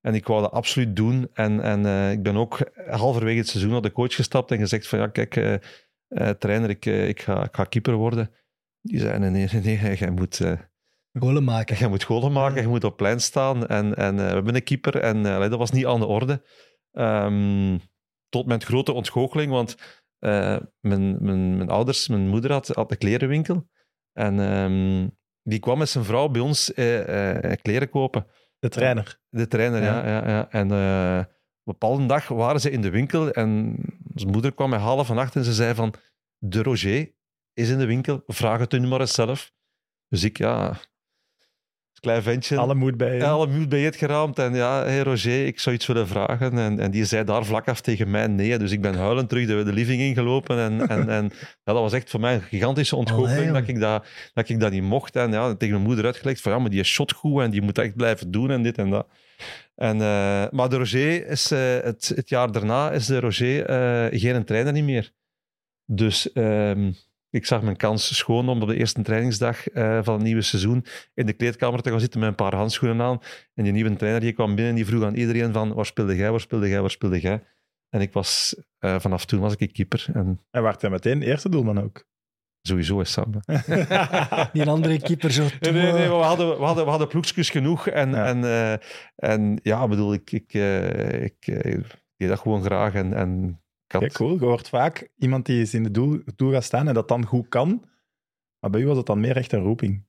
[0.00, 3.72] En ik wou dat absoluut doen en, en eh, ik ben ook halverwege het seizoen
[3.72, 7.54] naar de coach gestapt en gezegd van ja, kijk, eh, trainer, ik, ik, ga, ik
[7.54, 8.30] ga keeper worden.
[8.80, 10.40] Die zei nee, nee, nee, nee jij moet...
[11.12, 11.76] Golen maken.
[11.78, 13.66] je moet golen maken, je moet op plein staan.
[13.66, 16.42] En, en we hebben een keeper en dat was niet aan de orde.
[16.92, 17.78] Ehm,
[18.28, 19.76] tot mijn grote ontgoocheling, want
[20.20, 23.68] eh, mijn, mijn, mijn ouders, mijn moeder had, had een klerenwinkel.
[24.12, 25.08] En ehm,
[25.42, 28.26] die kwam met zijn vrouw bij ons eh, eh, kleren kopen.
[28.58, 29.20] De trainer.
[29.28, 30.06] De trainer, ja.
[30.06, 30.08] Ja.
[30.08, 30.50] ja, ja.
[30.50, 31.26] En op een
[31.64, 33.76] bepaalde dag waren ze in de winkel en
[34.14, 35.94] zijn moeder kwam mij halen van achter en ze zei van
[36.38, 37.12] de Roger
[37.52, 39.52] is in de winkel, vraag het u maar eens zelf.
[40.08, 40.80] Dus ik, ja,
[42.00, 42.56] klein ventje.
[42.56, 43.24] Alle moed bij je.
[43.24, 44.38] Alle muur bij het geraamd.
[44.38, 46.58] En ja, hey Roger, ik zou iets willen vragen.
[46.58, 48.58] En, en die zei daar vlak af tegen mij nee.
[48.58, 50.58] Dus ik ben huilend terug de, de living ingelopen.
[50.58, 54.06] En, en, en ja, dat was echt voor mij een gigantische ontgoocheling dat, ik dat,
[54.34, 55.16] dat ik dat niet mocht.
[55.16, 57.62] En ja, tegen mijn moeder uitgelegd van ja, maar die is shot goed en die
[57.62, 59.06] moet echt blijven doen en dit en dat.
[59.74, 64.20] En, eh, maar de Roger is, eh, het, het jaar daarna is de Roger eh,
[64.20, 65.12] geen trainer niet meer.
[65.84, 66.92] Dus ehm,
[67.30, 70.84] ik zag mijn kans schoon om op de eerste trainingsdag eh, van het nieuwe seizoen
[71.14, 73.18] in de kleedkamer te gaan zitten met een paar handschoenen aan.
[73.54, 76.16] En die nieuwe trainer die kwam binnen en die vroeg aan iedereen van waar speelde
[76.16, 77.42] jij, waar speelde jij, waar speelde jij?
[77.88, 80.06] En ik was, eh, vanaf toen was ik keeper.
[80.12, 82.04] En En werd hij meteen eerste doelman ook.
[82.62, 83.30] sowieso is Sam.
[84.52, 85.46] Die andere keeper zo...
[85.60, 87.86] Nee, nee, nee, we hadden, we hadden, we hadden ploegskus genoeg.
[87.88, 88.26] En Ja.
[88.26, 88.72] en, eh,
[89.16, 91.84] en ja, ik bedoel, ik, ik, eh, ik, ik
[92.16, 92.94] deed dat gewoon graag.
[92.94, 93.59] En, en
[93.98, 94.38] Ja, cool.
[94.38, 97.26] Je hoort vaak iemand die eens in de doel, doel gaat staan en dat dan
[97.26, 97.84] goed kan.
[98.58, 100.04] Maar bij u was het dan meer echt een roeping.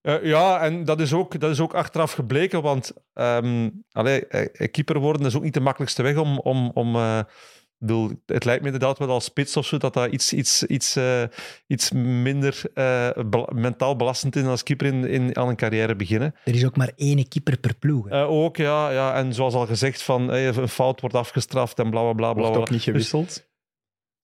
[0.00, 2.92] Eh, ja, en dat is, ook, dat is ook achteraf gebleken, want
[3.92, 6.38] allee, eh, keeper worden is ook niet de makkelijkste weg om...
[6.38, 6.96] om, om
[7.78, 10.96] bedoel, het lijkt me inderdaad wel als spits of zo, dat dat iets, iets, iets,
[10.96, 11.22] eh,
[11.66, 13.10] iets minder eh,
[13.48, 16.34] mentaal belastend is dan als keeper in, in, aan een carrière beginnen.
[16.44, 18.08] Er is ook maar één keeper per ploeg.
[18.08, 18.22] hè.
[18.22, 19.14] Eh, ook, ja, ja.
[19.14, 22.32] En zoals al gezegd, van, een fout wordt afgestraft en bla bla bla.
[22.32, 23.46] bla, Wordt ook niet gewisseld.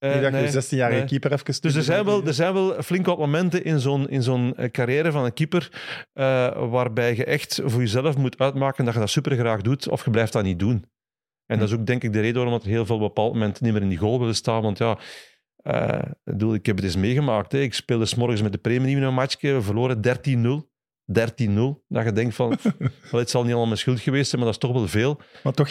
[0.02, 1.06] Eh, niet dat nee, je 16-jarige nee.
[1.06, 1.60] keeper even...
[1.60, 5.12] Dus er zijn wel, er zijn wel flink wat momenten in zo'n, in zo'n carrière
[5.12, 5.70] van een keeper
[6.12, 10.04] eh, waarbij je echt voor jezelf moet uitmaken dat je dat super graag doet of
[10.04, 10.84] je blijft dat niet doen.
[11.52, 13.32] En dat is ook denk ik de reden waarom er heel veel op een bepaald
[13.32, 14.62] moment niet meer in die goal willen staan.
[14.62, 14.98] Want ja,
[15.56, 17.52] eh, ik bedoel, ik heb het eens meegemaakt.
[17.52, 17.58] Hè.
[17.58, 20.70] Ik speelde s'morgens met de premie een matchje, we verloren 13-0.
[21.04, 21.84] 13-0.
[21.88, 22.58] Dat je denkt van,
[23.10, 25.20] het zal niet allemaal mijn schuld geweest zijn, maar dat is toch wel veel.
[25.42, 25.70] Maar toch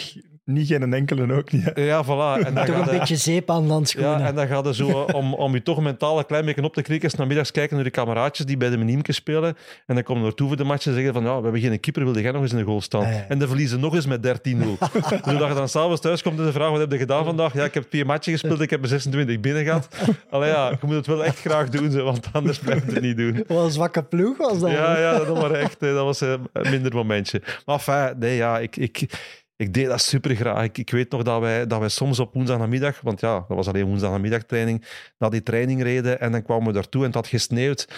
[0.52, 1.64] niet geen enkele ook niet.
[1.74, 1.82] hè.
[1.82, 2.46] Ja, voilà.
[2.46, 4.18] En dan Toch een je- beetje zeep aan de handschoenen.
[4.18, 6.74] Ja, en dan gaat het zo om, om je toch mentaal een klein beetje op
[6.74, 7.10] te krikken.
[7.16, 9.56] Namiddags kijken naar de kameraadjes die bij de meniemke spelen.
[9.86, 11.80] En dan komen we naartoe voor de match en zeggen van ja, we hebben geen
[11.80, 13.00] keeper, wilde jij nog eens in de goal staan?
[13.08, 13.24] Ja.
[13.28, 14.30] En dan verliezen nog eens met 13-0.
[15.24, 17.54] Zodat je dan s'avonds thuis komt en de vraag, wat heb je gedaan vandaag?
[17.54, 19.88] Ja, ik heb twee matchen gespeeld, ik heb er 26 binnen gehad.
[20.30, 23.16] Allee ja, je moet het wel echt graag doen, want anders blijf je het niet
[23.16, 23.44] doen.
[23.46, 24.70] Wat een zwakke ploeg was dat.
[24.70, 27.42] Ja, ja, dat was echt eh, dat was eh, een minder momentje.
[27.66, 28.98] Maar enfin, nee, ja, ik, ik,
[29.62, 30.64] ik deed dat super graag.
[30.64, 33.68] Ik, ik weet nog dat wij, dat wij soms op woensdagnamiddag, want ja, dat was
[33.68, 34.84] alleen woensdagnamiddagtraining,
[35.18, 37.88] naar die training reden en dan kwamen we daartoe en het had gesneeuwd.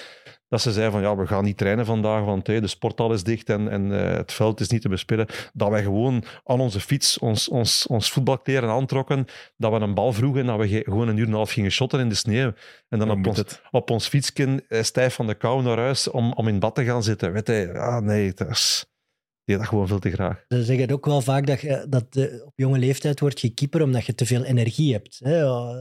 [0.49, 3.23] Dat ze zeiden van ja, we gaan niet trainen vandaag, want hey, de sporthal is
[3.23, 5.27] dicht en, en eh, het veld is niet te bespelen.
[5.53, 10.13] Dat wij gewoon aan onze fiets ons, ons, ons voetbalkleren aantrokken, dat we een bal
[10.13, 12.15] vroegen en dat we ge- gewoon een uur en een half gingen shotten in de
[12.15, 12.53] sneeuw.
[12.89, 13.63] En dan op ons, het.
[13.71, 16.85] op ons fietsje eh, stijf van de kou naar huis om, om in bad te
[16.85, 17.33] gaan zitten.
[17.33, 18.93] Weet je, ja, nee, dat is...
[19.45, 20.45] Die dat gewoon veel te graag.
[20.49, 24.15] Ze zeggen ook wel vaak dat, eh, op jonge leeftijd wordt je keeper omdat je
[24.15, 25.21] te veel energie hebt.
[25.23, 25.37] Hè?
[25.39, 25.73] Ja,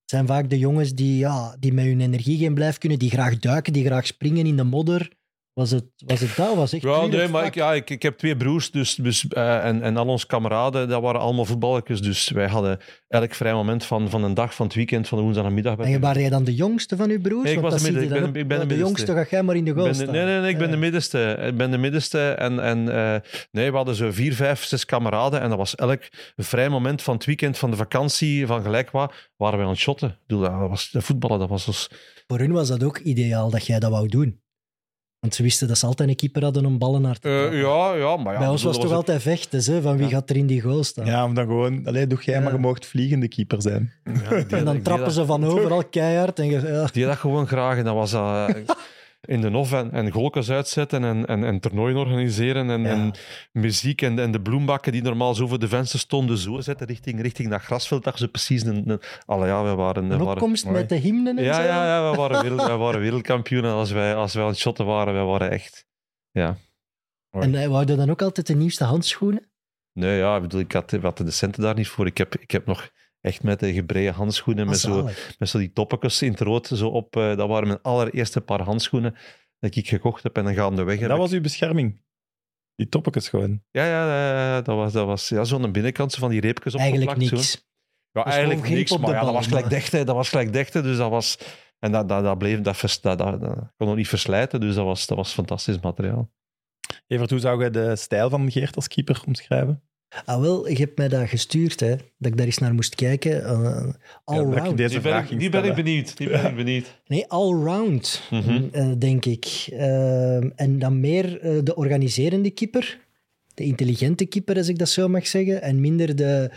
[0.00, 3.10] Het zijn vaak de jongens die, ja, die met hun energie geen blijf kunnen, die
[3.10, 5.18] graag duiken, die graag springen in de modder.
[5.52, 6.54] Was het, was het dat?
[6.56, 9.64] Was echt Ja, nee, maar ik, ja, ik, ik heb twee broers dus, dus, eh,
[9.64, 12.02] en, en al onze kameraden, dat waren allemaal voetballetjes.
[12.02, 12.78] Dus wij hadden
[13.08, 15.76] elk vrij moment van, van een dag, van het weekend, van de woensdagmiddag.
[15.78, 17.44] En waren jij dan de jongste van uw broers?
[17.44, 19.64] Nee, ik was de midden- ik ben- ik ben de jongste, ga jij maar in
[19.64, 20.10] de goal staan.
[20.10, 21.38] nee, nee, nee, ik ben de middenste.
[21.46, 22.28] Ik ben de middenste.
[22.30, 23.16] En, en eh,
[23.50, 25.40] nee, we hadden zo vier, vijf, zes kameraden.
[25.40, 26.02] En dat was elk
[26.36, 29.80] vrij moment van het weekend, van de vakantie, van gelijk wat, waren wij aan het
[29.80, 30.08] shotten.
[30.08, 31.90] Ik bedoel, dat was, de voetballen, dat was dus...
[32.26, 34.40] Voor hun was dat ook ideaal dat jij dat wou doen.
[35.20, 37.58] Want ze wisten dat ze altijd een keeper hadden om ballen naar te Eh, trappen.
[37.58, 38.38] ja, ja, maar ja.
[38.38, 40.10] Bij ons was het toch altijd vechten, hè, van wie Ja.
[40.12, 41.06] gaat er in die goal staan.
[41.06, 41.86] Ja, om dan gewoon...
[41.86, 43.92] Allee, doe jij maar, je moogt vliegende keeper zijn.
[44.48, 46.38] En dan trappen ze van overal keihard.
[46.38, 46.88] En je, ja.
[46.92, 47.78] Die dat gewoon graag.
[47.78, 48.48] En dat was eh,
[49.30, 50.12] in de nof en, en
[50.48, 52.88] uitzetten en, en, en toernooien organiseren en, Ja.
[52.88, 53.12] en
[53.52, 57.20] muziek en, en de bloembakken die normaal zo voor de vensters stonden, zo zetten richting,
[57.20, 58.04] richting dat grasveld.
[58.04, 58.90] Dat ze precies een...
[58.90, 60.02] een allee, ja, we waren...
[60.02, 61.62] Een waren opkomst met de hymnen en ja, zo.
[61.62, 64.86] ja, ja, we waren, wereld, we waren wereldkampioenen als wij, als wij aan het shotten
[64.86, 65.14] waren.
[65.14, 65.86] Wij waren echt...
[66.30, 66.56] Ja.
[67.30, 69.50] En wij wouden dan ook altijd de nieuwste handschoenen.
[69.92, 72.06] Nee, ja, ik bedoel, ik had, we hadden de centen daar niet voor.
[72.06, 72.90] Ik heb, ik heb nog
[73.20, 75.08] echt met de gebreide handschoenen, met zo,
[75.38, 77.16] met zo die toppetjes in het rood zo op.
[77.16, 79.14] eh, dat waren mijn allereerste paar handschoenen
[79.58, 80.36] dat ik gekocht heb.
[80.36, 82.02] En dan gaandeweg Dat was uw bescherming.
[82.74, 83.62] Die toppetjes gewoon.
[83.70, 87.32] Ja, ja, dat was, dat was ja, zo'n binnenkant van die reepjes Eigenlijk opgeplakt.
[87.40, 87.52] niks.
[87.52, 87.58] Zo.
[88.12, 90.96] Ja, eigenlijk niks, op maar ja, dat was gelijk dichte, dat was gelijk dichte, dus
[90.96, 91.38] dat was...
[91.78, 94.84] En dat, dat, dat bleef, dat, dat, dat, dat kon nog niet verslijten, dus dat
[94.84, 96.30] was, dat was fantastisch materiaal.
[97.06, 99.82] Evert, hoe zou jij de stijl van Geert als keeper omschrijven?
[100.24, 103.42] Ah, wel, je hebt mij dat gestuurd, hè, dat ik daar eens naar moest kijken.
[103.42, 103.94] Uh, ik
[104.24, 104.76] allround.
[104.76, 105.74] Die ben, ik, ging die ben ik stellen.
[105.74, 107.00] benieuwd, die ben ik benieuwd.
[107.06, 109.66] Nee, allround, eh, denk ik.
[109.72, 112.98] Ehm, en dan meer eh, de organiserende keeper.
[113.54, 115.62] De intelligente keeper, als ik dat zo mag zeggen.
[115.62, 116.50] En minder de,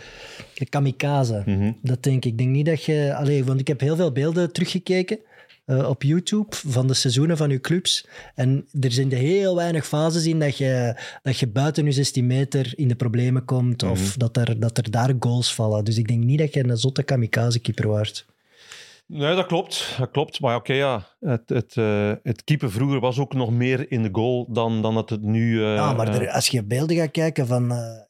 [0.54, 1.42] de kamikaze.
[1.46, 1.72] Mhm.
[1.82, 2.32] Dat denk ik.
[2.32, 3.14] Ik denk niet dat je...
[3.14, 5.18] Allee, want ik heb heel veel beelden teruggekeken
[5.64, 8.06] eh, op YouTube van de seizoenen van uw clubs.
[8.34, 12.72] En er zijn heel weinig fases in dat je, dat je buiten je 16 meter
[12.76, 13.90] in de problemen komt Mhm.
[13.90, 15.84] of dat er, dat er daar goals vallen.
[15.84, 18.26] Dus ik denk niet dat je een zotte kamikaze-keeper waard.
[19.06, 19.94] Nee, dat klopt.
[19.98, 20.40] Dat klopt.
[20.40, 21.06] Maar oké, ja.
[21.20, 24.94] Het, het, eh, het keeper vroeger was ook nog meer in de goal dan, dan
[24.94, 25.62] dat het nu...
[25.64, 27.70] eh, ja, maar er- als je beelden gaat kijken van...
[27.72, 28.06] ik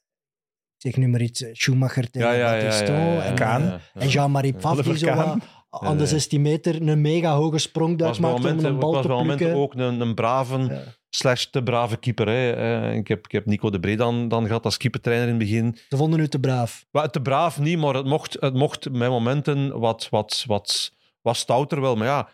[0.77, 3.79] zeg nu maar iets, Schumacher tegen ja, ja, ja, en, Kaan.
[4.07, 5.37] Jean-Marie Pfaff die zo wat
[5.81, 6.09] aan de Ja.
[6.09, 9.55] 16 meter een mega hoge sprong was bij maakte om een bal te plukken.
[9.55, 10.81] ook een, een brave Ja.
[11.09, 12.27] slash te brave keeper.
[12.27, 12.51] Hè.
[12.51, 15.43] Eh, ik, heb, ik heb Nico de Bree dan, dan gehad als keepertrainer in het
[15.43, 15.77] begin.
[15.89, 16.85] Ze vonden u te braaf.
[16.91, 21.37] Maar te braaf niet, maar het mocht, het mocht met momenten wat, wat, wat, wat
[21.37, 21.95] stouter wel.
[21.95, 22.29] Maar ja,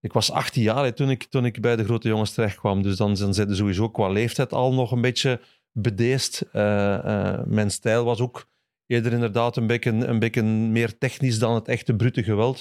[0.00, 2.82] ik was 18 jaar hè, toen, ik, toen ik bij de grote jongens terecht kwam.
[2.82, 5.40] Dus dan zijn ze sowieso qua leeftijd al nog een beetje
[5.72, 6.44] bedeesd.
[6.52, 8.50] Eh, eh, mijn stijl was ook
[8.92, 12.56] eerder inderdaad een beetje, een beetje meer technisch dan het echte brute geweld.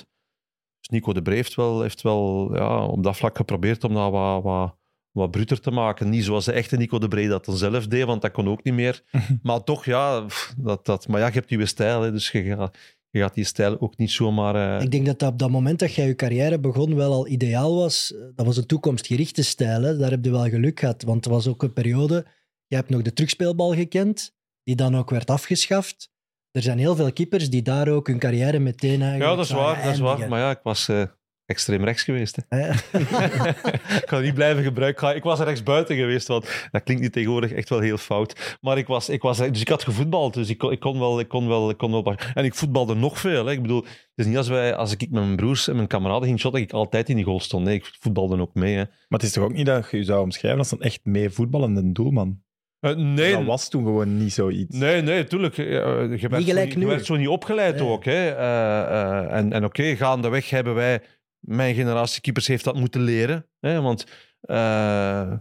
[0.79, 4.11] Dus Nico de Bree heeft wel, heeft wel ja, op dat vlak geprobeerd om dat
[4.11, 4.75] wat, wat,
[5.11, 6.09] wat bruter te maken.
[6.09, 8.63] Niet zoals de echte Nico de Bree dat dan zelf deed, want dat kon ook
[8.63, 9.03] niet meer.
[9.43, 10.25] maar toch, ja,
[10.57, 12.77] dat, dat, maar ja, je hebt je stijl, hè, dus je gaat,
[13.09, 14.77] je gaat die stijl ook niet zomaar...
[14.77, 17.27] eh, Ik denk dat dat op dat moment dat jij je carrière begon wel al
[17.27, 18.13] ideaal was.
[18.35, 19.81] Dat was een toekomstgerichte stijl.
[19.81, 19.97] Hè?
[19.97, 21.03] Daar heb je wel geluk gehad.
[21.03, 22.25] Want er was ook een periode...
[22.67, 26.10] Je hebt nog de terugspeelbal gekend, die dan ook werd afgeschaft.
[26.51, 29.51] Er zijn heel veel keepers die daar ook hun carrière meteen eigenlijk ja, dat is
[29.51, 30.29] waar, dat is waar.
[30.29, 31.03] Maar ja, ik was eh,
[31.45, 32.37] extreem rechts geweest.
[32.49, 32.69] Hè.
[34.01, 35.15] Ik ga het niet blijven gebruiken.
[35.15, 38.57] Ik was rechts buiten geweest, want dat klinkt niet tegenwoordig echt wel heel fout.
[38.61, 41.19] Maar ik was, ik was dus ik had gevoetbald, dus ik kon, ik kon wel,
[41.19, 42.15] ik kon wel, ik kon wel.
[42.33, 43.45] En ik voetbalde nog veel.
[43.45, 43.51] Hè.
[43.51, 46.27] Ik bedoel, het is niet als wij, als ik met mijn broers en mijn kameraden
[46.27, 47.65] ging shotten, dat ik altijd in die goal stond.
[47.65, 48.75] Nee, ik voetbalde ook mee.
[48.75, 48.83] Hè.
[48.83, 51.29] Maar het is toch ook niet dat je je zou omschrijven als een echt mee
[51.29, 52.41] voetballende doelman?
[52.81, 54.77] Eh, nee, Dat was toen gewoon niet zoiets.
[54.77, 55.57] Nee, nee, tuurlijk.
[55.57, 58.05] Eh, Je werd, gelijk zo, niet- je werd zo niet opgeleid ook.
[58.05, 58.29] Hè.
[58.29, 61.01] Eh, eh, en en oké, gaandeweg hebben wij,
[61.39, 63.47] mijn generatie keepers heeft dat moeten leren.
[63.59, 64.05] Hè, want
[64.41, 65.31] eh,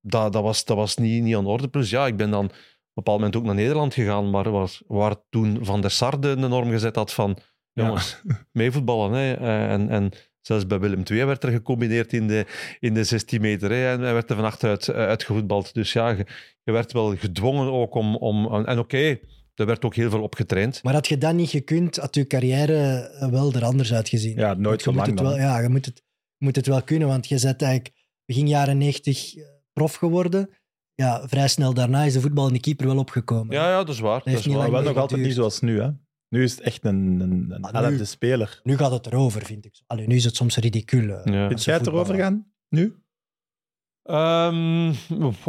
[0.00, 1.68] dat, dat, was, dat was niet, niet aan de orde.
[1.68, 2.58] Plus ja, ik ben dan op een
[2.94, 6.70] bepaald moment ook naar Nederland gegaan, maar waar, waar toen Van der Sar de norm
[6.70, 7.36] gezet had van
[7.72, 8.20] jongens,
[8.52, 9.12] meevoetballen.
[9.12, 9.32] Hè.
[9.34, 10.10] Eh, en, en
[10.40, 12.46] zelfs bij Willem II werd er gecombineerd in de,
[12.78, 13.70] in de 16 meter.
[13.70, 15.74] Hè, en hij werd er van achteruit eh, uitgevoetbald.
[15.74, 16.26] Dus ja, je,
[16.62, 18.16] je werd wel gedwongen ook om...
[18.16, 19.18] om en oké,
[19.54, 20.82] er werd ook heel veel op getraind.
[20.82, 24.36] Maar had je dat niet gekund, had je carrière eh, wel er anders uitgezien.
[24.36, 25.40] Ja, nooit Want je zo moet lang het wel, dan.
[25.40, 26.02] Ja, je moet het,
[26.36, 29.34] je moet het wel kunnen, want je bent eigenlijk begin jaren 90
[29.72, 30.50] prof geworden.
[30.94, 33.54] Ja, vrij snel daarna is de voetbal en de keeper wel opgekomen.
[33.54, 34.18] Ja, ja, dat is waar.
[34.18, 34.70] Dat heeft is waar.
[34.70, 35.80] Wel nog altijd niet zoals nu.
[35.80, 35.90] Hè?
[36.30, 38.60] Nu is het echt een, een, een Ah, nu- elfde speler.
[38.62, 39.82] Nu gaat het erover, vind ik.
[39.86, 41.20] Allee, nu is het soms ridicule.
[41.24, 41.48] Ja.
[41.48, 42.46] Vind jij het erover gaan?
[42.68, 42.94] Nu?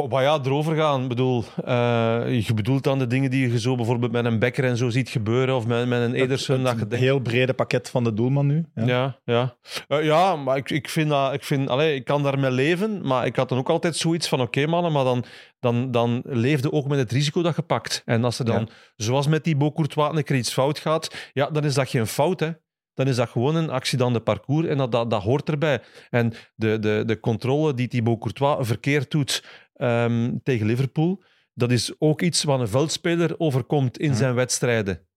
[0.10, 1.02] Maar ja, erover gaan.
[1.02, 4.64] Ik bedoel, eh, je bedoelt dan de dingen die je zo bijvoorbeeld met een Becker
[4.64, 6.64] en zo ziet gebeuren, of met, met een Ederson.
[6.64, 8.66] dat Het heel brede pakket van de doelman nu.
[8.76, 8.86] Ja.
[8.86, 9.56] Ja, ja.
[9.88, 11.34] Eh, ja, maar ik, ik vind dat...
[11.34, 14.42] Ik, vind, allee, ik kan daarmee leven, maar ik had dan ook altijd zoiets van
[14.42, 15.24] oké mannen, maar dan,
[15.60, 18.02] dan, dan leefde ook met het risico dat je pakt.
[18.06, 21.64] En als er dan, zoals met die Courtois, een keer iets fout gaat, ja, dan
[21.64, 22.50] is dat geen fout, hè.
[22.94, 25.82] Dan is dat gewoon een accident de parcours en dat, dat, dat hoort erbij.
[26.10, 31.24] En de, de, de controle die Thibaut Courtois verkeerd doet ehm, tegen Liverpool,
[31.54, 35.08] dat is ook iets wat een veldspeler overkomt in zijn wedstrijden.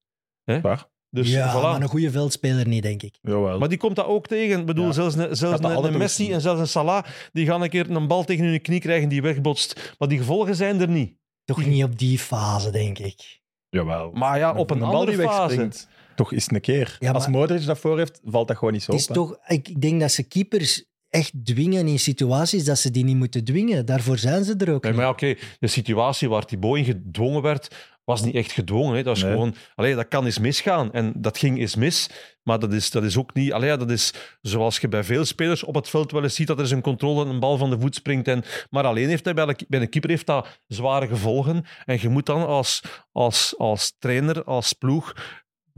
[0.44, 0.60] Hè?
[0.60, 0.92] Waar?
[1.10, 1.62] Dus ja, voilà.
[1.62, 3.18] maar een goede veldspeler niet, denk ik.
[3.22, 3.58] Jawel.
[3.58, 4.60] Maar die komt dat ook tegen.
[4.60, 4.92] Ik bedoel, Ja.
[4.92, 8.06] zelfs, een, zelfs een, een Messi en zelfs een Salah, die gaan een keer een
[8.06, 9.94] bal tegen hun knie krijgen die wegbotst.
[9.98, 11.16] Maar die gevolgen zijn er niet.
[11.44, 13.40] Toch niet op die fase, denk ik.
[13.68, 14.10] Jawel.
[14.12, 15.40] Maar ja, op een, bal andere die fase.
[15.40, 15.88] wegspringt.
[16.14, 16.96] Toch eens een keer.
[16.98, 19.14] Ja, Als Modric dat voor heeft, valt dat gewoon niet zo Het is op.
[19.14, 23.16] toch, ik, ik denk dat ze keepers echt dwingen in situaties dat ze die niet
[23.16, 23.86] moeten dwingen.
[23.86, 27.92] Daarvoor zijn ze er ook Nee, maar oké, de situatie waar Thibaut in gedwongen werd,
[28.04, 28.96] was niet echt gedwongen.
[28.96, 29.02] Hè.
[29.02, 29.32] Dat, is Nee.
[29.32, 30.92] gewoon, allee, dat kan eens misgaan.
[30.92, 32.08] En dat ging eens mis.
[32.42, 33.52] Maar dat is, dat is ook niet...
[33.52, 36.56] Allee, dat is zoals je bij veel spelers op het veld wel eens ziet, dat
[36.56, 38.28] er eens een controle een bal van de voet springt.
[38.28, 41.64] En, maar alleen heeft hij bij, de, bij een keeper heeft dat zware gevolgen.
[41.84, 45.14] En je moet dan als, als, als trainer, als ploeg,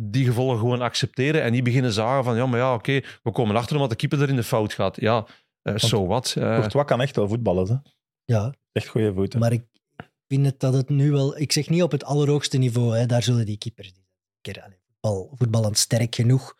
[0.01, 3.57] die gevolgen gewoon accepteren en niet beginnen zagen van ja, maar ja, oké, we komen
[3.57, 5.01] achter omdat de keeper er in de fout gaat.
[5.01, 5.27] Ja,
[5.63, 6.35] eh so wat.
[6.39, 6.43] eh.
[6.43, 7.67] Courtois kan echt wel voetballen.
[7.69, 7.75] Hè.
[8.25, 9.41] Ja, Echt goede voeten.
[9.41, 9.65] maar ik
[10.29, 11.39] vind het dat het nu wel...
[11.39, 13.93] Ik zeg niet op het allerhoogste niveau, hè, daar zullen die keepers...
[13.93, 14.05] Die
[14.41, 16.57] keer, voetbal, voetballend sterk genoeg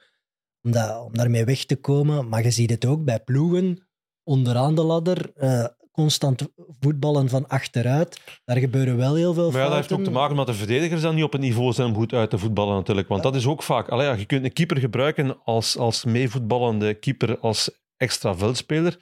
[0.63, 2.29] om, dat, om daarmee weg te komen.
[2.29, 3.89] Maar je ziet het ook bij ploegen
[4.25, 5.33] onderaan de ladder.
[5.35, 5.67] eh,
[5.97, 6.49] constant
[6.81, 8.21] voetballen van achteruit.
[8.45, 11.03] Daar gebeuren wel heel veel Maar ja, dat heeft ook te maken met de verdedigers
[11.03, 13.09] dan niet op het niveau zijn om goed uit te voetballen natuurlijk.
[13.09, 13.89] Want dat is ook vaak...
[13.89, 18.99] Allee, ja, je kunt een keeper gebruiken als, als meevoetballende keeper, als extra veldspeler,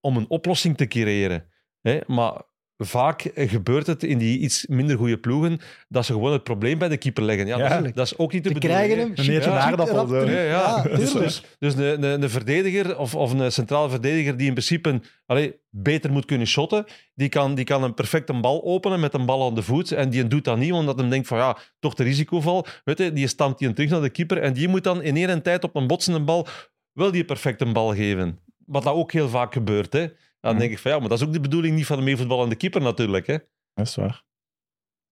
[0.00, 1.44] om een oplossing te creëren.
[1.80, 1.98] Hè?
[2.06, 2.42] Maar
[2.86, 5.58] vaak gebeurt het in die iets minder goede ploegen
[5.88, 7.46] dat ze gewoon het probleem bij de keeper leggen.
[7.46, 7.68] Ja, Ja.
[7.76, 8.80] dat, is, dat is ook niet de Ze bedoeling.
[8.86, 9.12] krijgen hem.
[9.16, 9.58] Een neertje Ja.
[9.58, 10.26] aardappel.
[10.30, 10.82] Ja, ja.
[10.82, 14.88] dus, dus, dus een, een, een verdediger of, of een centraal verdediger die in principe
[14.88, 19.00] een, allee, beter moet kunnen shotten, die kan, die kan een perfect een bal openen
[19.00, 21.38] met een bal aan de voet en die doet dat niet, omdat hij denkt van
[21.38, 22.66] ja, toch de risicoval.
[22.84, 25.42] Weet je, die stampt die terug naar de keeper en die moet dan in één
[25.42, 26.46] tijd op een botsende bal
[26.92, 28.38] wel die perfect een bal geven.
[28.66, 29.92] Wat dat ook heel vaak gebeurt.
[29.92, 30.06] Hè.
[30.40, 32.56] Dan denk ik van ja, maar dat is ook de bedoeling niet van de meevoetballende
[32.56, 33.26] keeper natuurlijk.
[33.26, 33.38] Hè.
[33.74, 34.24] Dat is waar.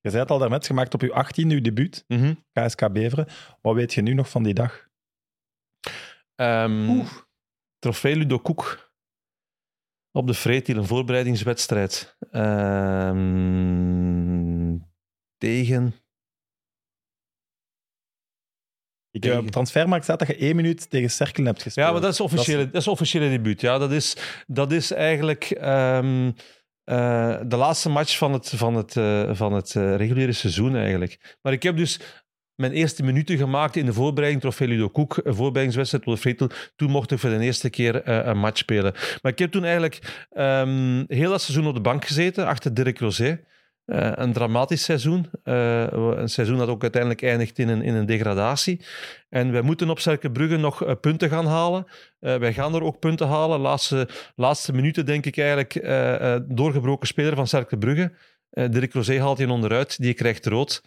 [0.00, 2.34] Je zei het al daarnet, gemaakt op je 18e, je debuut, Mhm.
[2.52, 3.26] KSK Beveren.
[3.60, 4.88] Wat weet je nu nog van die dag?
[6.34, 7.04] Ehm,
[7.78, 8.92] trofee Ludo Koek
[10.12, 12.16] op de Vreetiel, een voorbereidingswedstrijd.
[12.30, 13.26] Ehm,
[15.36, 15.94] tegen...
[19.16, 21.86] Ik heb op transfermarkt staat dat je één minuut tegen Cerkelen hebt gespeeld.
[21.86, 23.60] Ja, maar dat is officiële, dat is, officiële debuut.
[23.60, 26.30] Ja, dat, is, dat is eigenlijk ehm,
[26.84, 31.36] eh, de laatste match van het, van het, eh, van het eh, reguliere seizoen eigenlijk.
[31.42, 32.00] Maar ik heb dus
[32.54, 36.50] mijn eerste minuten gemaakt in de voorbereiding, Trofee Ludo Koek, een voorbereidingswedstrijd de Vretel.
[36.76, 38.92] Toen mocht ik voor de eerste keer een match spelen.
[39.22, 42.98] Maar ik heb toen eigenlijk ehm, heel dat seizoen op de bank gezeten, achter Dirk
[42.98, 43.40] Rosé.
[43.87, 45.30] Eh, een dramatisch seizoen.
[45.43, 48.80] Eh, een seizoen dat ook uiteindelijk eindigt in een, in een degradatie.
[49.28, 51.87] En wij moeten op Cerkebrugge nog eh, punten gaan halen.
[52.18, 53.61] Wij gaan er ook punten halen.
[53.61, 55.72] Laatste, laatste minuten denk ik eigenlijk
[56.57, 58.12] doorgebroken speler van Cerkebrugge.
[58.51, 60.82] Dirk Rosé haalt je onderuit, die krijgt rood.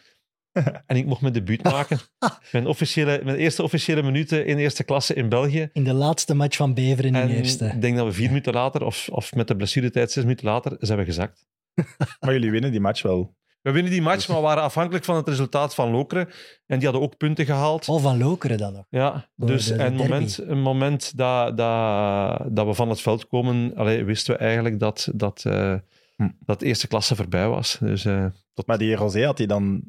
[0.86, 2.00] en ik mocht mijn debuut maken.
[2.52, 5.70] Mijn, officiële, mijn eerste officiële minuten in eerste klasse in België.
[5.74, 7.66] In de laatste match van Beveren in de eerste.
[7.66, 10.78] ik denk dat we vier minuten later, of, of met de blessuretijd zes minuten later,
[10.80, 11.47] zijn we gezakt.
[12.19, 13.38] Maar jullie winnen die match wel.
[13.61, 16.27] We winnen die match, maar we waren afhankelijk van het resultaat van Lokeren.
[16.65, 17.88] En die hadden ook punten gehaald.
[17.89, 18.86] Oh, van Lokeren dan nog.
[18.89, 20.09] Ja, Door dus de- de en derby.
[20.11, 24.80] moment, een moment dat, dat, dat we van het veld komen, allee, wisten we eigenlijk
[24.80, 25.75] dat, dat, eh,
[26.15, 26.30] Hm.
[26.39, 27.77] dat de eerste klasse voorbij was.
[27.80, 28.67] Dus, eh, tot...
[28.67, 29.84] Maar die Rosé had hij dan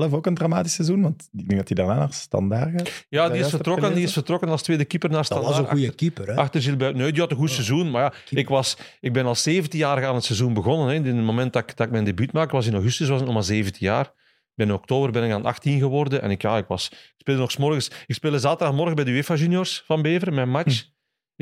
[0.00, 1.02] zelf ook een dramatisch seizoen?
[1.02, 3.04] Want ik denk dat hij daarna naar Standaard gaat.
[3.08, 5.50] ja, dat die is, vertrokken, die is vertrokken als tweede keeper naar Dat Standaard.
[5.52, 6.40] was een goede achter- keeper, hè?
[6.40, 6.96] Achter Gilbert.
[6.96, 7.90] Nee, die had een goed seizoen.
[7.90, 10.86] Maar ja, ik, was, ik ben al 17 jaar aan het seizoen begonnen.
[10.88, 10.94] Hè.
[10.94, 13.24] In het moment dat ik, dat ik mijn debuut maakte, was in augustus, was ik
[13.24, 14.12] nog maar 17 jaar.
[14.56, 16.22] In oktober ben ik aan 18 geworden.
[16.22, 17.90] En ik, ja, ik, was, ik speelde nog 's morgens.
[18.06, 20.80] Ik speelde zaterdagmorgen bij de UEFA Juniors van Beveren, mijn match.
[20.82, 20.92] Hm.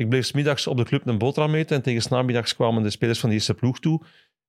[0.01, 1.75] Ik bleef smiddags op de club een boterham eten.
[1.75, 4.01] En tegen 's namiddags kwamen de spelers van de eerste ploeg toe.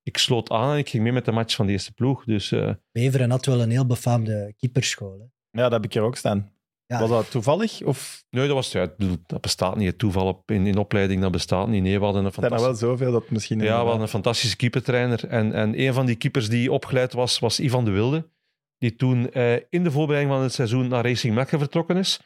[0.04, 2.24] Ik sloot aan en ik ging mee met de match van de eerste ploeg.
[2.24, 5.18] Dus eh, Beveren had wel een heel befaamde keeperschool.
[5.18, 5.24] Hè?
[5.60, 6.52] Ja, dat heb ik hier ook staan.
[6.86, 7.00] Ja.
[7.00, 7.82] Was dat toevallig?
[7.82, 9.86] Of nee, dat, was, ja, ik bedoel, dat bestaat niet.
[9.86, 11.82] Het toeval op, in, in opleiding, dat bestaat niet.
[11.82, 12.86] Nee, we hadden een zijn er fantastische...
[12.86, 13.60] wel zoveel dat misschien...
[13.60, 15.28] Ja, we hadden een fantastische keepertrainer.
[15.28, 18.28] En, en een van die keepers die opgeleid was, was Ivan de Wilde.
[18.78, 22.20] Die toen eh, in de voorbereiding van het seizoen naar Racing Mechelen vertrokken is.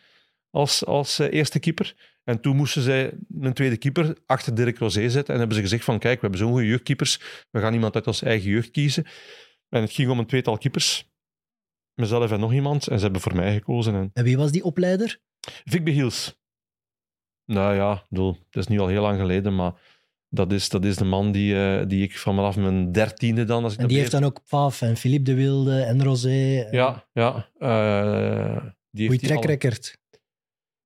[0.50, 2.16] Als, als eh, eerste keeper.
[2.24, 5.32] En toen moesten zij een tweede keeper achter Dirk Rosé zetten.
[5.32, 7.20] En hebben ze gezegd van, kijk, we hebben zo'n goede jeugdkeepers.
[7.50, 9.06] We gaan iemand uit ons eigen jeugd kiezen.
[9.68, 11.10] En het ging om een tweetal keepers.
[11.94, 12.86] Mezelf en nog iemand.
[12.86, 13.94] En ze hebben voor mij gekozen.
[13.94, 15.20] En En wie was die opleider?
[15.64, 16.36] Vic Behiels.
[17.44, 19.72] Nou ja, bedoel, dat is nu al heel lang geleden, maar
[20.28, 23.64] dat is, dat is de man die, eh, die ik vanaf mijn dertiende dan...
[23.64, 26.60] Als ik En die heeft dan ook Paf en Philippe de Wilde en Rosé.
[26.60, 27.48] en Ja, ja.
[27.58, 29.98] eh, die Goeie heeft track record.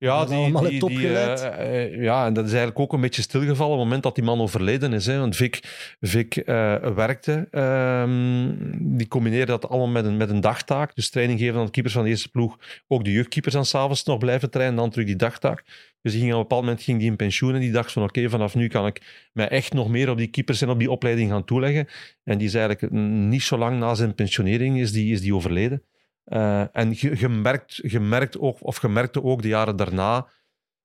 [0.03, 3.23] Ja, die, allemaal die, die, eh, eh, ja, en dat is eigenlijk ook een beetje
[3.23, 5.07] stilgevallen op het moment dat die man overleden is.
[5.07, 5.19] Hè.
[5.19, 5.61] Want Vic,
[6.01, 8.51] Vic eh, werkte, ehm,
[8.97, 10.95] die combineerde dat allemaal met een, met een dagtaak.
[10.95, 12.59] Dus training geven aan de keepers van de eerste ploeg.
[12.89, 15.65] Ook de jeugdkeepers aan s'avonds nog blijven trainen, dan terug die dagtaak.
[16.01, 18.03] Dus die ging op een bepaald moment ging die in pensioen en die dacht van
[18.03, 20.91] oké, vanaf nu kan ik mij echt nog meer op die keepers en op die
[20.91, 21.89] opleiding gaan toeleggen.
[22.25, 25.83] En die is eigenlijk niet zo lang na zijn pensionering is die, is die overleden.
[26.25, 30.29] Eh, en je, je, merkt, je, merkt ook, of je merkte ook de jaren daarna,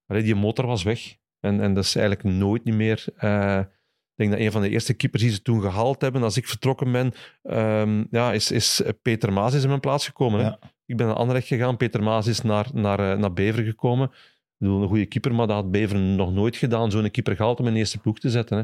[0.05, 1.15] allee, die motor was weg.
[1.39, 3.05] En, en dat is eigenlijk nooit niet meer.
[3.15, 6.37] eh, ik denk dat een van de eerste keepers die ze toen gehaald hebben, als
[6.37, 7.13] ik vertrokken ben,
[7.43, 10.39] ehm, ja, is, is Peter Maas is in mijn plaats gekomen.
[10.39, 10.59] Ja.
[10.85, 14.07] Ik ben naar Anderlecht gegaan, Peter Maas is naar, naar, eh, naar Beveren gekomen.
[14.07, 17.59] Ik bedoel, een goede keeper, maar dat had Beveren nog nooit gedaan, zo'n keeper gehaald
[17.59, 18.57] om in de eerste ploeg te zetten.
[18.57, 18.63] Hè?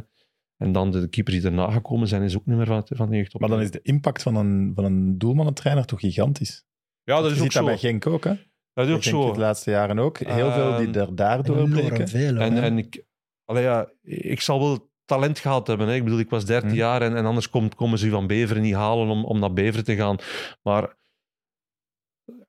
[0.58, 3.16] En dan de keepers die daarna gekomen zijn, is ook niet meer van, van de
[3.16, 3.40] jeugd.
[3.40, 6.66] Maar dan is de impact van een, van een doelmannentrainer toch gigantisch.
[7.04, 7.66] ja, dat Je is ziet ook dat zo.
[7.66, 8.34] bij Genk ook, hè?
[8.74, 9.34] Dat is ook zo.
[9.34, 10.18] de laatste jaren ook.
[10.20, 11.68] Heel veel die Ehm, er daardoor
[12.08, 12.34] veel.
[12.34, 12.42] hoor.
[12.44, 13.04] En, en ik,
[13.46, 15.88] allee, ja, ik zal wel talent gehad hebben.
[15.88, 15.96] Hè.
[15.96, 16.76] Ik bedoel, ik was 13 Hm.
[16.76, 19.84] jaar en, en anders komt, komen ze van Beveren niet halen om, om naar Beveren
[19.84, 20.18] te gaan.
[20.62, 20.96] Maar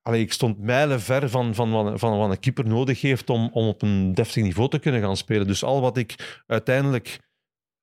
[0.03, 3.51] allee, ik stond mijlen ver van, van, van, van wat een keeper nodig heeft om,
[3.53, 5.47] om op een deftig niveau te kunnen gaan spelen.
[5.47, 7.19] Dus al wat ik uiteindelijk,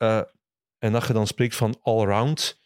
[0.01, 0.21] eh,
[0.77, 2.61] en dat je dan spreekt van all-round,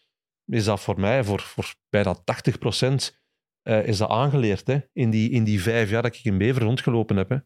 [0.46, 3.20] is dat voor mij, voor, voor bijna 80 procent,
[3.62, 4.68] eh, is dat aangeleerd.
[4.68, 4.80] Hè?
[4.94, 7.30] In, die, in die vijf jaar dat ik in Beveren rondgelopen heb.
[7.30, 7.38] Hè?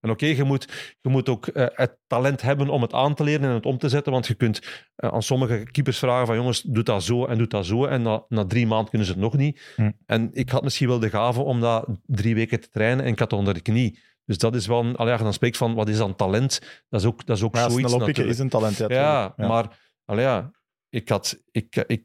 [0.00, 3.24] En oké, je, moet, je moet ook eh, het talent hebben om het aan te
[3.24, 4.12] leren en het om te zetten.
[4.12, 7.66] Want je kunt aan sommige keepers vragen van jongens, doe dat zo en doe dat
[7.66, 7.84] zo.
[7.84, 9.72] En na, na drie maanden kunnen ze het nog niet.
[9.76, 9.90] Hm.
[10.06, 13.18] En ik had misschien wel de gave om dat drie weken te trainen en ik
[13.18, 13.98] had het onder de knie.
[14.28, 16.60] Dus dat is wel, een- allee, als je dan spreekt van wat is dan talent,
[16.88, 18.28] dat is ook, dat is ook Maar ja, zoiets natuurlijk.
[18.28, 18.76] is een talent.
[18.76, 20.50] Ja, Ja, maar allee, ja,
[20.88, 22.04] ik, had, ik, ik,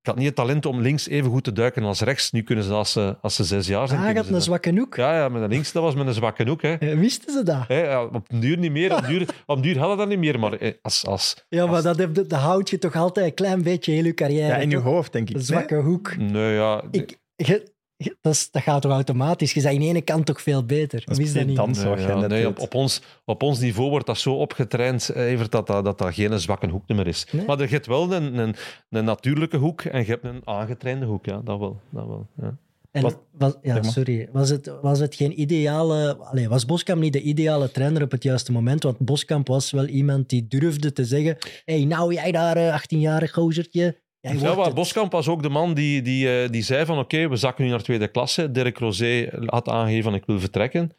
[0.00, 2.30] ik had niet het talent om links even goed te duiken als rechts.
[2.30, 3.98] Nu kunnen ze als ze, als ze zes jaar zijn.
[4.00, 4.44] Ah, kunnen gaat ze een dat.
[4.46, 4.96] zwakke hoek.
[4.96, 6.62] Ja, ja, met een links, dat was met een zwakke hoek.
[6.62, 6.74] Hè.
[6.74, 7.64] Eh, Wisten ze dat?
[7.68, 8.96] Hè, ja, op duur niet meer.
[8.96, 10.38] Op duur, op duur hadden dat niet meer.
[10.38, 13.34] Maar eh, als, als, Ja, maar als- dat, heb, dat houd je toch altijd een
[13.34, 14.46] klein beetje heel je carrière.
[14.46, 15.36] Ja, in je hoofd, denk ik.
[15.36, 16.16] Een zwakke hoek.
[16.16, 16.82] Nee, ja.
[16.90, 17.72] Ik, je- je-
[18.20, 19.52] dat, is- dat gaat toch automatisch?
[19.52, 21.02] Je bent in de ene kant toch veel beter?
[21.04, 21.56] Dat is dat niet?
[21.56, 21.82] dans.
[21.84, 25.52] Nee, ja, nee, op, op, ons, op ons niveau wordt dat zo opgetraind, eh, Evert,
[25.52, 27.26] dat dat, dat, dat geen zwakke hoek meer is.
[27.32, 27.44] Nee?
[27.46, 28.54] Maar je hebt wel een, een,
[28.90, 31.24] een natuurlijke hoek en je hebt een aangetrainde hoek.
[31.26, 31.80] Ja, dat wel.
[31.90, 32.56] Dat wel ja.
[32.90, 34.28] En Wat- was, ja, sorry.
[34.32, 36.16] Was het, was het geen ideale...
[36.16, 38.82] Allee, was Boskamp niet de ideale trainer op het juiste moment?
[38.82, 43.30] Want Boskamp was wel iemand die durfde te zeggen hey, nou jij daar, eh, 18-jarig
[43.32, 44.74] gozertje, jij Ja, het.
[44.74, 47.70] Boskamp was ook de man die, die, eh, die zei van oké, we zakken nu
[47.70, 48.50] naar tweede klasse.
[48.50, 50.92] Dirk Rosé had aangegeven van ik wil vertrekken.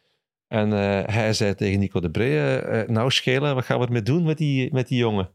[0.52, 4.02] En eh, hij zei tegen Nico de Bree, eh, nou Schelen, wat gaan we ermee
[4.02, 5.30] doen met die, met die jongen?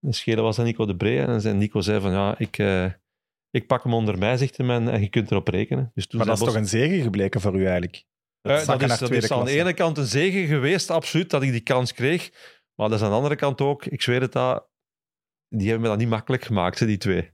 [0.00, 2.84] En Schelen was dan Nico de Bree en zei- Nico zei van ja, ik, eh,
[3.50, 5.90] ik pak hem onder mij, zegt hem, en, en je kunt erop rekenen.
[5.94, 8.04] Dus toen Maar dat is toch een zegen gebleken voor u eigenlijk?
[8.42, 8.66] Dat is,
[8.98, 12.30] dat is aan de ene kant een zegen geweest, absoluut, dat ik die kans kreeg.
[12.74, 14.66] Maar dat is aan de andere kant ook, ik zweer het dat,
[15.50, 17.30] die hebben me dat niet makkelijk gemaakt, hè, die twee.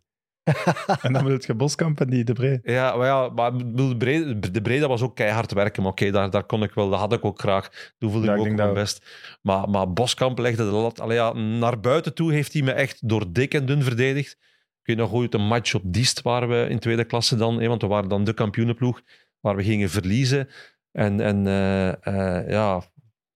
[1.02, 2.60] En dan wil je Boskamp en die De Bree.
[2.62, 5.82] Ja, maar, ja, maar de Brede, de Brede was ook keihard werken.
[5.82, 7.94] Maar oké, daar, daar kon ik wel, dat had ik ook graag.
[7.98, 9.06] Toen voelde Ja, ik me ook mijn best.
[9.42, 11.00] Maar, maar Boskamp legde de lat.
[11.00, 14.32] Allee, ja, naar buiten toe heeft hij me echt door dik en dun verdedigd.
[14.80, 17.60] Ik weet nog ooit een match op Diest waren we in tweede klasse dan.
[17.60, 19.00] hè, want we waren dan de kampioenenploeg.
[19.40, 20.48] Waar we gingen verliezen.
[20.92, 22.76] En, en eh, eh, ja,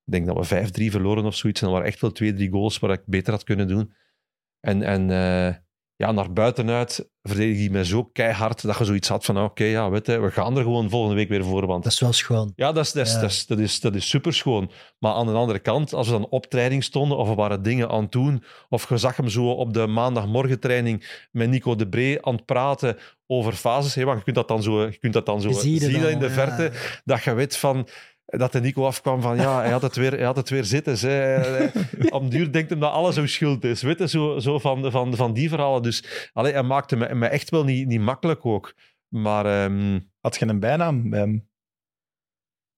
[0.05, 1.61] ik denk dat we 5-3 verloren of zoiets.
[1.61, 3.93] En er waren echt wel twee, drie goals waar ik beter had kunnen doen.
[4.61, 5.55] En, en eh,
[5.97, 9.91] ja, naar buitenuit verdedigde hij mij zo keihard dat je zoiets had van, oké, ja,
[9.91, 11.67] weet je, we gaan er gewoon volgende week weer voor.
[11.67, 12.53] Want Dat is wel schoon.
[12.57, 13.21] ja, dat is, dat is, Ja.
[13.21, 14.71] dat is, dat is, dat is superschoon.
[14.99, 17.89] Maar aan de andere kant, als we dan op training stonden of we waren dingen
[17.91, 22.27] aan het doen, of je zag hem zo op de maandagmorgentraining met Nico de Bree
[22.27, 22.97] aan het praten
[23.27, 25.83] over fases, hè, want je kunt dat dan zo, je kunt dat dan zo zien
[26.11, 26.31] in de ja.
[26.31, 26.73] verte,
[27.05, 27.89] dat je weet van
[28.39, 30.99] dat de Nico afkwam van ja, hij had het weer, hij had het weer zitten.
[30.99, 31.07] Ze.
[31.09, 33.83] Hij- Op den duur denkt hem dat alles zo schuld is.
[33.83, 35.83] Weet je, zo, zo van, van, van die verhalen.
[35.83, 38.75] Dus allee, hij maakte me, me echt wel niet, niet makkelijk ook.
[39.09, 41.49] Maar ehm, Had je een bijnaam bij hem?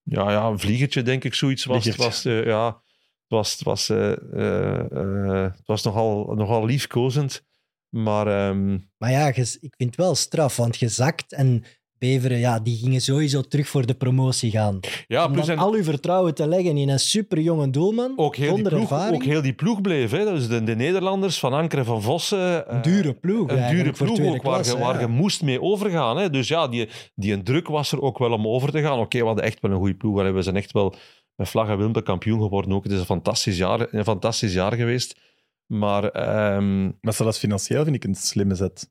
[0.02, 1.84] ja, ja, een vliegertje, denk ik, zoiets was.
[1.84, 6.64] Het was, eh, ja, het was, het was, eh, eh, eh, het was nogal, nogal
[6.64, 7.44] liefkozend.
[7.88, 11.64] Maar ehm, Maar ja, ik vind het wel straf, want je zakt en
[12.02, 14.80] Beveren, ja, die gingen sowieso terug voor de promotie gaan.
[15.06, 18.36] Ja, Om plus dan en al uw vertrouwen te leggen in een superjonge doelman, ook,
[18.36, 19.14] heel die zonder ploeg, ervaring.
[19.14, 20.10] ook heel die ploeg bleef.
[20.10, 20.24] Hè.
[20.24, 22.66] Dus de, de Nederlanders, Van Ankeren, Van Vossen.
[22.66, 25.06] eh, Een dure ploeg Een dure ploeg ook, waar, je, ja.
[25.06, 26.16] moest mee overgaan.
[26.16, 26.30] Hè.
[26.30, 28.98] Dus ja, die, die een druk was er ook wel om over te gaan.
[28.98, 30.18] Oké, we hadden echt wel een goede ploeg.
[30.18, 30.94] Allee, We zijn echt wel
[31.34, 32.82] met vlag en wimpel kampioen geworden ook.
[32.82, 35.20] Het is een fantastisch jaar, een fantastisch jaar geweest.
[35.66, 38.90] Maar ehm, Maar zelfs financieel vind ik een slimme zet.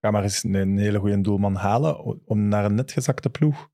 [0.00, 3.68] Ga maar eens een, een hele goede doelman halen om naar een net gezakte ploeg.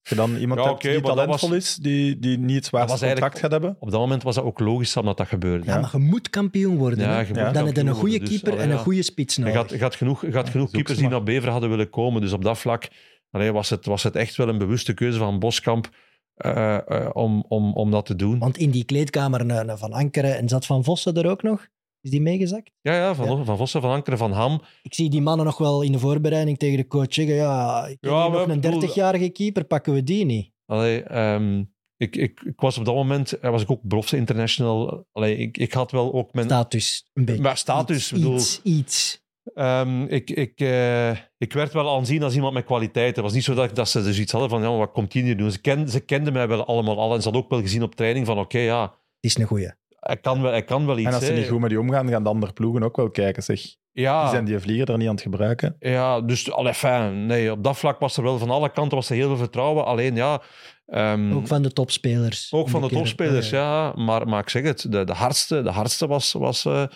[0.00, 3.06] Als je dan iemand Ja, hebt die talentvol was- is, die, die niet het zwaarste
[3.06, 3.76] contract gaat hebben.
[3.78, 5.64] op dat moment was dat ook logisch dat dat gebeurde.
[5.66, 6.98] Ja, maar je moet kampioen worden.
[6.98, 9.40] Ja, je moet Dan heb je een goede dus, keeper en een goede spits Je
[9.42, 9.56] nodig.
[9.56, 12.20] gaat, je gaat genoeg, je gaat genoeg keepers die naar Bever hadden willen komen.
[12.20, 12.88] Dus op dat vlak
[13.30, 15.88] allee, was, het, was het echt wel een bewuste keuze van Boskamp
[16.34, 18.38] eh, eh, om, om, om dat te doen.
[18.38, 21.66] Want in die kleedkamer een Van Ankeren en zat Van Vossen er ook nog?
[22.04, 22.70] Is die meegezakt?
[22.80, 24.60] Ja, ja, van, van Vossen, Van Ankeren, Van Ham.
[24.82, 27.96] Ik zie die mannen nog wel in de voorbereiding tegen de coach zeggen, ja, ik
[28.00, 30.50] Ja, nog een ik bedoel- 30-jarige keeper, pakken we die niet?
[30.66, 31.58] Allee, ehm,
[31.96, 35.06] ik, ik, ik was op dat moment eh, was ik ook belofte international.
[35.12, 37.42] Allee, ik, ik had wel ook mijn Status, een beetje.
[37.42, 39.22] Maar status, iets, bedoel- Iets, iets.
[39.54, 43.16] Ehm, ik, ik, eh, ik werd wel aanzien als iemand met kwaliteit.
[43.16, 45.22] Het was niet zo dat, dat ze dus iets hadden van, ja, wat komt hij
[45.22, 45.50] hier doen?
[45.50, 47.94] Ze, ken, ze kenden mij wel allemaal al en ze hadden ook wel gezien op
[47.94, 49.70] training van, oké, ja, Het is een goeie.
[50.06, 51.06] Hij kan wel, hij kan wel iets.
[51.06, 53.42] En als ze niet goed met die omgaan, gaan de andere ploegen ook wel kijken.
[53.42, 55.76] Zeg, die ja, zijn die vlieger er niet aan het gebruiken.
[55.78, 59.10] ja, dus allee, fijn, nee, op dat vlak was er wel van alle kanten was
[59.10, 59.84] er heel veel vertrouwen.
[59.84, 60.42] Alleen ja,
[60.86, 62.52] ehm, Ook van de topspelers.
[62.52, 63.92] ook van de topspelers, Oh, ja.
[63.96, 66.86] Maar, maar ik zeg het, de, de hardste, de hardste was, was, eh,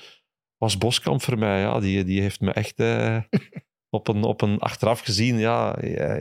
[0.56, 1.60] was Boskamp voor mij.
[1.60, 1.80] Ja.
[1.80, 3.16] Die, die heeft me echt eh,
[3.96, 6.16] op, een, op een achteraf gezien, ja, ja,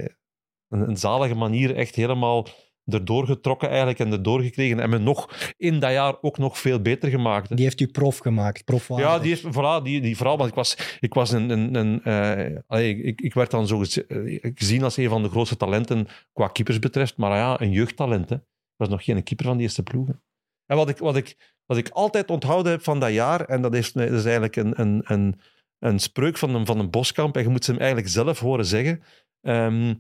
[0.68, 2.48] een, een zalige manier echt helemaal
[2.90, 4.80] erdoor getrokken eigenlijk en erdoor gekregen.
[4.80, 7.50] En me nog in dat jaar ook nog veel beter gemaakt.
[7.50, 7.56] hè.
[7.56, 9.08] Die heeft u prof gemaakt, profwaardig.
[9.08, 12.04] Ja, die heeft, voilà, die, die vooral, want ik was, ik was een, een, een
[12.04, 16.08] eh, allee, ik, ik werd dan zo eh, gezien als een van de grootste talenten
[16.34, 18.30] qua keepers betreft, maar ja, een jeugdtalent.
[18.30, 18.36] Hè.
[18.36, 20.22] Ik was nog geen keeper van die eerste ploegen.
[20.66, 23.76] En wat ik, wat ik, wat ik altijd onthouden heb van dat jaar, en dat
[23.76, 25.40] is, dat is eigenlijk een, een, een,
[25.80, 28.66] een spreuk van een, van een Boskamp, en je moet ze hem eigenlijk zelf horen
[28.66, 29.04] zeggen.
[29.42, 29.94] Ehm,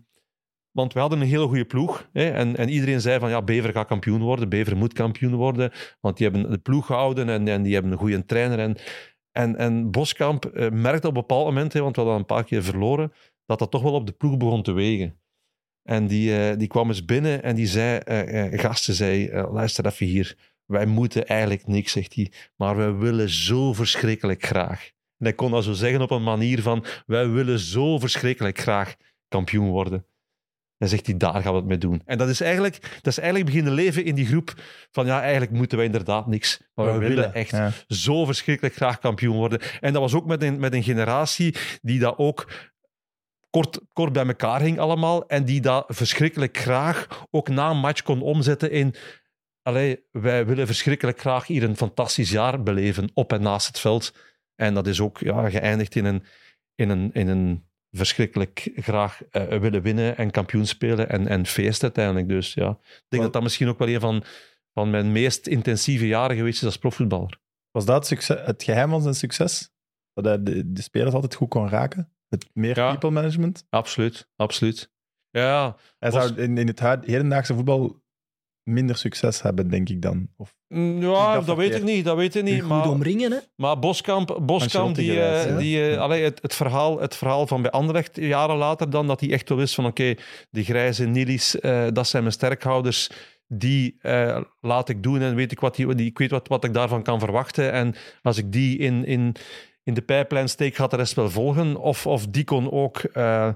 [0.77, 2.09] want we hadden een hele goede ploeg.
[2.13, 4.49] Hè, en, en iedereen zei van ja, Bever gaat kampioen worden.
[4.49, 5.71] Bever moet kampioen worden.
[6.01, 8.59] Want die hebben de ploeg gehouden en, en die hebben een goede trainer.
[8.59, 8.77] En,
[9.31, 12.43] en, en Boskamp eh, merkte op een bepaald moment, hè, want we hadden een paar
[12.43, 13.11] keer verloren,
[13.45, 15.19] dat dat toch wel op de ploeg begon te wegen.
[15.83, 20.05] En die, eh, die kwam eens binnen en die zei, eh, gasten zei, luister even
[20.05, 24.85] hier, wij moeten eigenlijk niks, zegt hij, maar wij willen zo verschrikkelijk graag.
[25.17, 28.95] En hij kon dat zo zeggen op een manier van, wij willen zo verschrikkelijk graag
[29.27, 30.05] kampioen worden.
[30.77, 32.01] Dan zegt hij, daar gaan we het mee doen.
[32.05, 34.53] En dat is eigenlijk, dat is eigenlijk beginnen leven in die groep
[34.91, 37.71] van, ja, eigenlijk moeten wij inderdaad niks, maar we, willen echt Ja.
[37.87, 39.59] zo verschrikkelijk graag kampioen worden.
[39.79, 42.51] En dat was ook met een, met een generatie die dat ook
[43.49, 48.01] kort, kort bij elkaar hing allemaal en die dat verschrikkelijk graag ook na een match
[48.01, 48.95] kon omzetten in
[49.67, 54.13] allee, wij willen verschrikkelijk graag hier een fantastisch jaar beleven op en naast het veld.
[54.55, 56.23] En dat is ook ja, geëindigd in een,
[56.75, 57.67] in een, in een
[57.97, 62.27] verschrikkelijk graag eh, willen winnen en kampioen spelen en, en feest uiteindelijk.
[62.27, 64.23] Dus ja, ik denk dat dat misschien ook wel een van,
[64.73, 67.39] van mijn meest intensieve jaren geweest is als profvoetballer.
[67.71, 69.71] Was dat succes, het geheim van zijn succes?
[70.13, 72.11] Dat hij de, de spelers altijd goed kon raken?
[72.29, 72.89] Het meer Ja.
[72.91, 73.65] people management?
[73.69, 74.91] Absoluut, absoluut.
[75.29, 78.03] Ja, Hij Was- zou in, in het hedendaagse voetbal
[78.63, 80.29] minder succes hebben, denk ik dan.
[80.35, 80.55] Of,
[80.99, 82.59] ja dat dat weet ik niet, dat weet ik niet.
[82.59, 83.37] goed Maar, omringen, hè?
[83.55, 85.97] maar Boskamp, Boskamp die, eh, die, eh, Ja.
[85.99, 89.49] allee, het, het, verhaal, het verhaal van bij Anderlecht jaren later dan, dat hij echt
[89.49, 90.15] wel wist van oké,
[90.51, 93.09] die grijze Nilis, eh, dat zijn mijn sterkhouders,
[93.47, 96.63] die eh, laat ik doen en weet ik, wat die, die, ik weet wat, wat
[96.63, 97.71] ik daarvan kan verwachten.
[97.71, 99.35] En als ik die in, in,
[99.83, 101.75] in de pijplijn steek, gaat de rest wel volgen.
[101.75, 103.49] Of, of die kon ook, eh,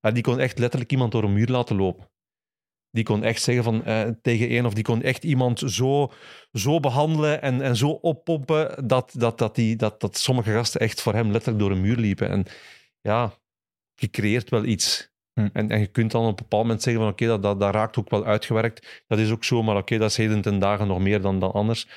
[0.00, 2.08] ja, die kon echt letterlijk iemand door een muur laten lopen.
[2.90, 6.12] Die kon echt zeggen van, eh, tegen één, of die kon echt iemand zo,
[6.52, 11.00] zo behandelen en, en zo oppompen, dat, dat, dat, die, dat, dat sommige gasten echt
[11.00, 12.28] voor hem letterlijk door een muur liepen.
[12.28, 12.44] En
[13.00, 13.32] ja,
[13.94, 15.12] je creëert wel iets.
[15.32, 15.48] Hm.
[15.52, 17.74] En, en je kunt dan op een bepaald moment zeggen van oké, dat, dat, dat
[17.74, 19.04] raakt ook wel uitgewerkt.
[19.06, 21.52] Dat is ook zo, maar oké, dat is heden ten dagen nog meer dan, dan
[21.52, 21.88] anders.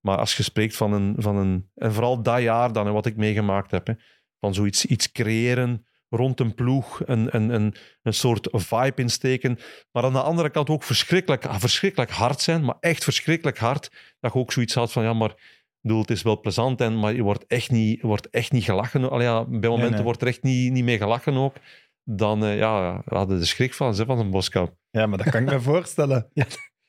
[0.00, 1.70] Maar als je spreekt van een, van een...
[1.74, 3.92] En vooral dat jaar dan, en wat ik meegemaakt heb, hè,
[4.40, 9.58] van zoiets iets creëren rond een ploeg, een, een, een, een soort vibe insteken.
[9.92, 13.90] Maar aan de andere kant ook verschrikkelijk, verschrikkelijk hard zijn, maar echt verschrikkelijk hard.
[14.20, 15.34] Dat je ook zoiets had van, ja, maar
[15.80, 19.10] bedoel, het is wel plezant, en, maar je wordt echt niet, wordt echt niet gelachen.
[19.10, 20.02] Allee, ja, bij momenten nee.
[20.02, 21.56] wordt er echt niet, niet mee gelachen ook.
[22.04, 24.74] Dan eh, ja, we hadden de schrik van, ze, van een boskamp.
[24.90, 26.30] ja, maar dat kan ik me voorstellen.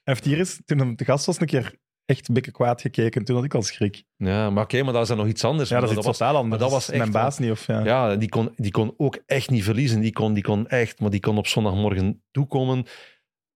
[0.03, 1.78] Heeft hier eens, toen hij te gast was, een keer
[2.10, 3.24] echt bekken kwaad gekeken.
[3.24, 4.03] Toen had ik al schrik.
[4.18, 5.70] Ja, maar oké, maar dat is dan nog iets anders.
[5.70, 6.49] Ja, dat is iets totaal anders.
[6.49, 7.51] maar dat was Mijn echt baas niet.
[7.51, 7.84] Of, ja.
[7.84, 9.99] Ja, die kon, die kon ook echt niet verliezen.
[9.99, 12.86] Die kon, die kon echt, maar die kon op zondagmorgen toekomen.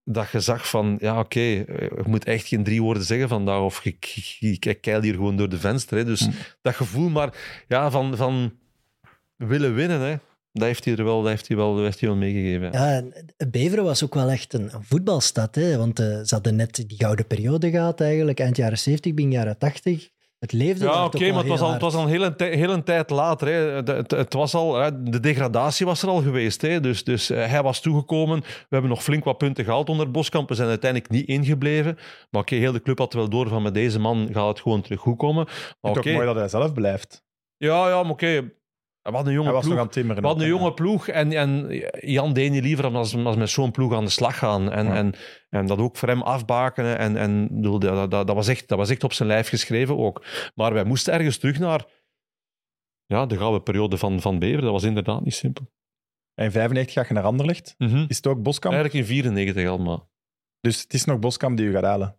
[0.03, 3.59] Dat je zag van, ja, oké, eh, je moet echt geen drie woorden zeggen vandaag.
[3.59, 3.95] Of je,
[4.59, 5.97] je keil hier gewoon door de venster.
[5.97, 6.05] Hè.
[6.05, 6.31] Dus Hm.
[6.61, 8.53] dat gevoel maar ja, van, van
[9.35, 10.15] willen winnen, hè,
[10.53, 12.71] dat heeft hij er wel, dat heeft hij wel, dat heeft hij wel meegegeven.
[12.71, 12.89] Ja.
[12.91, 13.01] Ja,
[13.37, 15.55] en Beveren was ook wel echt een, een voetbalstad.
[15.55, 15.77] Hè?
[15.77, 18.39] Want eh, ze hadden net die gouden periode gehad eigenlijk.
[18.39, 20.09] Eind jaren 70, begin jaren 80.
[20.39, 22.35] Het leefde Ja, toch oké, wel maar het was al, het was al een hele,
[22.35, 23.47] tij- hele tijd later.
[23.47, 23.83] Hè.
[23.83, 26.61] De, het, het was al, hè, de degradatie was er al geweest.
[26.61, 26.79] Hè.
[26.79, 28.39] Dus, dus eh, hij was toegekomen.
[28.41, 30.49] We hebben nog flink wat punten gehaald onder Boskamp.
[30.49, 31.97] We zijn uiteindelijk niet ingebleven.
[32.29, 34.81] Maar oké, heel de club had wel door van met deze man gaat het gewoon
[34.81, 35.43] terug goed komen.
[35.45, 37.23] Maar Het is oké, ook mooi dat hij zelf blijft.
[37.57, 38.51] ja, ja, maar oké.
[39.03, 39.79] We hadden een jonge Hij was nog ploeg.
[39.79, 40.23] aan het timmeren.
[40.23, 43.71] Hadden een jonge ploeg en, en Jan deed niet liever dan als, als met zo'n
[43.71, 44.71] ploeg aan de slag gaan.
[44.71, 44.95] En, Ja.
[44.95, 45.13] en,
[45.49, 46.97] en dat ook voor hem afbakenen.
[46.97, 49.97] En, en bedoel, dat, dat, dat, was echt, dat was echt op zijn lijf geschreven
[49.97, 50.25] ook.
[50.55, 51.85] Maar wij moesten ergens terug naar
[53.05, 54.61] ja, de gouden periode van, van Bever.
[54.61, 55.71] Dat was inderdaad niet simpel.
[56.33, 57.75] En in 95 ga je naar Anderlecht.
[58.07, 58.73] Is het ook Boskamp?
[58.75, 60.09] Eigenlijk in 94 allemaal.
[60.59, 62.17] Dus het is nog Boskamp die u gaat halen.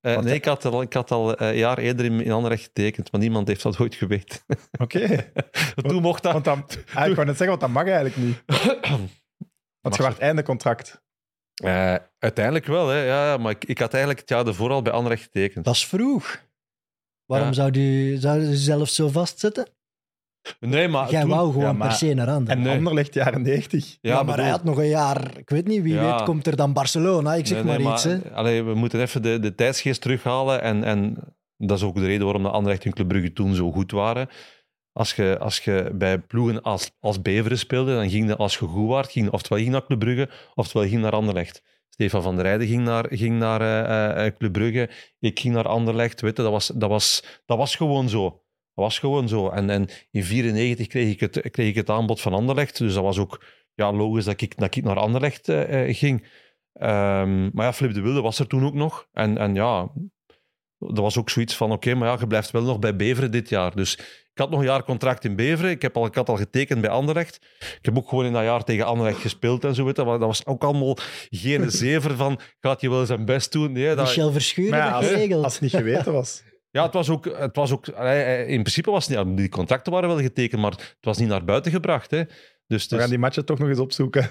[0.00, 2.32] Eh, Want- nee, ik had al, ik had al eh, een jaar eerder in, in
[2.32, 4.38] Anderlecht getekend, maar niemand heeft dat ooit geweten.
[4.82, 5.30] Oké.
[5.74, 6.32] Toen mocht dat.
[6.32, 8.42] Want dan, ah, ik wou net zeggen, want dat mag eigenlijk niet.
[9.80, 11.02] Want je waart einde contract.
[11.54, 13.02] Eh, uiteindelijk wel, hè.
[13.04, 15.64] Ja, ja, maar ik, ik had eigenlijk het jaar ervoor al bij Anderlecht getekend.
[15.64, 16.44] Dat is vroeg.
[17.24, 17.54] Waarom Ja.
[17.54, 19.68] zou u zou u zelf zo vastzetten?
[20.60, 22.58] Nee, maar Jij toen- wou gewoon ja, maar- per se naar Anderlecht.
[22.58, 22.76] En Nee.
[22.76, 23.96] Anderlecht jaren 90.
[24.00, 25.38] Ja, maar bedoel- hij had nog een jaar.
[25.38, 26.14] Ik weet niet, wie Ja.
[26.16, 27.34] weet komt er dan Barcelona.
[27.34, 28.04] Ik zeg Nee, maar nee, iets.
[28.04, 28.18] Hè.
[28.34, 30.62] allee, we moeten even de, de tijdsgeest terughalen.
[30.62, 31.16] En, en
[31.56, 34.28] dat is ook de reden waarom de Anderlecht en Club Brugge toen zo goed waren.
[34.92, 38.64] Als je, als je bij ploegen als, als Beveren speelde, dan ging je als je
[38.66, 41.62] goed was, ging, oftewel ging naar Club Brugge, oftewel ging naar Anderlecht.
[41.88, 44.88] Stefan van der Rijden ging naar, ging naar eh, eh, Club Brugge,
[45.18, 46.20] ik ging naar Anderlecht.
[46.20, 48.40] Weet je, dat, was, dat, was, dat was gewoon zo.
[48.76, 49.48] Dat was gewoon zo.
[49.48, 52.78] En, en in 1994 kreeg ik, het, kreeg ik het aanbod van Anderlecht.
[52.78, 56.26] Dus dat was ook ja, logisch dat ik, dat ik naar Anderlecht eh, eh, ging.
[56.72, 59.08] Ehm, maar ja, Flip de Wilde was er toen ook nog.
[59.12, 59.88] En, en ja,
[60.78, 63.48] dat was ook zoiets van: oké, maar ja, je blijft wel nog bij Beveren dit
[63.48, 63.76] jaar.
[63.76, 63.98] Dus
[64.32, 65.70] ik had nog een jaar contract in Beveren.
[65.70, 67.36] Ik, heb al, ik had al getekend bij Anderlecht.
[67.58, 69.84] Ik heb ook gewoon in dat jaar tegen Anderlecht gespeeld en zo.
[69.84, 70.04] Weet je.
[70.04, 70.96] Maar dat was ook allemaal
[71.30, 73.72] geen zever van: gaat je wel zijn best doen?
[73.72, 76.42] Nee, dat, Michel Verschuren Maar ja, dat als, als het niet geweten was.
[76.70, 77.24] Ja, het was ook.
[77.38, 79.36] Het was ook eh, in principe was het niet.
[79.36, 82.10] Die contracten waren wel getekend, maar het was niet naar buiten gebracht.
[82.10, 82.22] Hè.
[82.66, 84.28] Dus, We dus gaan die matchen toch nog eens opzoeken.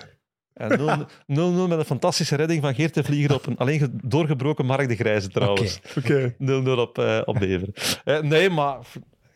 [0.53, 4.65] en 0-0 met een fantastische redding van Geert de Vlieger op een alleen ge- doorgebroken
[4.65, 5.79] Mark de Grijze trouwens.
[5.97, 6.35] Oké.
[6.39, 7.73] 0-0 op, eh op Beveren.
[8.03, 8.77] Eh, nee, maar...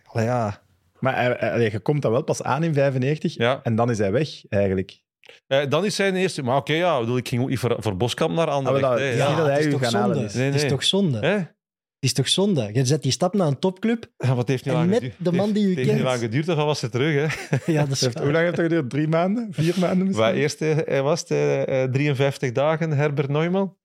[0.04, 0.62] Allee, ja.
[1.00, 3.60] Maar je komt dat wel pas aan in 95 ja.
[3.64, 5.02] en dan is hij weg, eigenlijk.
[5.48, 6.44] Eh, dan is zijn eerste...
[6.44, 8.84] Maar oké, ja, ik bedoel, ik ging ook niet voor, voor Boskamp naar Anderlecht.
[8.86, 9.28] Ah, hè, dat- ja.
[9.28, 10.30] niet dat hij u toch gaan halen zonde.
[10.30, 10.34] is.
[10.36, 11.20] Nee, Het is toch zonde?
[11.20, 11.38] Hè?
[12.00, 12.70] Het is toch zonde?
[12.74, 14.12] Je zet die stap naar een topclub.
[14.18, 15.14] Ja, wat heeft niet lang geduurd?
[15.18, 16.08] de man die u Het heeft niet kent.
[16.10, 17.14] lang geduurd, of hij was ze terug.
[17.50, 17.58] Hè?
[17.74, 18.90] ja, dat is Heeft- hoe lang heeft dat geduurd?
[18.90, 19.48] Drie maanden?
[19.52, 20.26] Vier maanden misschien?
[20.26, 23.78] Waar eerst eh, hij was het, eh, eh, 53 dagen, Herbert Neumann.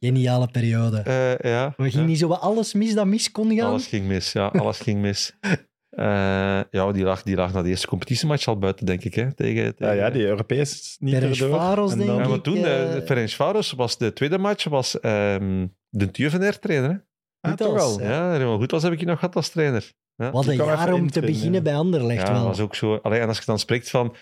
[0.00, 0.98] Geniale periode.
[0.98, 1.74] Eh, ja.
[1.76, 2.06] We gingen Ja.
[2.06, 3.68] niet zo wat alles mis dat mis kon gaan.
[3.68, 4.46] Alles ging mis, ja.
[4.46, 5.32] Alles ging mis.
[5.96, 9.14] Eh, ja, die lag, die lag na de eerste competitiematch al buiten, denk ik.
[9.14, 11.90] Hè, tegen, Ja, tegen, ja, die Europees niet Ferencvaros, erdoor.
[11.90, 15.66] En denk dan- Ja, maar toen, eh, uh, Ferencvaros was de tweede match, was ehm
[15.88, 16.90] de Tuvenair trainer.
[16.90, 16.96] Hè?
[17.40, 18.00] Ah, Goed toch al.
[18.00, 18.08] Ja.
[18.10, 19.92] Ja, helemaal goed was heb ik je nog gehad als trainer.
[20.16, 21.62] Wat een jaar om te beginnen ja.
[21.62, 22.38] bij Anderlecht Ja, wel.
[22.38, 22.94] dat was ook zo.
[22.96, 24.14] Allee, en als je dan spreekt van,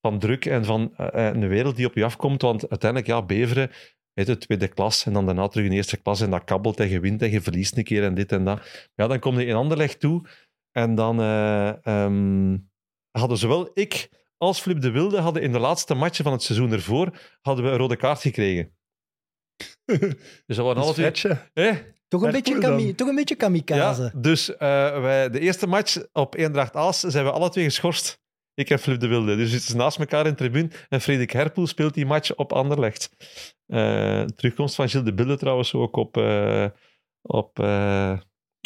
[0.00, 3.70] van druk en van eh, een wereld die op je afkomt, want uiteindelijk, ja, Beveren,
[4.12, 7.00] je, tweede klas en dan daarna terug in eerste klas en dat kabbelt en je
[7.00, 8.88] wint en je verliest een keer en dit en dat.
[8.94, 10.22] Ja, dan kom je in Anderlecht toe
[10.72, 12.58] en dan eh, ehm,
[13.10, 16.72] hadden zowel ik als Flip de Wilde hadden in de laatste matchen van het seizoen
[16.72, 18.74] ervoor hadden we een rode kaart gekregen.
[20.46, 21.34] Dus dat waren Dat alle is twee...
[21.34, 21.50] Fredje.
[21.52, 21.76] Eh?
[22.08, 24.02] toch, een beetje kami- toch een beetje kamikaze.
[24.02, 24.58] Ja, dus eh,
[25.00, 28.20] wij, de eerste match op Eendracht Aals zijn we alle twee geschorst.
[28.54, 29.36] Ik en Flip de Wilde.
[29.36, 30.70] Dus het is naast elkaar in de tribune.
[30.88, 33.10] En Frederik Herpoel speelt die match op Anderlecht.
[33.66, 36.66] Eh, terugkomst van Gilles de Bilde trouwens ook op, eh,
[37.22, 38.18] op, eh,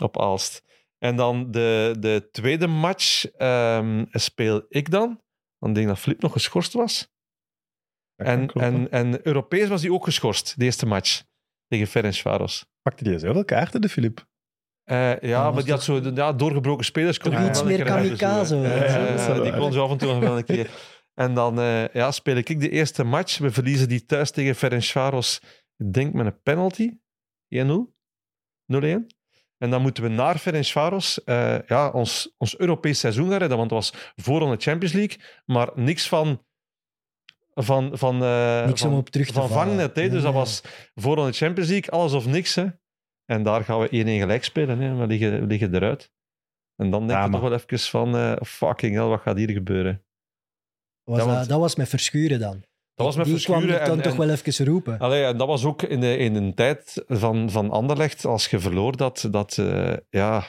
[0.03, 0.63] op Aalst.
[1.05, 5.21] En dan de, de tweede match ehm, speel ik dan.
[5.59, 7.13] Dan denk ik dat Flip nog geschorst was.
[8.17, 11.23] Dat En, en, en Europees was hij ook geschorst, de eerste match.
[11.67, 12.67] Tegen Ferencvaros.
[12.83, 14.27] Pakte die zoveel kaarten, de Filip?
[14.85, 17.19] Eh, ja, maar die had zo ja, doorgebroken spelers.
[17.19, 20.71] kon iets meer kamikaze, wel die kon zo af en toe nog wel een keer.
[21.15, 23.39] En dan eh, ja, speel ik de eerste match.
[23.39, 25.41] We verliezen die thuis tegen Ferencvaros.
[25.77, 26.91] Ik denk met een penalty.
[27.55, 27.59] 1-0.
[28.73, 29.24] 0-1.
[29.65, 33.59] En dan moeten we naar Ferencvaros eh ja, ons, ons Europees seizoen gaan redden.
[33.59, 35.17] Want het was voor de Champions League.
[35.47, 36.45] Maar niks van...
[37.55, 39.67] Van, van, eh, Niks van, om op terug te van vallen.
[39.67, 39.95] vangnet.
[39.97, 40.01] Hè?
[40.01, 40.41] Nee, Dus dat nee.
[40.41, 40.63] was
[40.95, 42.55] voor de Champions League alles of niks.
[42.55, 42.67] Hè?
[43.25, 43.91] En daar gaan we 1-1
[44.21, 44.79] gelijk spelen.
[44.79, 44.95] Hè.
[44.95, 46.11] We, liggen, we liggen eruit.
[46.77, 49.51] En dan denk Ja, je toch wel even van, eh, fucking hell, wat gaat hier
[49.51, 50.05] gebeuren?
[51.05, 52.65] Was Ja, dat, want- dat was met Verschuren dan.
[52.95, 54.99] Dat was met Die kwam dan en- toch wel even roepen.
[54.99, 58.59] Allee, en dat was ook in, de, in een tijd van, van Anderlecht, als je
[58.59, 60.45] verloor, dat, dat, eh, ja,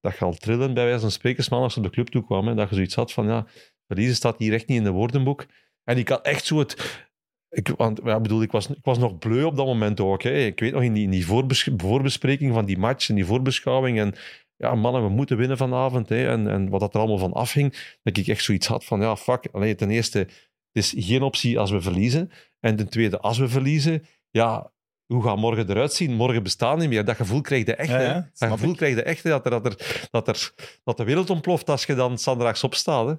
[0.00, 2.46] dat je al trillen bij wijze van spreken, 's maandags op de club toe kwam.
[2.46, 3.46] Hè, dat je zoiets had van, ja,
[3.86, 5.46] verliezen staat hier echt niet in de woordenboek.
[5.84, 7.00] En ik had echt zo het...
[7.48, 10.22] Ik, want, ja, bedoel, ik was, ik was nog bleu op dat moment ook.
[10.22, 10.30] Hè.
[10.30, 13.98] Ik weet nog, in die, in die voorbes- voorbespreking van die match, en die voorbeschouwing,
[13.98, 14.14] en
[14.56, 16.08] ja, mannen, we moeten winnen vanavond.
[16.08, 19.00] Hè, en, en wat dat er allemaal van afhing, dat ik echt zoiets had van,
[19.00, 19.48] ja, fuck.
[19.52, 20.28] Allee, ten eerste,
[20.72, 22.30] het is geen optie als we verliezen.
[22.60, 24.72] En ten tweede, als we verliezen, ja,
[25.06, 26.14] hoe gaat morgen eruit zien?
[26.14, 27.04] Morgen bestaan niet meer.
[27.04, 27.90] Dat gevoel krijg je echt.
[27.90, 28.76] Ja, dat gevoel ik.
[28.76, 30.52] krijg je echt, hè, dat, er, dat, er, dat, er,
[30.84, 33.06] dat de wereld ontploft als je dan zandrags opstaat.
[33.06, 33.14] hè.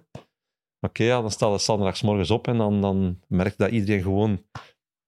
[0.79, 4.01] Oké, ja, dan staat het zandrags morgens op en dan, dan merk je dat iedereen
[4.01, 4.45] gewoon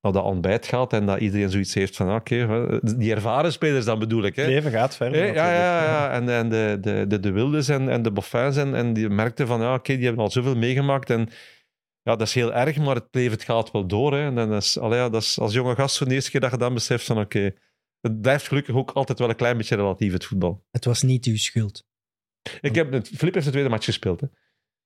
[0.02, 3.86] naar dat ontbijt gaat en dat iedereen zoiets heeft van, oké, hè, die ervaren spelers
[3.86, 4.36] dan bedoel ik.
[4.36, 4.46] Hè.
[4.46, 5.26] Leven gaat verder.
[5.26, 6.12] Ja, ja, ja.
[6.12, 9.74] En, en de, de, de, en, en de Boffins en, en die merkten van, ja,
[9.74, 11.30] oké, die hebben al zoveel meegemaakt en
[12.06, 14.14] ja, dat is heel erg, maar het leven het gaat wel door.
[14.14, 14.26] Hè.
[14.26, 16.51] En dan is, allee, ja, dat is als jonge gast voor de eerste keer dat
[16.51, 17.53] je dan beseft van, oké,
[17.99, 20.66] het blijft gelukkig ook altijd wel een klein beetje relatief, het voetbal.
[20.72, 21.88] Het was niet uw schuld.
[22.62, 24.22] Ik heb, Filip heeft de tweede match gespeeld.
[24.22, 24.28] Hè.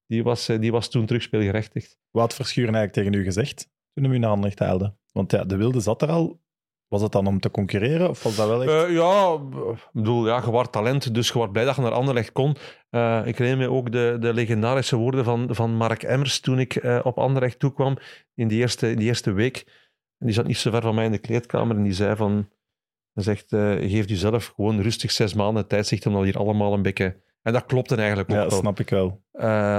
[0.06, 1.98] Die, was, eh, die was toen terugspeelgerechtigd.
[2.12, 4.98] Wat had Verschuren eigenlijk tegen u gezegd toen hij u naar Anderlecht haalde?
[5.12, 6.42] Want ja, de wilde zat er al.
[6.90, 8.10] Was het dan om te concurreren?
[8.10, 8.88] Of was dat wel echt...
[8.88, 9.34] Eh, ja,
[9.74, 12.56] ik bedoel, ja, je was talent, dus je was blij dat je naar Anderlecht kon.
[12.90, 16.76] Eh, ik herinner me ook de, de legendarische woorden van, van Mark Emmers toen ik
[16.76, 17.98] eh, op Anderlecht toekwam
[18.36, 19.64] in die, eerste, in die eerste week.
[20.18, 22.50] En die zat niet zo ver van mij in de kleedkamer en die zei van...
[23.14, 23.46] Hij zegt,
[23.92, 27.22] geef jezelf gewoon rustig zes maanden tijdzicht om dat hier allemaal een beetje...
[27.42, 29.22] En dat klopte eigenlijk ook ja, dat snap ik wel.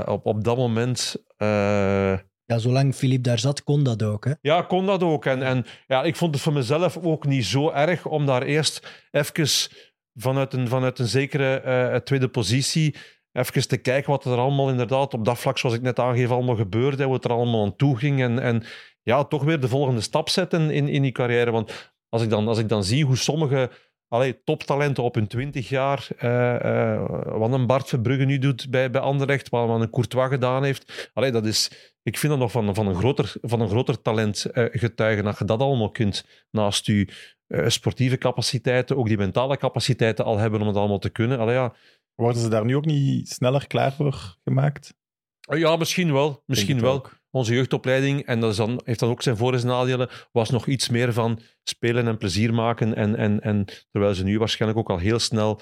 [0.06, 1.24] Op, op dat moment...
[2.50, 4.24] Ja, zolang Filip daar zat, kon dat ook.
[4.24, 4.32] Hè?
[4.40, 5.26] ja, kon dat ook.
[5.26, 8.88] En, en ja, ik vond het voor mezelf ook niet zo erg om daar eerst
[9.10, 9.48] even
[10.14, 12.96] vanuit een, vanuit een zekere eh, tweede positie
[13.32, 16.56] even te kijken wat er allemaal inderdaad op dat vlak, zoals ik net aangeef, allemaal
[16.56, 18.20] gebeurde, het er allemaal aan toe ging.
[18.20, 18.62] En, en
[19.02, 21.50] ja, toch weer de volgende stap zetten in, in die carrière.
[21.50, 23.70] Want als ik dan, als ik dan zie hoe sommige
[24.10, 28.90] allee, toptalenten op hun twintig jaar, eh, eh, wat een Bart Verbrugge nu doet bij,
[28.90, 32.50] bij Anderlecht, wat, wat een Courtois gedaan heeft, allee, dat is, ik vind dat nog
[32.50, 36.46] van, van, een, groter, van een groter talent eh, getuigen, dat je dat allemaal kunt
[36.50, 37.08] naast je
[37.46, 41.38] eh, sportieve capaciteiten, ook die mentale capaciteiten al hebben om het allemaal te kunnen.
[41.38, 41.74] Allee, ja,
[42.20, 44.94] Worden ze daar nu ook niet sneller klaar voor gemaakt?
[45.40, 46.42] ja, misschien wel.
[46.46, 46.92] Misschien wel.
[46.92, 47.18] ook.
[47.30, 50.66] Onze jeugdopleiding, en dat is dan, heeft dan ook zijn voor- en nadelen, was nog
[50.66, 52.94] iets meer van spelen en plezier maken.
[52.94, 55.60] En, en, en terwijl ze nu waarschijnlijk ook al heel snel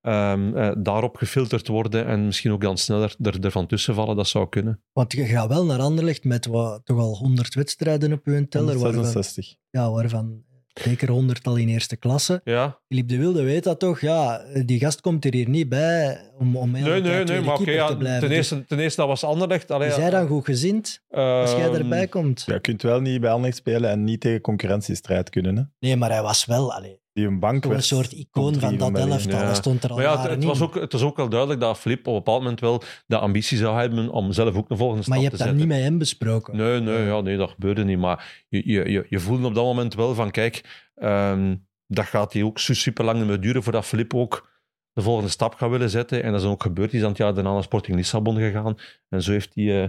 [0.00, 4.28] ehm, eh, daarop gefilterd worden en misschien ook dan sneller er, ervan tussen vallen, dat
[4.28, 4.82] zou kunnen.
[4.92, 8.78] Want je gaat wel naar Anderlecht met wat, toch al 100 wedstrijden op je teller.
[8.78, 9.54] Waarvan, 66.
[9.70, 10.46] ja, waarvan
[10.78, 12.40] zeker 100 al in eerste klasse.
[12.44, 14.00] Ja, Filip de Wilde weet dat toch?
[14.00, 17.54] Ja, die gast komt er hier niet bij om, om heel nee, nee, nee, maar
[17.54, 18.20] oké, ja, te blijven.
[18.20, 19.70] ten, Dus eerste, ten eerste, dat was Anderlecht.
[19.70, 22.42] Allee, is hij dan goed gezind als jij ehm, erbij komt?
[22.46, 25.56] Ja, je kunt wel niet bij Anderlecht spelen en niet tegen concurrentiestrijd kunnen.
[25.56, 25.62] Hè?
[25.78, 29.40] Nee, maar hij was wel allee, Die een bank een soort icoon van dat elftal.
[29.40, 29.54] Ja.
[29.54, 31.98] Stond er al Maar ja, het, was ook, het was ook wel duidelijk dat Flip
[32.00, 35.14] op een bepaald moment wel de ambitie zou hebben om zelf ook een volgende stap
[35.14, 35.68] Maar je te hebt dat zetten.
[35.68, 36.56] niet met hem besproken.
[36.56, 37.98] Nee, nee, ja, nee, dat gebeurde niet.
[37.98, 41.56] Maar je, je, je, je voelde op dat moment wel van, kijk, ehm,
[41.86, 44.50] dat gaat hier ook super lang meer duren voordat Filip ook
[44.92, 46.22] de volgende stap gaat willen zetten.
[46.22, 46.90] En dat is dan ook gebeurd.
[46.90, 48.76] Die is aan het jaar daarna naar Sporting Lissabon gegaan.
[49.08, 49.82] En zo heeft hij...
[49.82, 49.88] eh,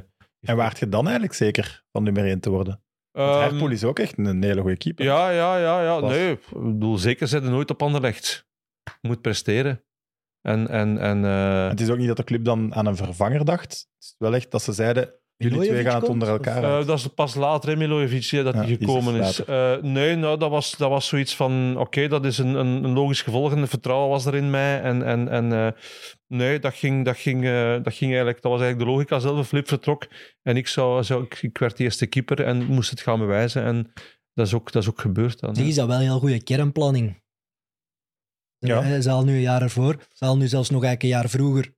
[0.49, 2.81] En waart je dan eigenlijk zeker van nummer 1 te worden?
[3.11, 5.05] Want ehm, Herpoel is ook echt een hele goede keeper.
[5.05, 5.99] Ja, ja, ja, ja.
[5.99, 8.47] Nee, ik bedoel, zeker zetten nooit op Anderlecht.
[9.01, 9.83] Moet presteren.
[10.41, 13.45] En, en, en eh, Het is ook niet dat de club dan aan een vervanger
[13.45, 13.71] dacht.
[13.71, 15.13] Het is wel echt dat ze zeiden,
[15.47, 16.87] jullie twee gaan het komt, onder elkaar Eh, uit.
[16.87, 19.43] dat is pas later, Milojevic, ja, dat Ja, hij die gekomen is.
[19.43, 21.77] Eh, nee, nou, dat, was, dat was zoiets van...
[21.77, 23.51] Oké, dat is een, een, een logisch gevolg.
[23.51, 24.81] En vertrouwen was er in mij.
[24.81, 25.67] En, en, en eh,
[26.27, 28.41] nee, dat ging, dat, ging, eh, dat ging eigenlijk...
[28.41, 29.47] Dat was eigenlijk de logica zelf.
[29.47, 30.07] Flip vertrok.
[30.41, 33.63] En ik, zou, zou, ik, ik werd de eerste keeper en moest het gaan bewijzen.
[33.63, 33.91] En
[34.33, 35.55] dat is ook, dat is ook gebeurd dan.
[35.55, 37.21] Is dat wel een heel goede kernplanning.
[38.57, 38.81] Ja.
[38.83, 41.73] Hij zal nu een jaar ervoor, zal nu zelfs nog eigenlijk een jaar vroeger,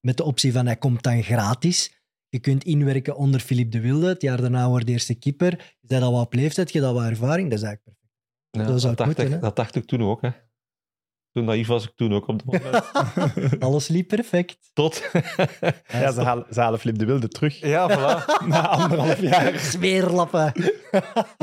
[0.00, 1.93] met de optie van hij komt dan gratis.
[2.34, 4.06] Je kunt inwerken onder Filip de Wilde.
[4.06, 5.50] Het jaar daarna wordt eerste keeper.
[5.80, 7.50] Je bent al wat op leeftijd, je hebt al wat ervaring.
[7.50, 8.12] Dat is eigenlijk perfect.
[8.50, 10.22] Ja, dat zou het dacht moeten, ik, dat dacht ik toen ook.
[10.22, 10.30] Hè.
[11.32, 13.62] Toen naïef was ik toen ook op dat moment.
[13.62, 14.70] Alles liep perfect.
[14.72, 15.10] Tot.
[15.86, 18.24] ja, ze halen, ze halen Flip de Wilde terug ja, voilà.
[18.48, 19.58] na anderhalf jaar.
[19.58, 20.52] Smeerlappen.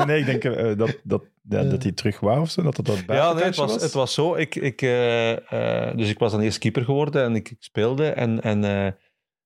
[0.06, 2.86] Nee, ik denk eh, dat, dat, ja, dat hij terug wou of zo, dat het
[2.86, 4.36] dat Ja, nee, het was, het was zo.
[4.36, 8.10] Ik, ik, eh, eh, dus ik was dan eerst keeper geworden en ik, ik speelde.
[8.10, 8.64] En, en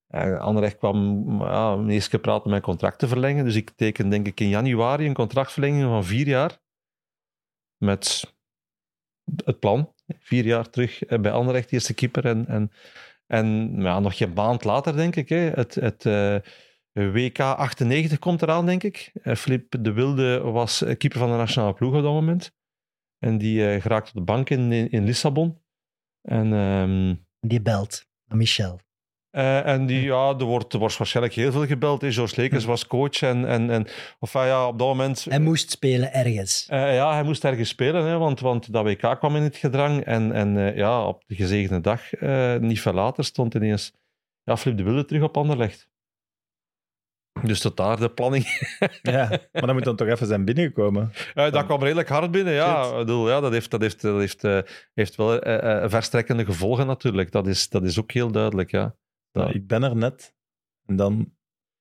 [0.08, 3.46] eh eh, Anderlecht kwam ja, keer praten om mijn contract te verlengen.
[3.46, 6.60] Dus ik teken denk ik in januari een contractverlenging van vier jaar.
[7.78, 8.34] Met
[9.46, 12.26] het plan Vier jaar terug eh, bij Anderlecht, eerste keeper.
[12.26, 12.72] En, en,
[13.28, 15.30] en ja, nog geen maand later, denk ik.
[15.30, 16.38] Hè, het het eh,
[16.92, 19.12] WK 98 komt eraan, denk ik.
[19.14, 22.52] Eh, Filip de Wilde was eh, keeper van de nationale ploeg op dat moment.
[23.20, 25.62] En die eh geraakt op de bank in, in, Lissabon.
[26.22, 26.54] En...
[26.54, 28.85] ehm, Die belt Michel.
[29.36, 32.02] Eh, en die, ja, er wordt, er wordt waarschijnlijk heel veel gebeld.
[32.02, 32.12] Hè.
[32.12, 33.22] George Lekers was coach.
[33.22, 33.88] En, en, en
[34.20, 35.26] of ja, op dat moment.
[35.30, 36.66] Hij moest spelen ergens.
[36.70, 40.04] eh, ja, hij moest ergens spelen, hè, want, want dat WK kwam in het gedrang.
[40.04, 42.02] En, en eh, ja, op de gezegende dag,
[42.62, 43.94] niet veel later, stond ineens
[44.44, 45.90] ja, Flip de Wilde terug op Anderlecht.
[47.44, 48.46] Dus tot daar de planning.
[49.02, 51.12] Ja, maar dan moet dan toch even zijn binnengekomen.
[51.34, 52.90] Eh, dat kwam redelijk hard binnen, ja.
[52.90, 54.48] Ik bedoel, ja dat heeft, dat heeft, dat heeft,
[54.94, 55.40] heeft wel
[55.90, 57.32] verstrekkende gevolgen natuurlijk.
[57.32, 58.96] Dat is, dat is ook heel duidelijk, ja.
[59.40, 59.54] Ja.
[59.54, 60.34] Ik ben er net.
[60.86, 61.34] En dan...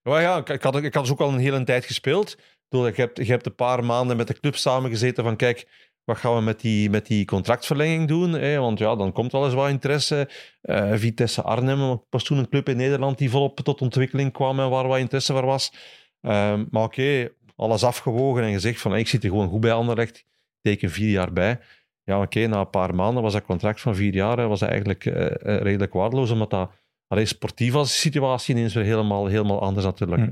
[0.03, 2.37] Ja, ik, ik, had, ik had dus ook al een hele tijd gespeeld.
[2.69, 5.67] Je, hebt, je hebt een paar maanden met de club samengezeten van kijk,
[6.05, 8.33] wat gaan we met die, met die contractverlenging doen?
[8.33, 8.59] Hè?
[8.59, 10.29] Want ja, dan komt wel eens wat interesse.
[10.61, 14.71] Eh, Vitesse Arnhem was toen een club in Nederland die volop tot ontwikkeling kwam en
[14.71, 15.73] waar wat interesse voor was.
[16.21, 20.17] Ehm, maar oké, alles afgewogen en gezegd van ik zit er gewoon goed bij Anderlecht.
[20.17, 20.27] Ik
[20.61, 21.61] teken vier jaar bij.
[22.03, 25.07] Ja, oké, na een paar maanden was dat contract van vier jaar was dat eigenlijk
[25.07, 26.71] eh, eh, redelijk waardeloos, omdat dat
[27.09, 30.23] allee, sportief was de situatie ineens weer helemaal, helemaal anders natuurlijk.
[30.23, 30.31] Hm.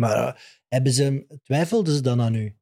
[0.00, 0.32] Maar eh,
[0.68, 2.56] hebben ze, twijfelden ze dan aan u?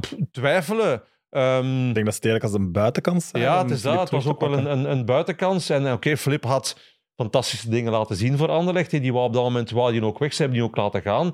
[0.00, 1.02] Pff, twijfelen.
[1.30, 4.00] ehm, Ik denk dat ze het eigenlijk als een buitenkans zijn ja, het is dat.
[4.00, 5.70] Het was ook wel een, een, een buitenkans.
[5.70, 6.78] En eh, oké, Flip had
[7.16, 8.90] fantastische dingen laten zien voor Anderlecht.
[8.90, 10.32] Die wou op dat moment wou die ook weg.
[10.34, 11.24] Ze hebben die ook laten gaan.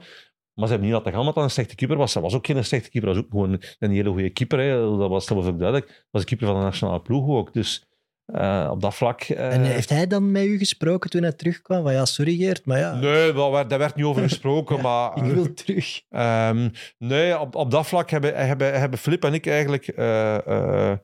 [0.55, 2.15] Maar ze hebben niet laten gaan omdat dat een slechte keeper was.
[2.15, 3.11] Hij was ook geen slechte keeper.
[3.11, 4.59] Hij was ook gewoon een hele goede keeper.
[4.59, 4.97] Hè.
[4.99, 5.87] Dat, was, dat was ook duidelijk.
[5.89, 7.53] Dat was de keeper van de nationale ploeg ook.
[7.53, 7.85] Dus
[8.27, 9.21] eh, op dat vlak...
[9.23, 11.83] eh, En heeft hij dan met u gesproken toen hij terugkwam?
[11.83, 14.81] Van ja, sorry Geert, maar ja, Nee, daar werd, daar werd niet over gesproken.
[14.87, 16.03] maar, ik wil terug.
[16.11, 16.69] Ehm,
[16.99, 20.99] nee, op, op dat vlak hebben, hebben, hebben Filip en ik eigenlijk eh, eh,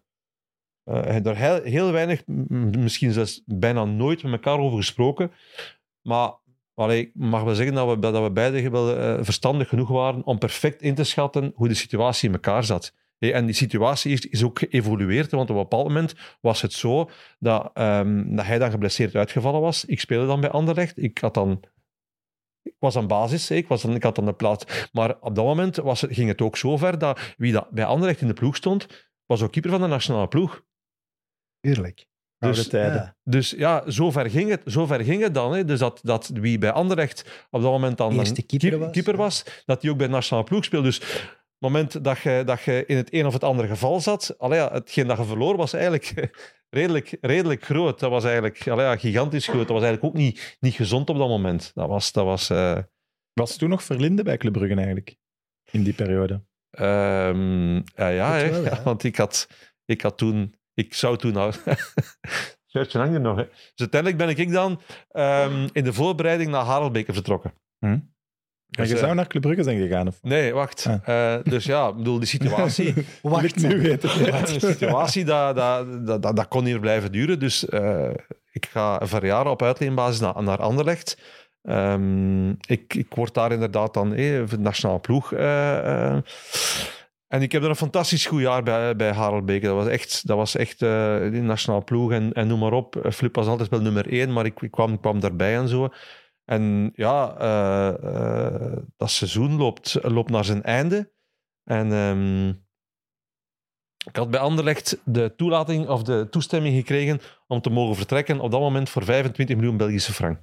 [0.84, 5.32] eh, er heel, heel weinig, misschien zelfs bijna nooit met elkaar over gesproken.
[6.02, 6.38] Maar
[6.74, 10.24] allee, ik mag wel zeggen dat we, dat we beide wel eh, verstandig genoeg waren
[10.24, 12.94] om perfect in te schatten hoe de situatie in elkaar zat.
[13.20, 17.10] En die situatie is, is ook geëvolueerd, want op een bepaald moment was het zo
[17.38, 19.84] dat, ehm, dat hij dan geblesseerd uitgevallen was.
[19.84, 21.02] Ik speelde dan bij Anderlecht.
[21.02, 21.64] Ik had dan
[22.62, 24.88] ik was aan basis, ik, was dan, ik had dan de plaats.
[24.92, 27.84] Maar op dat moment was het, ging het ook zo ver dat wie dat bij
[27.84, 28.86] Anderlecht in de ploeg stond,
[29.26, 30.62] was ook keeper van de nationale ploeg.
[32.38, 32.94] Oude Dus, tijden.
[32.94, 33.16] Ja.
[33.24, 35.52] dus ja, zo ver ging het, zo ver ging het dan.
[35.52, 35.64] Hè.
[35.64, 38.14] Dus dat, dat wie bij Anderlecht op dat moment dan
[38.46, 39.18] keeper keep- was, keeper ja.
[39.18, 40.86] was, dat die ook bij de nationale ploeg speelde.
[40.86, 41.00] Dus
[41.60, 44.72] moment dat je, dat je in het een of het andere geval zat, allee, ja,
[44.72, 46.30] hetgeen dat je verloor was eigenlijk
[46.76, 48.00] redelijk, redelijk groot.
[48.00, 49.68] Dat was eigenlijk allee, ja, gigantisch groot.
[49.68, 51.70] Dat was eigenlijk ook niet, niet gezond op dat moment.
[51.74, 52.12] Dat was...
[52.12, 52.78] Dat was eh,
[53.32, 55.16] Was toen nog Verlinde bij Club Brugge eigenlijk?
[55.70, 56.42] In die periode.
[56.70, 58.50] Ehm, ja, ja, Dat hè.
[58.50, 58.70] wel, ja.
[58.70, 59.48] Ja, want ik had,
[59.84, 61.52] ik had toen, ik zou toen al.
[62.70, 63.36] Shirtje hangt er nog.
[63.36, 63.44] Hè.
[63.44, 67.52] Dus uiteindelijk ben ik dan ehm, in de voorbereiding naar Harelbeke vertrokken.
[67.78, 67.98] Hm.
[68.70, 70.06] Maar Dus, je eh, zou naar Club Brugge zijn gegaan?
[70.06, 70.18] Of?
[70.22, 70.86] Nee, wacht.
[71.04, 71.34] Ah.
[71.34, 72.94] Eh, dus ja, ik bedoel, die situatie,
[73.42, 74.08] ik nu weten.
[74.44, 77.38] de situatie dat, dat, dat, dat, kon hier blijven duren.
[77.38, 78.10] Dus eh,
[78.52, 81.18] ik ga verjaren op uitleenbasis naar, naar Anderlecht.
[81.62, 85.32] Ehm, ik, ik word daar inderdaad dan eh, de nationale ploeg.
[85.32, 85.78] eh,
[86.12, 86.18] eh,
[87.28, 89.66] en ik heb er een fantastisch goed jaar bij, bij Harelbeke.
[89.66, 92.96] Dat was echt, dat was echt eh die nationale ploeg en, en noem maar op.
[92.96, 95.88] Eh, Flip was altijd wel nummer één, maar ik, ik kwam, kwam daarbij en zo.
[96.50, 101.12] En ja, eh, eh, dat seizoen loopt, loopt naar zijn einde.
[101.64, 102.48] En ehm,
[104.08, 108.50] ik had bij Anderlecht de toelating of de toestemming gekregen om te mogen vertrekken op
[108.50, 110.42] dat moment voor 25 miljoen Belgische frank.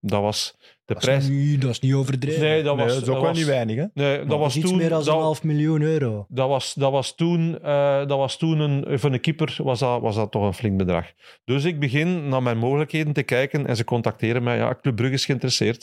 [0.00, 1.28] Dat was de Dat is, prijs.
[1.28, 2.40] niet, dat is niet overdreven.
[2.40, 3.84] Nee, dat Nee, was, dat is ook dat wel was- niet weinig, hè?
[3.94, 4.76] Nee, dat was iets toen.
[4.78, 6.26] meer dan een half miljoen euro.
[6.28, 10.00] dat was, dat was toen, eh, dat was toen een, voor een keeper was dat,
[10.00, 11.12] was dat toch een flink bedrag.
[11.44, 14.56] Dus ik begin naar mijn mogelijkheden te kijken en ze contacteren mij.
[14.56, 15.80] Ja, Club Brugge is geïnteresseerd.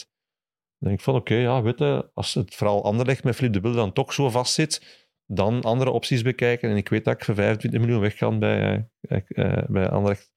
[0.79, 3.63] Dan denk ik van, oké, ja, weet je, als het vooral Anderlecht met Philippe de
[3.63, 6.69] Wilde dan toch zo vast zit, dan andere opties bekijken.
[6.69, 10.33] En ik weet dat ik voor 25 miljoen weg kan bij, eh, bij Anderlecht.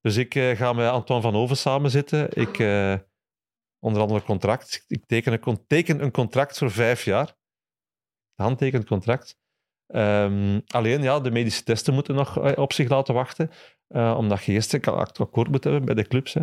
[0.00, 2.28] Dus ik ga met Antoine van Oven samen zitten.
[2.30, 2.58] Ik
[3.86, 4.84] onder andere contract.
[4.86, 7.34] Ik teken een, teken een contract voor vijf jaar.
[8.34, 9.36] Handtekend contract.
[9.86, 13.50] Ehm, alleen, ja, de medische testen moeten nog eh, op zich laten wachten.
[13.86, 16.34] eh, omdat je eerst een akkoord moet hebben bij de clubs.
[16.34, 16.42] Hè.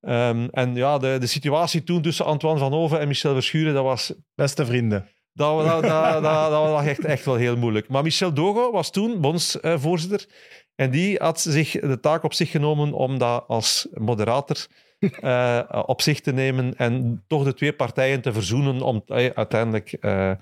[0.00, 3.84] Ehm, en ja, de, de situatie toen tussen Antoine van Oven en Michel Verschuren, dat
[3.84, 5.08] was, Beste vrienden.
[5.32, 7.88] dat, dat, dat, dat, dat was echt, echt wel heel moeilijk.
[7.88, 10.26] Maar Michel Dogo was toen bondsvoorzitter.
[10.74, 14.66] en die had zich de taak op zich genomen om dat als moderator
[15.20, 19.92] eh, op zich te nemen en toch de twee partijen te verzoenen om eh, uiteindelijk...
[19.92, 20.32] eh,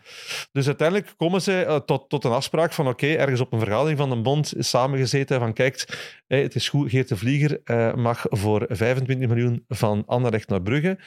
[0.52, 4.10] dus uiteindelijk komen ze tot, tot een afspraak van oké, ergens op een vergadering van
[4.10, 5.88] een bond is samengezeten van kijk,
[6.26, 7.60] het is goed, Geert de Vlieger
[7.98, 10.98] mag voor 25 miljoen van Anderlecht naar Brugge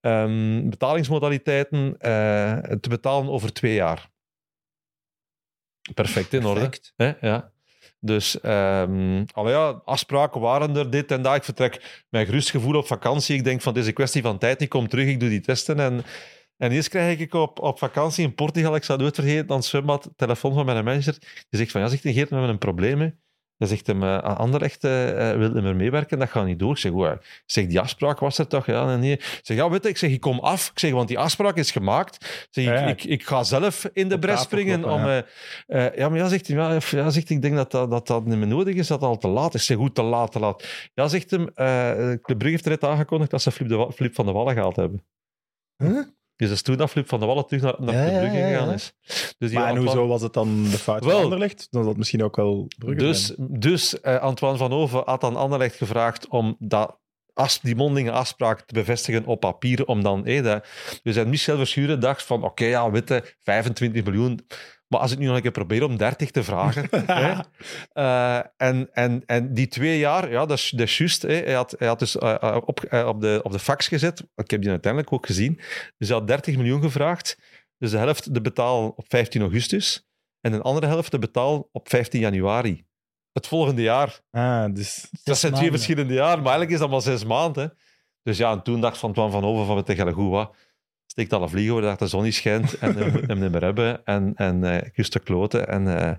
[0.00, 1.96] ehm, betalingsmodaliteiten
[2.80, 4.08] te betalen over twee jaar.
[5.94, 6.70] Perfect in orde.
[6.96, 7.12] Hè?
[7.20, 7.54] Ja.
[8.00, 11.36] Dus allee, ja, afspraken waren er, dit en dat.
[11.36, 13.36] Ik vertrek met gerust gevoel op vakantie.
[13.36, 14.60] Ik denk van, een kwestie van tijd.
[14.60, 15.80] Ik kom terug, ik doe die testen.
[15.80, 16.04] En,
[16.56, 20.10] en eerst krijg ik op, op vakantie in Portugal, ik zou het vergeten, het zwembad,
[20.16, 21.16] telefoon van mijn manager.
[21.20, 23.00] Die zegt van, ja, zegt Geert, we hebben een probleem.
[23.00, 23.10] hè.
[23.58, 26.70] Hij zegt hem, uh, Anderlecht eh, wil niet meer meewerken, dat gaat niet door.
[26.70, 27.08] Ik zeg, hoe?
[27.08, 28.66] Ik zeg, die afspraak was er toch?
[28.66, 29.12] Ja, nee.
[29.12, 30.70] Ik zeg, ja, weet je, ik zeg, ik kom af.
[30.70, 32.14] Ik zeg, want die afspraak is gemaakt.
[32.14, 32.86] Ik zeg, Ja, ja.
[32.86, 35.10] ik, ik, ik ga zelf in de bres springen kloppen, om...
[35.66, 35.92] ja.
[35.96, 38.38] ja, maar ja, zegt hij, ja, ja, zegt, ik denk dat dat, dat dat niet
[38.38, 39.60] meer nodig is, dat al te laat is.
[39.60, 40.90] Ik zeg, goed, te laat, te laat.
[40.94, 41.44] Ja, zegt hem,
[42.22, 44.76] Club Brugge heeft er net aangekondigd dat ze Flip, de, Flip van de Wallen gehaald
[44.76, 45.04] hebben.
[45.76, 46.02] Huh?
[46.36, 48.36] Dus dat is toen dat Flip van de Wallen terug naar, naar Ja, ja, Brugge
[48.36, 48.74] ja, gegaan ja.
[48.74, 48.92] is.
[49.38, 51.66] Dus Maar en hoezo was het dan de fout van Anderlecht?
[51.70, 55.76] Dan het misschien ook wel Brugge Dus, dus eh, Antoine van Oven had aan Anderlecht
[55.76, 56.98] gevraagd om dat,
[57.32, 59.86] as, die mondelinge afspraak te bevestigen op papier.
[59.86, 60.66] Om dan, eh, dat,
[61.02, 64.46] dus en Michel Verschuren dacht van, oké, ja, witte, 25 miljoen.
[64.88, 66.88] Maar als ik nu nog een keer probeer om 30 te vragen.
[67.06, 67.40] hè,
[67.92, 71.22] eh, en, en, en die twee jaar, ja, dat is, dat is juist.
[71.22, 71.34] hè.
[71.34, 74.20] Hij, had, hij had dus eh, eh, op, op, de, op de fax gezet.
[74.34, 75.60] Ik heb die uiteindelijk ook gezien.
[75.98, 77.38] Dus hij had 30 miljoen gevraagd.
[77.78, 80.08] Dus de helft te betalen op 15 augustus.
[80.40, 82.84] En de andere helft te betalen op 15 januari.
[83.32, 84.20] Het volgende jaar.
[84.30, 85.08] Ah, dus...
[85.24, 87.76] dat zijn twee verschillende jaren, maar eigenlijk is dat maar zes maanden.
[88.22, 90.56] Dus ja, en toen dacht Van Twan van Over van, tegen goed wat,
[91.16, 94.04] steekt alle vliegen waar dat de zon niet schijnt en hem niet meer hebben.
[94.04, 95.68] En, en de kloten.
[95.68, 96.16] En, eh,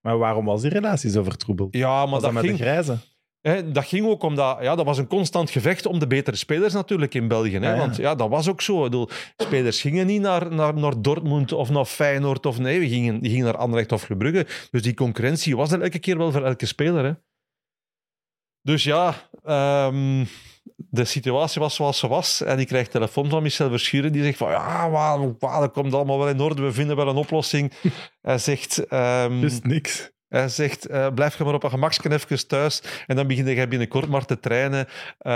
[0.00, 1.74] Maar waarom was die relatie zo vertroebeld?
[1.76, 2.98] ja, maar was dat dat met ging, de grijze?
[3.40, 4.58] hè, dat ging ook omdat...
[4.60, 7.58] Ja, dat was een constant gevecht om de betere spelers natuurlijk in België.
[7.58, 7.68] Hè?
[7.68, 7.78] Ja, ja.
[7.78, 8.76] Want ja, dat was ook zo.
[8.76, 12.88] Ik bedoel, spelers gingen niet naar, naar, naar Dortmund of naar Feyenoord of nee, we
[12.88, 14.46] gingen, die gingen naar Anderlecht of Club Brugge.
[14.70, 17.04] Dus die concurrentie was er elke keer wel voor elke speler.
[17.04, 17.12] Hè?
[18.62, 20.24] Dus ja, ehm,
[20.90, 22.42] de situatie was zoals ze was.
[22.42, 24.12] En ik krijg telefoon van Michel Verschuren.
[24.12, 26.62] Die zegt van, ja, maar, maar, dat komt allemaal wel in orde.
[26.62, 27.72] We vinden wel een oplossing.
[28.22, 28.86] Hij zegt...
[28.86, 30.10] ehm, Dus niks.
[30.28, 32.82] hij zegt, eh, blijf je maar op een gemaksken even thuis.
[33.06, 34.86] En dan begin je binnenkort maar te trainen.
[35.18, 35.32] Eh,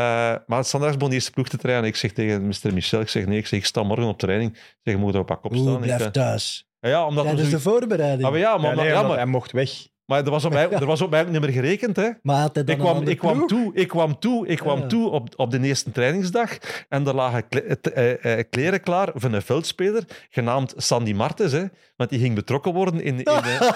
[0.47, 1.89] maar het begon de eerste ploeg te trainen.
[1.89, 2.73] Ik zeg tegen Mr.
[2.73, 4.51] Michel, ik zeg nee, ik, zeg, ik sta morgen op training.
[4.53, 5.75] Ik zeg, je moet er op een kop Oeh, staan.
[5.77, 6.69] Ik, blijf eh, thuis.
[6.81, 8.25] ja, omdat we Tijdens zo- de voorbereiding.
[8.25, 9.71] Ah, maar ja, maar, Ja, nee, ja, maar, hij mocht weg.
[10.11, 11.97] Maar er was op mij, er was op mij ook niet meer gerekend.
[11.97, 12.09] Hè.
[12.23, 14.87] Maar Ik kwam, ik, kwam toe, ik kwam toe, ik kwam Ja.
[14.87, 16.59] toe op, op de eerste trainingsdag.
[16.89, 21.53] En er lagen kle- eh, eh, kleren klaar van een veldspeler, genaamd Sandy Martens.
[21.53, 21.65] Hè,
[21.97, 23.73] want die ging betrokken worden in, in, de,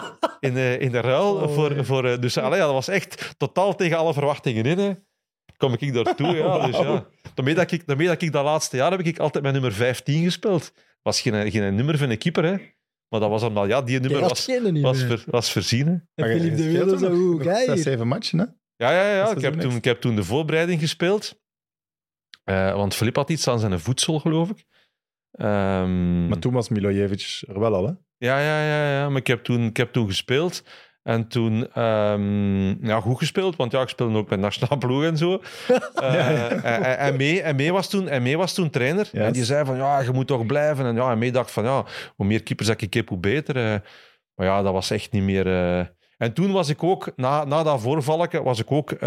[0.48, 1.34] in, de, in de ruil.
[1.34, 4.78] Oh, voor, voor, eh, dus allee, ja, dat was echt totaal tegen alle verwachtingen in.
[4.78, 4.92] Hè.
[5.56, 6.66] Kom ik daartoe, ja.
[6.66, 7.06] Dus, ja.
[7.34, 10.22] Daarmee, dat ik, daarmee dat ik dat laatste jaar heb ik altijd met nummer 15
[10.24, 10.72] gespeeld.
[11.02, 12.56] was geen, geen nummer van een keeper, hè.
[13.08, 14.46] Maar dat was omdat, ja, die nummer was,
[14.82, 15.86] was, ver- was voorzien.
[15.86, 15.96] hè.
[16.14, 17.76] Maar je- Philippe de Wilde zo Zes, je?
[17.76, 18.44] zeven matchen, hè?
[18.76, 19.20] Ja, ja, ja.
[19.24, 21.40] Dat is Ik heb, toen, ik heb toen de voorbereiding gespeeld.
[22.44, 24.64] Eh, want Filip had iets aan zijn voedsel, geloof ik.
[25.30, 27.92] Ehm, Maar toen was Milojevic er wel al, hè?
[28.16, 29.08] Ja, ja, ja, ja.
[29.08, 30.62] Maar ik heb toen, ik heb toen gespeeld.
[31.08, 31.68] En toen
[32.82, 35.40] ja, goed gespeeld, want ja, ik speelde ook met nationale ploeg en zo.
[35.94, 39.08] Eh, en, mee, en, mee was toen, en mee was toen trainer.
[39.12, 40.86] En die zei van, ja, je moet toch blijven.
[40.86, 41.84] En ja, en mee dacht van, ja,
[42.16, 43.56] hoe meer keepers ik heb, hoe beter.
[43.56, 43.74] eh.
[44.34, 45.46] Maar ja, dat was echt niet meer...
[45.46, 45.86] eh.
[46.16, 49.00] En toen was ik ook, na, na dat voorvalken, was ik ook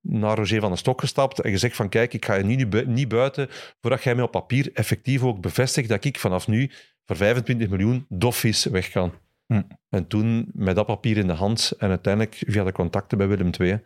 [0.00, 2.86] naar Roger van den Stok gestapt en gezegd van, kijk, ik ga je niet, bu-
[2.86, 3.48] niet buiten
[3.80, 6.70] voordat jij mij op papier effectief ook bevestigt dat ik vanaf nu
[7.04, 9.12] voor 25 miljoen doffies weg kan.
[9.52, 9.62] Hm.
[9.88, 13.50] En toen, met dat papier in de hand en uiteindelijk via de contacten bij Willem
[13.60, 13.80] II,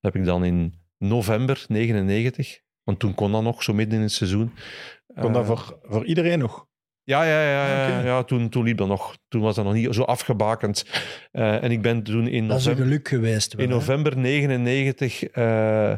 [0.00, 4.12] heb ik dan in november 99, want toen kon dat nog, zo midden in het
[4.12, 4.52] seizoen.
[5.20, 6.66] Kon dat eh, voor, voor iedereen nog?
[7.02, 9.16] ja, ja, ja, ja, Ah, ja toen, toen liep dat nog.
[9.28, 10.84] Toen was dat nog niet zo afgebakend.
[11.32, 13.52] Eh, en ik ben toen in Dat is een november, geluk geweest.
[13.52, 15.96] wel, in november 99, eh,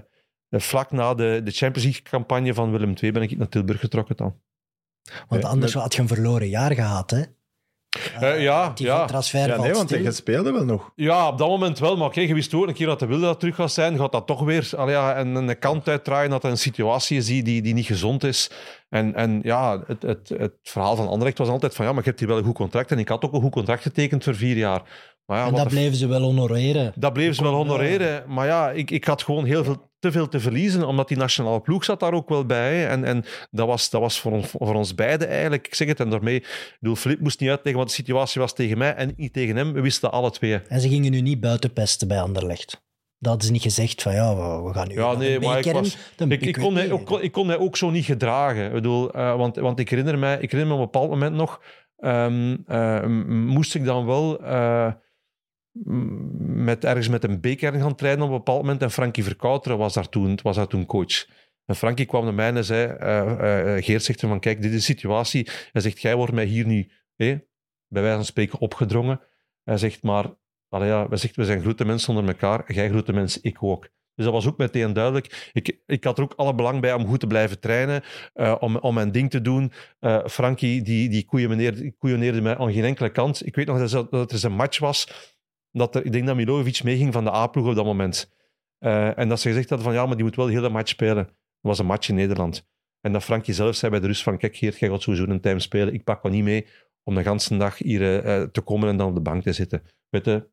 [0.50, 4.40] vlak na de, de Champions League-campagne van Willem II, ben ik naar Tilburg getrokken dan.
[5.28, 7.22] Want anders had je een verloren jaar gehad, hè?
[8.20, 9.04] Eh, ja, die ja.
[9.04, 10.02] transfer Ja, nee, want stil.
[10.02, 10.92] je speelde wel nog.
[10.94, 11.96] Ja, op dat moment wel.
[11.96, 14.12] Maar oké, je wist ook een keer dat de wilde dat terug gaat zijn, gaat
[14.12, 17.42] dat toch weer allee, ja, en een kant uitdraaien dat er een situatie is die,
[17.42, 18.50] die, niet gezond is.
[18.88, 22.08] En, en ja, het, het, het verhaal van Anderlecht was altijd van ja, maar je
[22.08, 22.90] hebt hier wel een goed contract.
[22.90, 24.82] En ik had ook een goed contract getekend voor vier jaar.
[25.26, 26.92] Maar ja, en dat bleven ze wel honoreren.
[26.96, 28.24] Dat bleven ze wel honoreren.
[28.26, 31.60] Maar ja, ik, ik had gewoon heel veel, te veel te verliezen, omdat die nationale
[31.60, 32.88] ploeg zat daar ook wel bij.
[32.88, 35.66] En, en dat was, dat was voor, ons, voor ons beiden eigenlijk.
[35.66, 36.36] Ik zeg het, en daarmee...
[36.36, 39.32] Ik bedoel, Filip moest niet uitleggen wat de situatie was tegen mij en ik niet
[39.32, 39.72] tegen hem.
[39.72, 40.60] We wisten alle twee.
[40.68, 42.86] En ze gingen nu niet buiten pesten bij Anderlecht.
[43.18, 45.96] Dat ze niet gezegd van ja, we, gaan nu Ja, nee, maar ik was-
[46.28, 46.92] Ik, ik, kon mij niet.
[46.92, 48.66] ook, ik kon mij ook zo niet gedragen.
[48.66, 51.34] Ik bedoel, eh, want, want ik, herinner mij, ik herinner me op een bepaald moment
[51.34, 51.60] nog,
[51.96, 54.92] ehm, eh, moest ik dan wel eh,
[55.84, 58.82] met, ergens met een beker gaan trainen op een bepaald moment.
[58.82, 61.26] En Frankie Verkouteren was daar toen, was daar toen coach.
[61.64, 64.76] En Frankie kwam naar mij en zei, eh, eh, Geert zegt van, kijk, dit is
[64.76, 65.48] de situatie.
[65.72, 67.38] Hij zegt, jij wordt mij hier nu, hé,
[67.88, 69.20] bij wijze van spreken, opgedrongen.
[69.64, 70.24] Hij zegt, maar,
[70.68, 72.72] ja, wij zegt, we zijn grote mensen onder elkaar.
[72.72, 73.88] Jij grote mensen, ik ook.
[74.14, 75.50] Dus dat was ook meteen duidelijk.
[75.52, 78.02] Ik, ik had er ook alle belang bij om goed te blijven trainen,
[78.34, 79.72] eh, om, om mijn ding te doen.
[80.00, 81.24] Eh Frankie, die, die
[81.98, 83.46] koeioneerde, mij aan geen enkele kant.
[83.46, 85.34] Ik weet nog dat, dat er een match was,
[85.72, 88.36] dat er, ik denk dat Milojevic meeging van de A-ploeg op dat moment.
[88.78, 90.88] Eh, en dat ze gezegd hadden van, ja, maar die moet wel de hele match
[90.88, 91.24] spelen.
[91.24, 92.66] Dat was een match in Nederland.
[93.00, 95.40] En dat Frankie zelf zei bij de rust van, kijk Geert, jij gaat sowieso een
[95.40, 95.94] time spelen.
[95.94, 96.66] Ik pak wel niet mee
[97.02, 99.82] om de ganse dag hier eh, te komen en dan op de bank te zitten.
[100.08, 100.48] Weet je,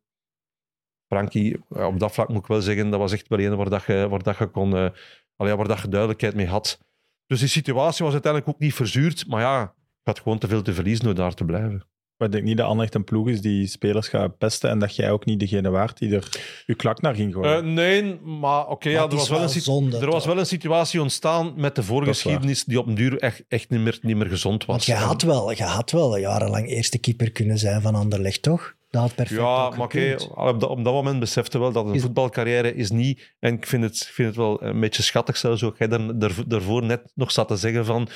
[1.08, 3.84] eh, op dat vlak moet ik wel zeggen, dat was echt wel een waar, dat
[3.84, 4.90] je, waar, dat je, kon, eh,
[5.36, 6.80] allee, waar dat je duidelijkheid mee had.
[7.26, 10.62] Dus die situatie was uiteindelijk ook niet verzuurd, maar ja, ik had gewoon te veel
[10.62, 11.86] te verliezen door daar te blijven.
[12.16, 14.96] Maar ik denk niet dat Anderlecht een ploeg is die spelers gaat pesten en dat
[14.96, 16.28] jij ook niet degene waart die er
[16.66, 17.56] je klak naar ging gooien.
[17.56, 20.32] Eh, nee, maar oké, ja, er, was wel wel een, situ- zonde, er was toch?
[20.32, 23.98] wel een situatie ontstaan met de voorgeschiedenis die op een duur echt, echt niet, meer,
[24.02, 24.86] niet meer gezond was.
[24.86, 28.74] Want je had, wel, je had wel jarenlang eerste keeper kunnen zijn van Anderlecht, toch?
[28.90, 30.28] Dat had perfect Ja, maar oké, gekund.
[30.34, 33.34] op, dat, op dat moment besefte wel dat een Is- voetbalcarrière is niet...
[33.38, 35.78] En ik vind het, vind het wel een beetje schattig zelfs ook.
[35.78, 38.08] Jij daar, daar, daarvoor net nog zat te zeggen van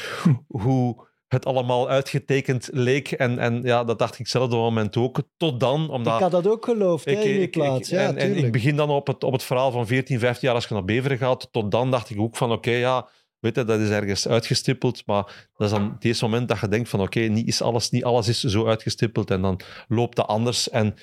[0.46, 3.12] hoe het allemaal uitgetekend leek.
[3.12, 5.22] En, en ja, dat dacht ik zelf op dat moment ook.
[5.36, 6.14] Tot dan, omdat...
[6.14, 7.88] Ik had dat ook geloofd, hè, in die plaats.
[7.88, 10.56] ja, en, en ik begin dan op het, op het verhaal van 14, 15 jaar
[10.56, 11.48] als je naar Beveren gaat.
[11.52, 13.08] Tot dan dacht ik ook van, oké, ja,
[13.38, 15.06] weet je, dat is ergens uitgestippeld.
[15.06, 17.90] Maar dat is dan het eerste moment dat je denkt van, oké, niet, is alles,
[17.90, 19.30] niet alles is zo uitgestippeld.
[19.30, 20.70] En dan loopt dat anders.
[20.70, 20.94] En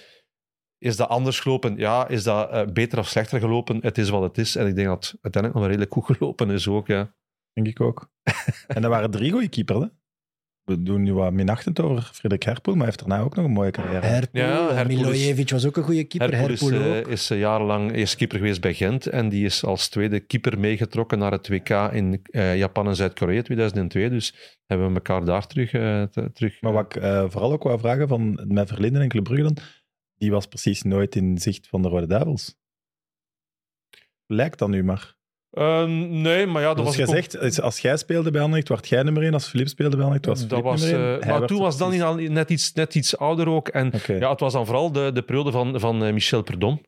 [0.78, 1.78] is dat anders gelopen?
[1.78, 2.08] Ja.
[2.08, 3.80] Is dat eh, beter of slechter gelopen?
[3.82, 4.56] Het is wat het is.
[4.56, 7.16] En ik denk dat het uiteindelijk nog wel redelijk goed gelopen is ook, ja.
[7.54, 8.10] Denk ik ook.
[8.68, 9.80] en er waren drie goede keepers.
[9.80, 9.88] Hè?
[10.68, 13.52] We doen nu wat minachtend over Frederik Herpoel, maar hij heeft daarna ook nog een
[13.52, 14.06] mooie carrière.
[14.06, 16.38] Herpoel, Ja, is- Milojevic was ook een goede keeper.
[16.38, 17.08] Herpoel is, Herpoel eh, ook.
[17.08, 21.20] is eh, jarenlang eerste keeper geweest bij Gent en die is als tweede keeper meegetrokken
[21.20, 24.10] naar het WK in eh, Japan en Zuid-Korea 2002.
[24.10, 25.70] Dus hebben we elkaar daar terug...
[26.12, 29.24] te- terug Maar wat ik eh, vooral ook wou vragen van mijn Verlinden en Club
[29.24, 29.58] Brugge dan,
[30.18, 32.56] die was precies nooit in zicht van de Rode Duivels.
[34.26, 35.16] Lijkt dat nu maar.
[35.52, 36.96] Eh, nee, maar ja, dat Dat was...
[36.96, 39.34] gezegd, als- jij speelde bij Anderlecht, werd jij nummer 1.
[39.34, 41.20] Als Filip speelde bij Anderlecht, was Filip nummer eh, 1.
[41.20, 43.68] Hij maar werd toen was Danny al net iets, net iets ouder ook.
[43.68, 46.82] En ja, het was dan vooral de, de periode van, van eh, Michel Perdom.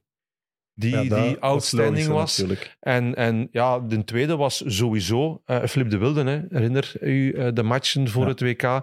[0.73, 2.37] Die, Ja, dat die outstanding was.
[2.37, 2.75] natuurlijk.
[2.79, 6.23] En, en ja, de tweede was sowieso eh Flip de Wilde.
[6.23, 6.41] Hè.
[6.49, 8.27] Herinner u eh, de matchen voor Ja.
[8.27, 8.81] het WK?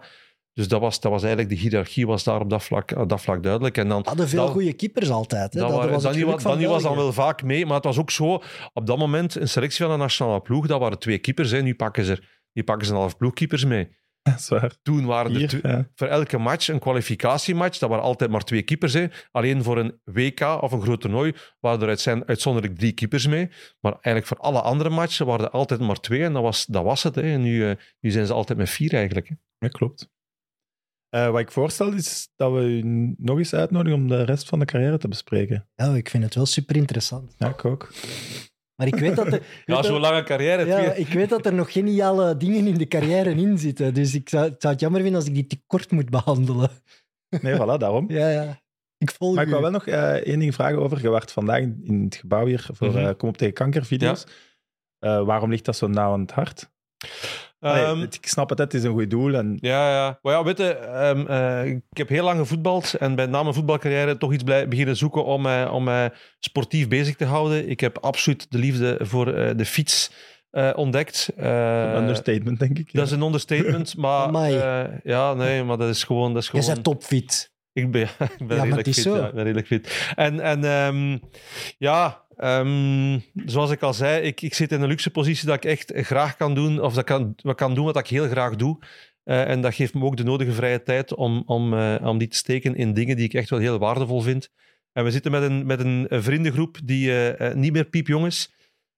[0.56, 3.20] Dus dat was, dat was eigenlijk, de hiërarchie was daar op dat vlak, op dat
[3.20, 3.76] vlak duidelijk.
[3.78, 5.52] En dan, hadden veel dat- goede keepers altijd.
[5.54, 5.60] Hè.
[5.60, 6.12] dat Dat, waren- was het
[6.42, 8.42] Danny, was dan wel vaak mee, maar het was ook zo,
[8.72, 11.50] op dat moment een selectie van de nationale ploeg, dat waren twee keepers.
[11.50, 11.62] Hè.
[11.62, 12.22] Nu pakken ze,
[12.52, 13.88] nu pakken ze een half ploegkeepers mee.
[14.22, 14.72] Dat is waar.
[14.82, 15.88] Toen waren er Hier, ja.
[15.94, 17.78] voor elke match een kwalificatiematch.
[17.78, 18.92] Dat waren altijd maar twee keepers.
[18.92, 19.06] Hè.
[19.30, 23.48] Alleen voor een WK of een groot toernooi waren er uitzijn- uitzonderlijk drie keepers mee.
[23.80, 26.22] Maar eigenlijk voor alle andere matchen waren er altijd maar twee.
[26.24, 27.14] En dat was, dat was het.
[27.14, 27.22] Hè.
[27.22, 29.28] En nu, eh, nu zijn ze altijd met vier eigenlijk.
[29.28, 29.34] Hè.
[29.58, 30.08] Ja, klopt.
[31.08, 32.82] Eh, wat ik voorstel is dat we u
[33.18, 35.68] nog eens uitnodigen om de rest van de carrière te bespreken.
[35.74, 37.34] Ja, ik vind het wel super interessant.
[37.38, 37.92] Ja, ik ook.
[38.76, 40.66] Maar ik weet dat er, Ja, zo'n lange carrière.
[40.66, 43.94] ja, ik weet dat er nog geniale dingen in de carrière in zitten.
[43.94, 46.70] Dus ik zou, ik zou het jammer vinden als ik die te kort moet behandelen.
[47.40, 48.10] Nee, voilà, daarom.
[48.10, 48.60] Ja, ja.
[48.98, 51.02] Ik volg Maar ik wou wel nog eh, één ding vragen over.
[51.02, 52.96] Je werd vandaag in het gebouw hier voor Mhm.
[52.98, 54.24] eh, Kom op tegen kanker video's.
[54.98, 56.70] Eh, waarom ligt dat zo nauw aan het hart?
[57.60, 59.34] Allee, Ehm, ik snap het, het is een goed doel.
[59.34, 60.18] En, Ja, ja.
[60.22, 63.54] Maar ja, weet je, ehm, eh, ik heb heel lang gevoetbald en ben na mijn
[63.54, 67.68] voetbalcarrière toch iets blij, beginnen zoeken om mij, om mij sportief bezig te houden.
[67.68, 70.10] Ik heb absoluut de liefde voor eh, de fiets
[70.56, 71.32] eh, ontdekt.
[71.36, 72.92] Eh, een understatement, denk ik.
[72.92, 76.32] dat is een understatement, maar eh, ja, nee, maar dat is gewoon...
[76.34, 77.52] Dat is gewoon bent topfit.
[77.72, 78.08] ik ben,
[78.38, 79.04] ik ben Ja, redelijk fit.
[79.04, 80.12] Ja, ik ben redelijk fit.
[80.14, 81.18] En, en ehm,
[81.78, 85.64] ja, ehm, zoals ik al zei, ik, ik zit in een luxe positie dat ik
[85.64, 88.56] echt graag kan doen, of dat ik kan, wat kan doen wat ik heel graag
[88.56, 88.78] doe.
[89.26, 92.28] Eh, en dat geeft me ook de nodige vrije tijd om, om, eh, om die
[92.28, 94.50] te steken in dingen die ik echt wel heel waardevol vind.
[94.92, 98.54] En we zitten met een, met een vriendengroep die eh, niet meer piepjong is.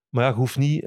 [0.09, 0.87] Maar ja, je hoeft niet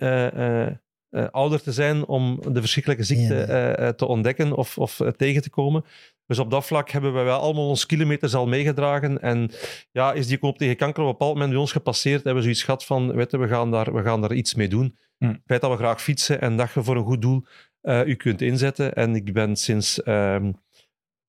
[1.32, 5.86] ouder te zijn om de verschrikkelijke ziekte te ontdekken of, of tegen te komen.
[6.26, 9.22] Dus op dat vlak hebben wij wel allemaal ons kilometers al meegedragen.
[9.22, 9.52] En
[9.92, 12.42] ja, is die koop tegen kanker op een bepaald moment bij ons gepasseerd, hebben we
[12.42, 14.98] zoiets gehad van, weet je, we gaan daar, we gaan daar iets mee doen.
[15.18, 15.28] Hm.
[15.28, 17.46] Het feit dat we graag fietsen en dat je voor een goed doel
[17.82, 18.94] eh u kunt inzetten.
[18.94, 20.52] En ik ben sinds ehm,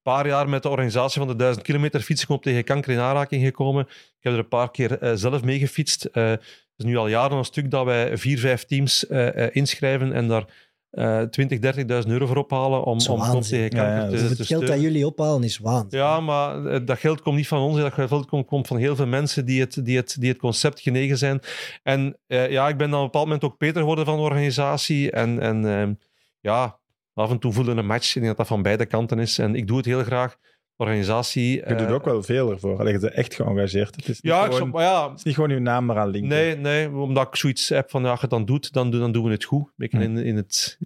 [0.02, 3.44] paar jaar met de organisatie van de 1000 kilometer fietsen kom tegen kanker in aanraking
[3.44, 3.86] gekomen.
[3.88, 6.04] Ik heb er een paar keer eh, zelf mee gefietst.
[6.04, 6.40] Eh, het
[6.76, 9.04] is nu al jaren een stuk dat wij vier, vijf teams
[9.52, 10.44] inschrijven en daar
[10.92, 11.58] eh 20,
[12.04, 14.80] 30.000 euro voor ophalen om, om tegen kanker ja, te, dus het te geld dat
[14.80, 15.98] jullie ophalen is waanzin.
[15.98, 17.78] Ja, maar eh, dat geld komt niet van ons.
[17.78, 20.80] Dat geld komt, komt van heel veel mensen die het, die het, die het concept
[20.80, 21.40] genegen zijn.
[21.82, 24.22] En eh, ja, ik ben dan op een bepaald moment ook Peter geworden van de
[24.22, 25.10] organisatie.
[25.10, 25.92] En, en ehm,
[26.40, 26.78] ja,
[27.14, 28.08] af en toe voelde een match.
[28.08, 29.38] Ik denk dat dat van beide kanten is.
[29.38, 30.36] En ik doe het heel graag.
[30.76, 31.56] Organisatie...
[31.68, 32.78] Je doet eh, ook wel veel ervoor.
[32.78, 33.96] Allee, je bent echt geëngageerd.
[33.96, 35.98] Het is niet, Ja, ik gewoon, maar ja, het is niet gewoon je naam maar
[35.98, 36.28] aan linken.
[36.30, 39.00] Nee, nee, omdat ik zoiets heb van, ja, als je het dan doet, dan, doen-
[39.00, 39.72] dan doen we het goed.
[39.76, 40.00] Ik Hm.
[40.00, 40.78] in, in het,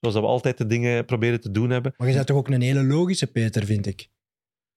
[0.00, 1.94] zoals dat we altijd de dingen proberen te doen hebben.
[1.96, 4.08] Maar je bent toch ook een hele logische Peter, vind ik.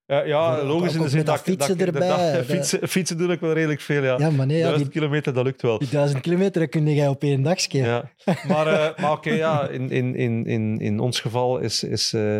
[0.06, 2.44] Ja, ja logisch in de zin dat, dat ik- fietsen ik- dat- erbij, dat- dat-
[2.56, 4.18] fietsen, fietsen doe ik wel redelijk veel, ja.
[4.18, 5.78] Ja, maar nee, ja, Duizend die, kilometer, dat lukt wel.
[5.78, 7.78] die duizend kilometer dat kun jij op één dagje.
[7.78, 8.10] Ja.
[8.48, 12.38] Maar, eh, maar oké, ja, in, in, in, in, in ons geval is, is, eh,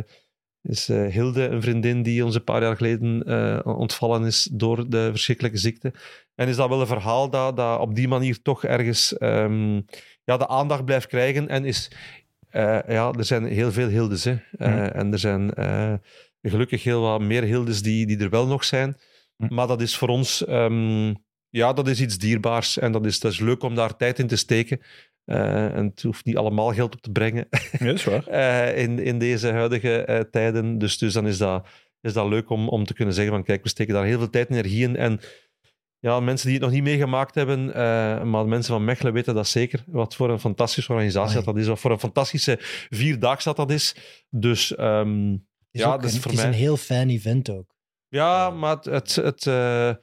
[0.63, 4.91] is eh, Hilde een vriendin die ons een paar jaar geleden eh, ontvallen is door
[4.91, 5.93] de verschrikkelijke ziekte.
[6.35, 9.75] En is dat wel een verhaal dat, dat op die manier toch ergens ehm,
[10.25, 11.49] ja, de aandacht blijft krijgen.
[11.49, 11.91] En is,
[12.49, 14.25] eh, ja, er zijn heel veel Hildes.
[14.25, 14.33] Hè.
[14.33, 14.69] Mhm.
[14.69, 15.53] En er zijn
[16.43, 18.97] gelukkig heel wat meer Hildes die, die er wel nog zijn.
[19.37, 19.55] Mhm.
[19.55, 20.45] Maar dat is voor ons...
[20.45, 21.13] ehm,
[21.51, 24.27] ja, dat is iets dierbaars en dat is, dat is leuk om daar tijd in
[24.27, 24.81] te steken.
[25.31, 27.49] Eh, en het hoeft niet allemaal geld op te brengen
[27.79, 28.27] Ja, is waar.
[28.73, 30.79] eh, in, in deze huidige eh, tijden.
[30.79, 31.67] Dus, dus dan is dat,
[32.01, 34.31] is dat leuk om, om te kunnen zeggen van kijk, we steken daar heel veel
[34.31, 34.97] tijd en energie in.
[34.97, 35.21] En
[35.99, 39.49] ja, mensen die het nog niet meegemaakt hebben, eh, maar mensen van Mechelen weten dat
[39.49, 39.85] zeker.
[39.87, 41.67] Wat voor een fantastische organisatie dat, dat is.
[41.67, 42.57] Wat voor een fantastische
[42.89, 43.95] vierdaagse dat dat is.
[44.31, 45.41] Dus ehm, Het
[45.71, 47.75] is, Ja, ook dat is een, voor het is mij- een heel fijn event ook.
[48.09, 49.95] ja, maar het, het, het, eh,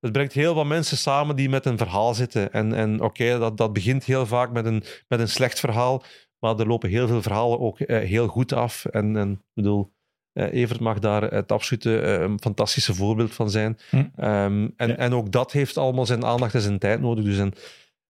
[0.00, 2.52] het brengt heel wat mensen samen die met een verhaal zitten.
[2.52, 6.02] En, en oké, dat, dat begint heel vaak met een, met een slecht verhaal.
[6.38, 8.84] Maar er lopen heel veel verhalen ook eh, heel goed af.
[8.84, 9.92] En, en ik bedoel,
[10.32, 13.78] eh, Evert mag daar het absolute eh, een fantastische voorbeeld van zijn.
[13.90, 13.96] Hm.
[13.96, 14.96] Ehm, en, Ja.
[14.96, 17.24] en ook dat heeft allemaal zijn aandacht en zijn tijd nodig.
[17.24, 17.52] Dus en,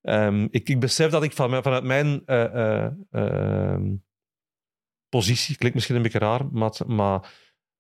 [0.03, 3.95] ehm, ik, ik besef dat ik van, vanuit mijn eh, eh, ehm,
[5.09, 7.33] positie, klinkt misschien een beetje raar, maar, maar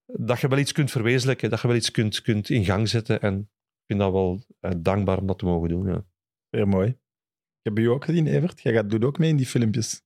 [0.06, 3.20] dat je wel iets kunt verwezenlijken, dat je wel iets kunt, kunt in gang zetten.
[3.20, 3.50] En
[3.86, 5.86] vind dat wel eh, dankbaar om dat te mogen doen.
[5.86, 6.04] Ja.
[6.50, 6.88] Weer mooi.
[6.88, 8.60] Ik heb u ook gezien, Evert.
[8.62, 10.02] Jij gaat, doet ook mee in die filmpjes.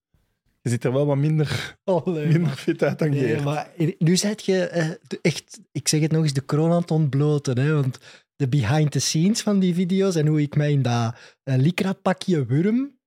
[0.60, 3.44] Je ziet er wel wat minder, minder fit uit dan Nee, Geert.
[3.44, 4.90] maar nu zet je eh,
[5.22, 7.58] echt, ik zeg het nog eens, de kroon aan het ontbloten.
[7.58, 7.98] Hè, want
[8.36, 12.44] de behind the scenes van die video's en hoe ik mij in dat uh, Lycra-pakje
[12.44, 12.98] wurm,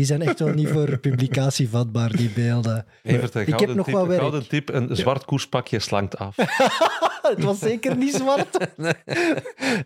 [0.00, 2.84] die zijn echt wel niet voor publicatie vatbaar, die beelden.
[3.02, 4.20] Evert, Ik heb nog tip, wel een werk.
[4.20, 6.36] gouden tip, een zwart koerspakje slankt af.
[7.34, 8.58] het was zeker niet zwart.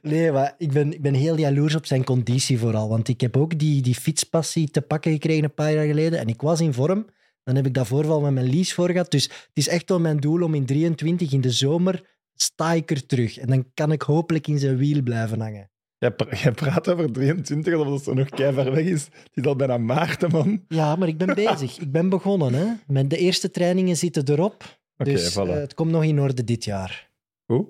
[0.02, 2.88] Nee, maar ik ben, ik ben heel jaloers op zijn conditie vooral.
[2.88, 6.18] Want ik heb ook die, die fietspassie te pakken gekregen een paar jaar geleden.
[6.18, 7.06] En ik was in vorm.
[7.44, 9.10] Dan heb ik dat voorval met mijn lease voor gehad.
[9.10, 12.02] Dus het is echt wel mijn doel om in 23 in de zomer
[12.34, 13.38] sta ik er terug.
[13.38, 15.70] En dan kan ik hopelijk in zijn wiel blijven hangen.
[15.98, 19.04] Jij, pra- jij praat over 23, alsof dat zo nog ver weg is.
[19.04, 20.64] Het is al bijna maart, man.
[20.68, 21.78] Ja, maar ik ben bezig.
[21.78, 22.54] Ik ben begonnen.
[22.54, 22.66] Hè.
[22.86, 24.78] Met de eerste trainingen zitten erop.
[24.96, 25.36] Oké, dus voilà.
[25.48, 27.10] eh, het komt nog in orde dit jaar.
[27.46, 27.66] Goed.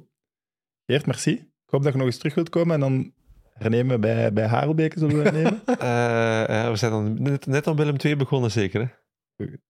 [0.87, 1.31] Geert, merci.
[1.33, 3.13] Ik hoop dat je nog eens terug wilt komen en dan
[3.53, 5.61] hernemen we bij, bij Harelbeke, zullen we hernemen.
[5.79, 8.81] Eh, ja, we zijn dan net, net aan Willem II begonnen, zeker.
[8.81, 8.87] Hè?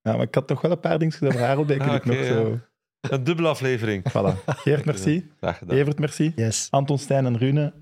[0.03, 1.85] ja, maar ik had nog wel een paar dingen over Harelbeke.
[1.85, 2.25] Ah, nog ja.
[2.25, 2.61] zo...
[3.01, 4.05] Een dubbele aflevering.
[4.11, 4.45] Voilà.
[4.47, 5.31] Geert, merci.
[5.37, 5.77] Graag gedaan.
[5.77, 6.33] Evert, merci.
[6.37, 6.67] Yes.
[6.71, 7.73] Anton, Stijn en Rune,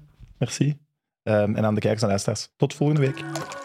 [0.42, 0.78] merci.
[1.22, 2.52] Ehm, en aan de kijkers en luisteraars.
[2.56, 3.61] Tot volgende week.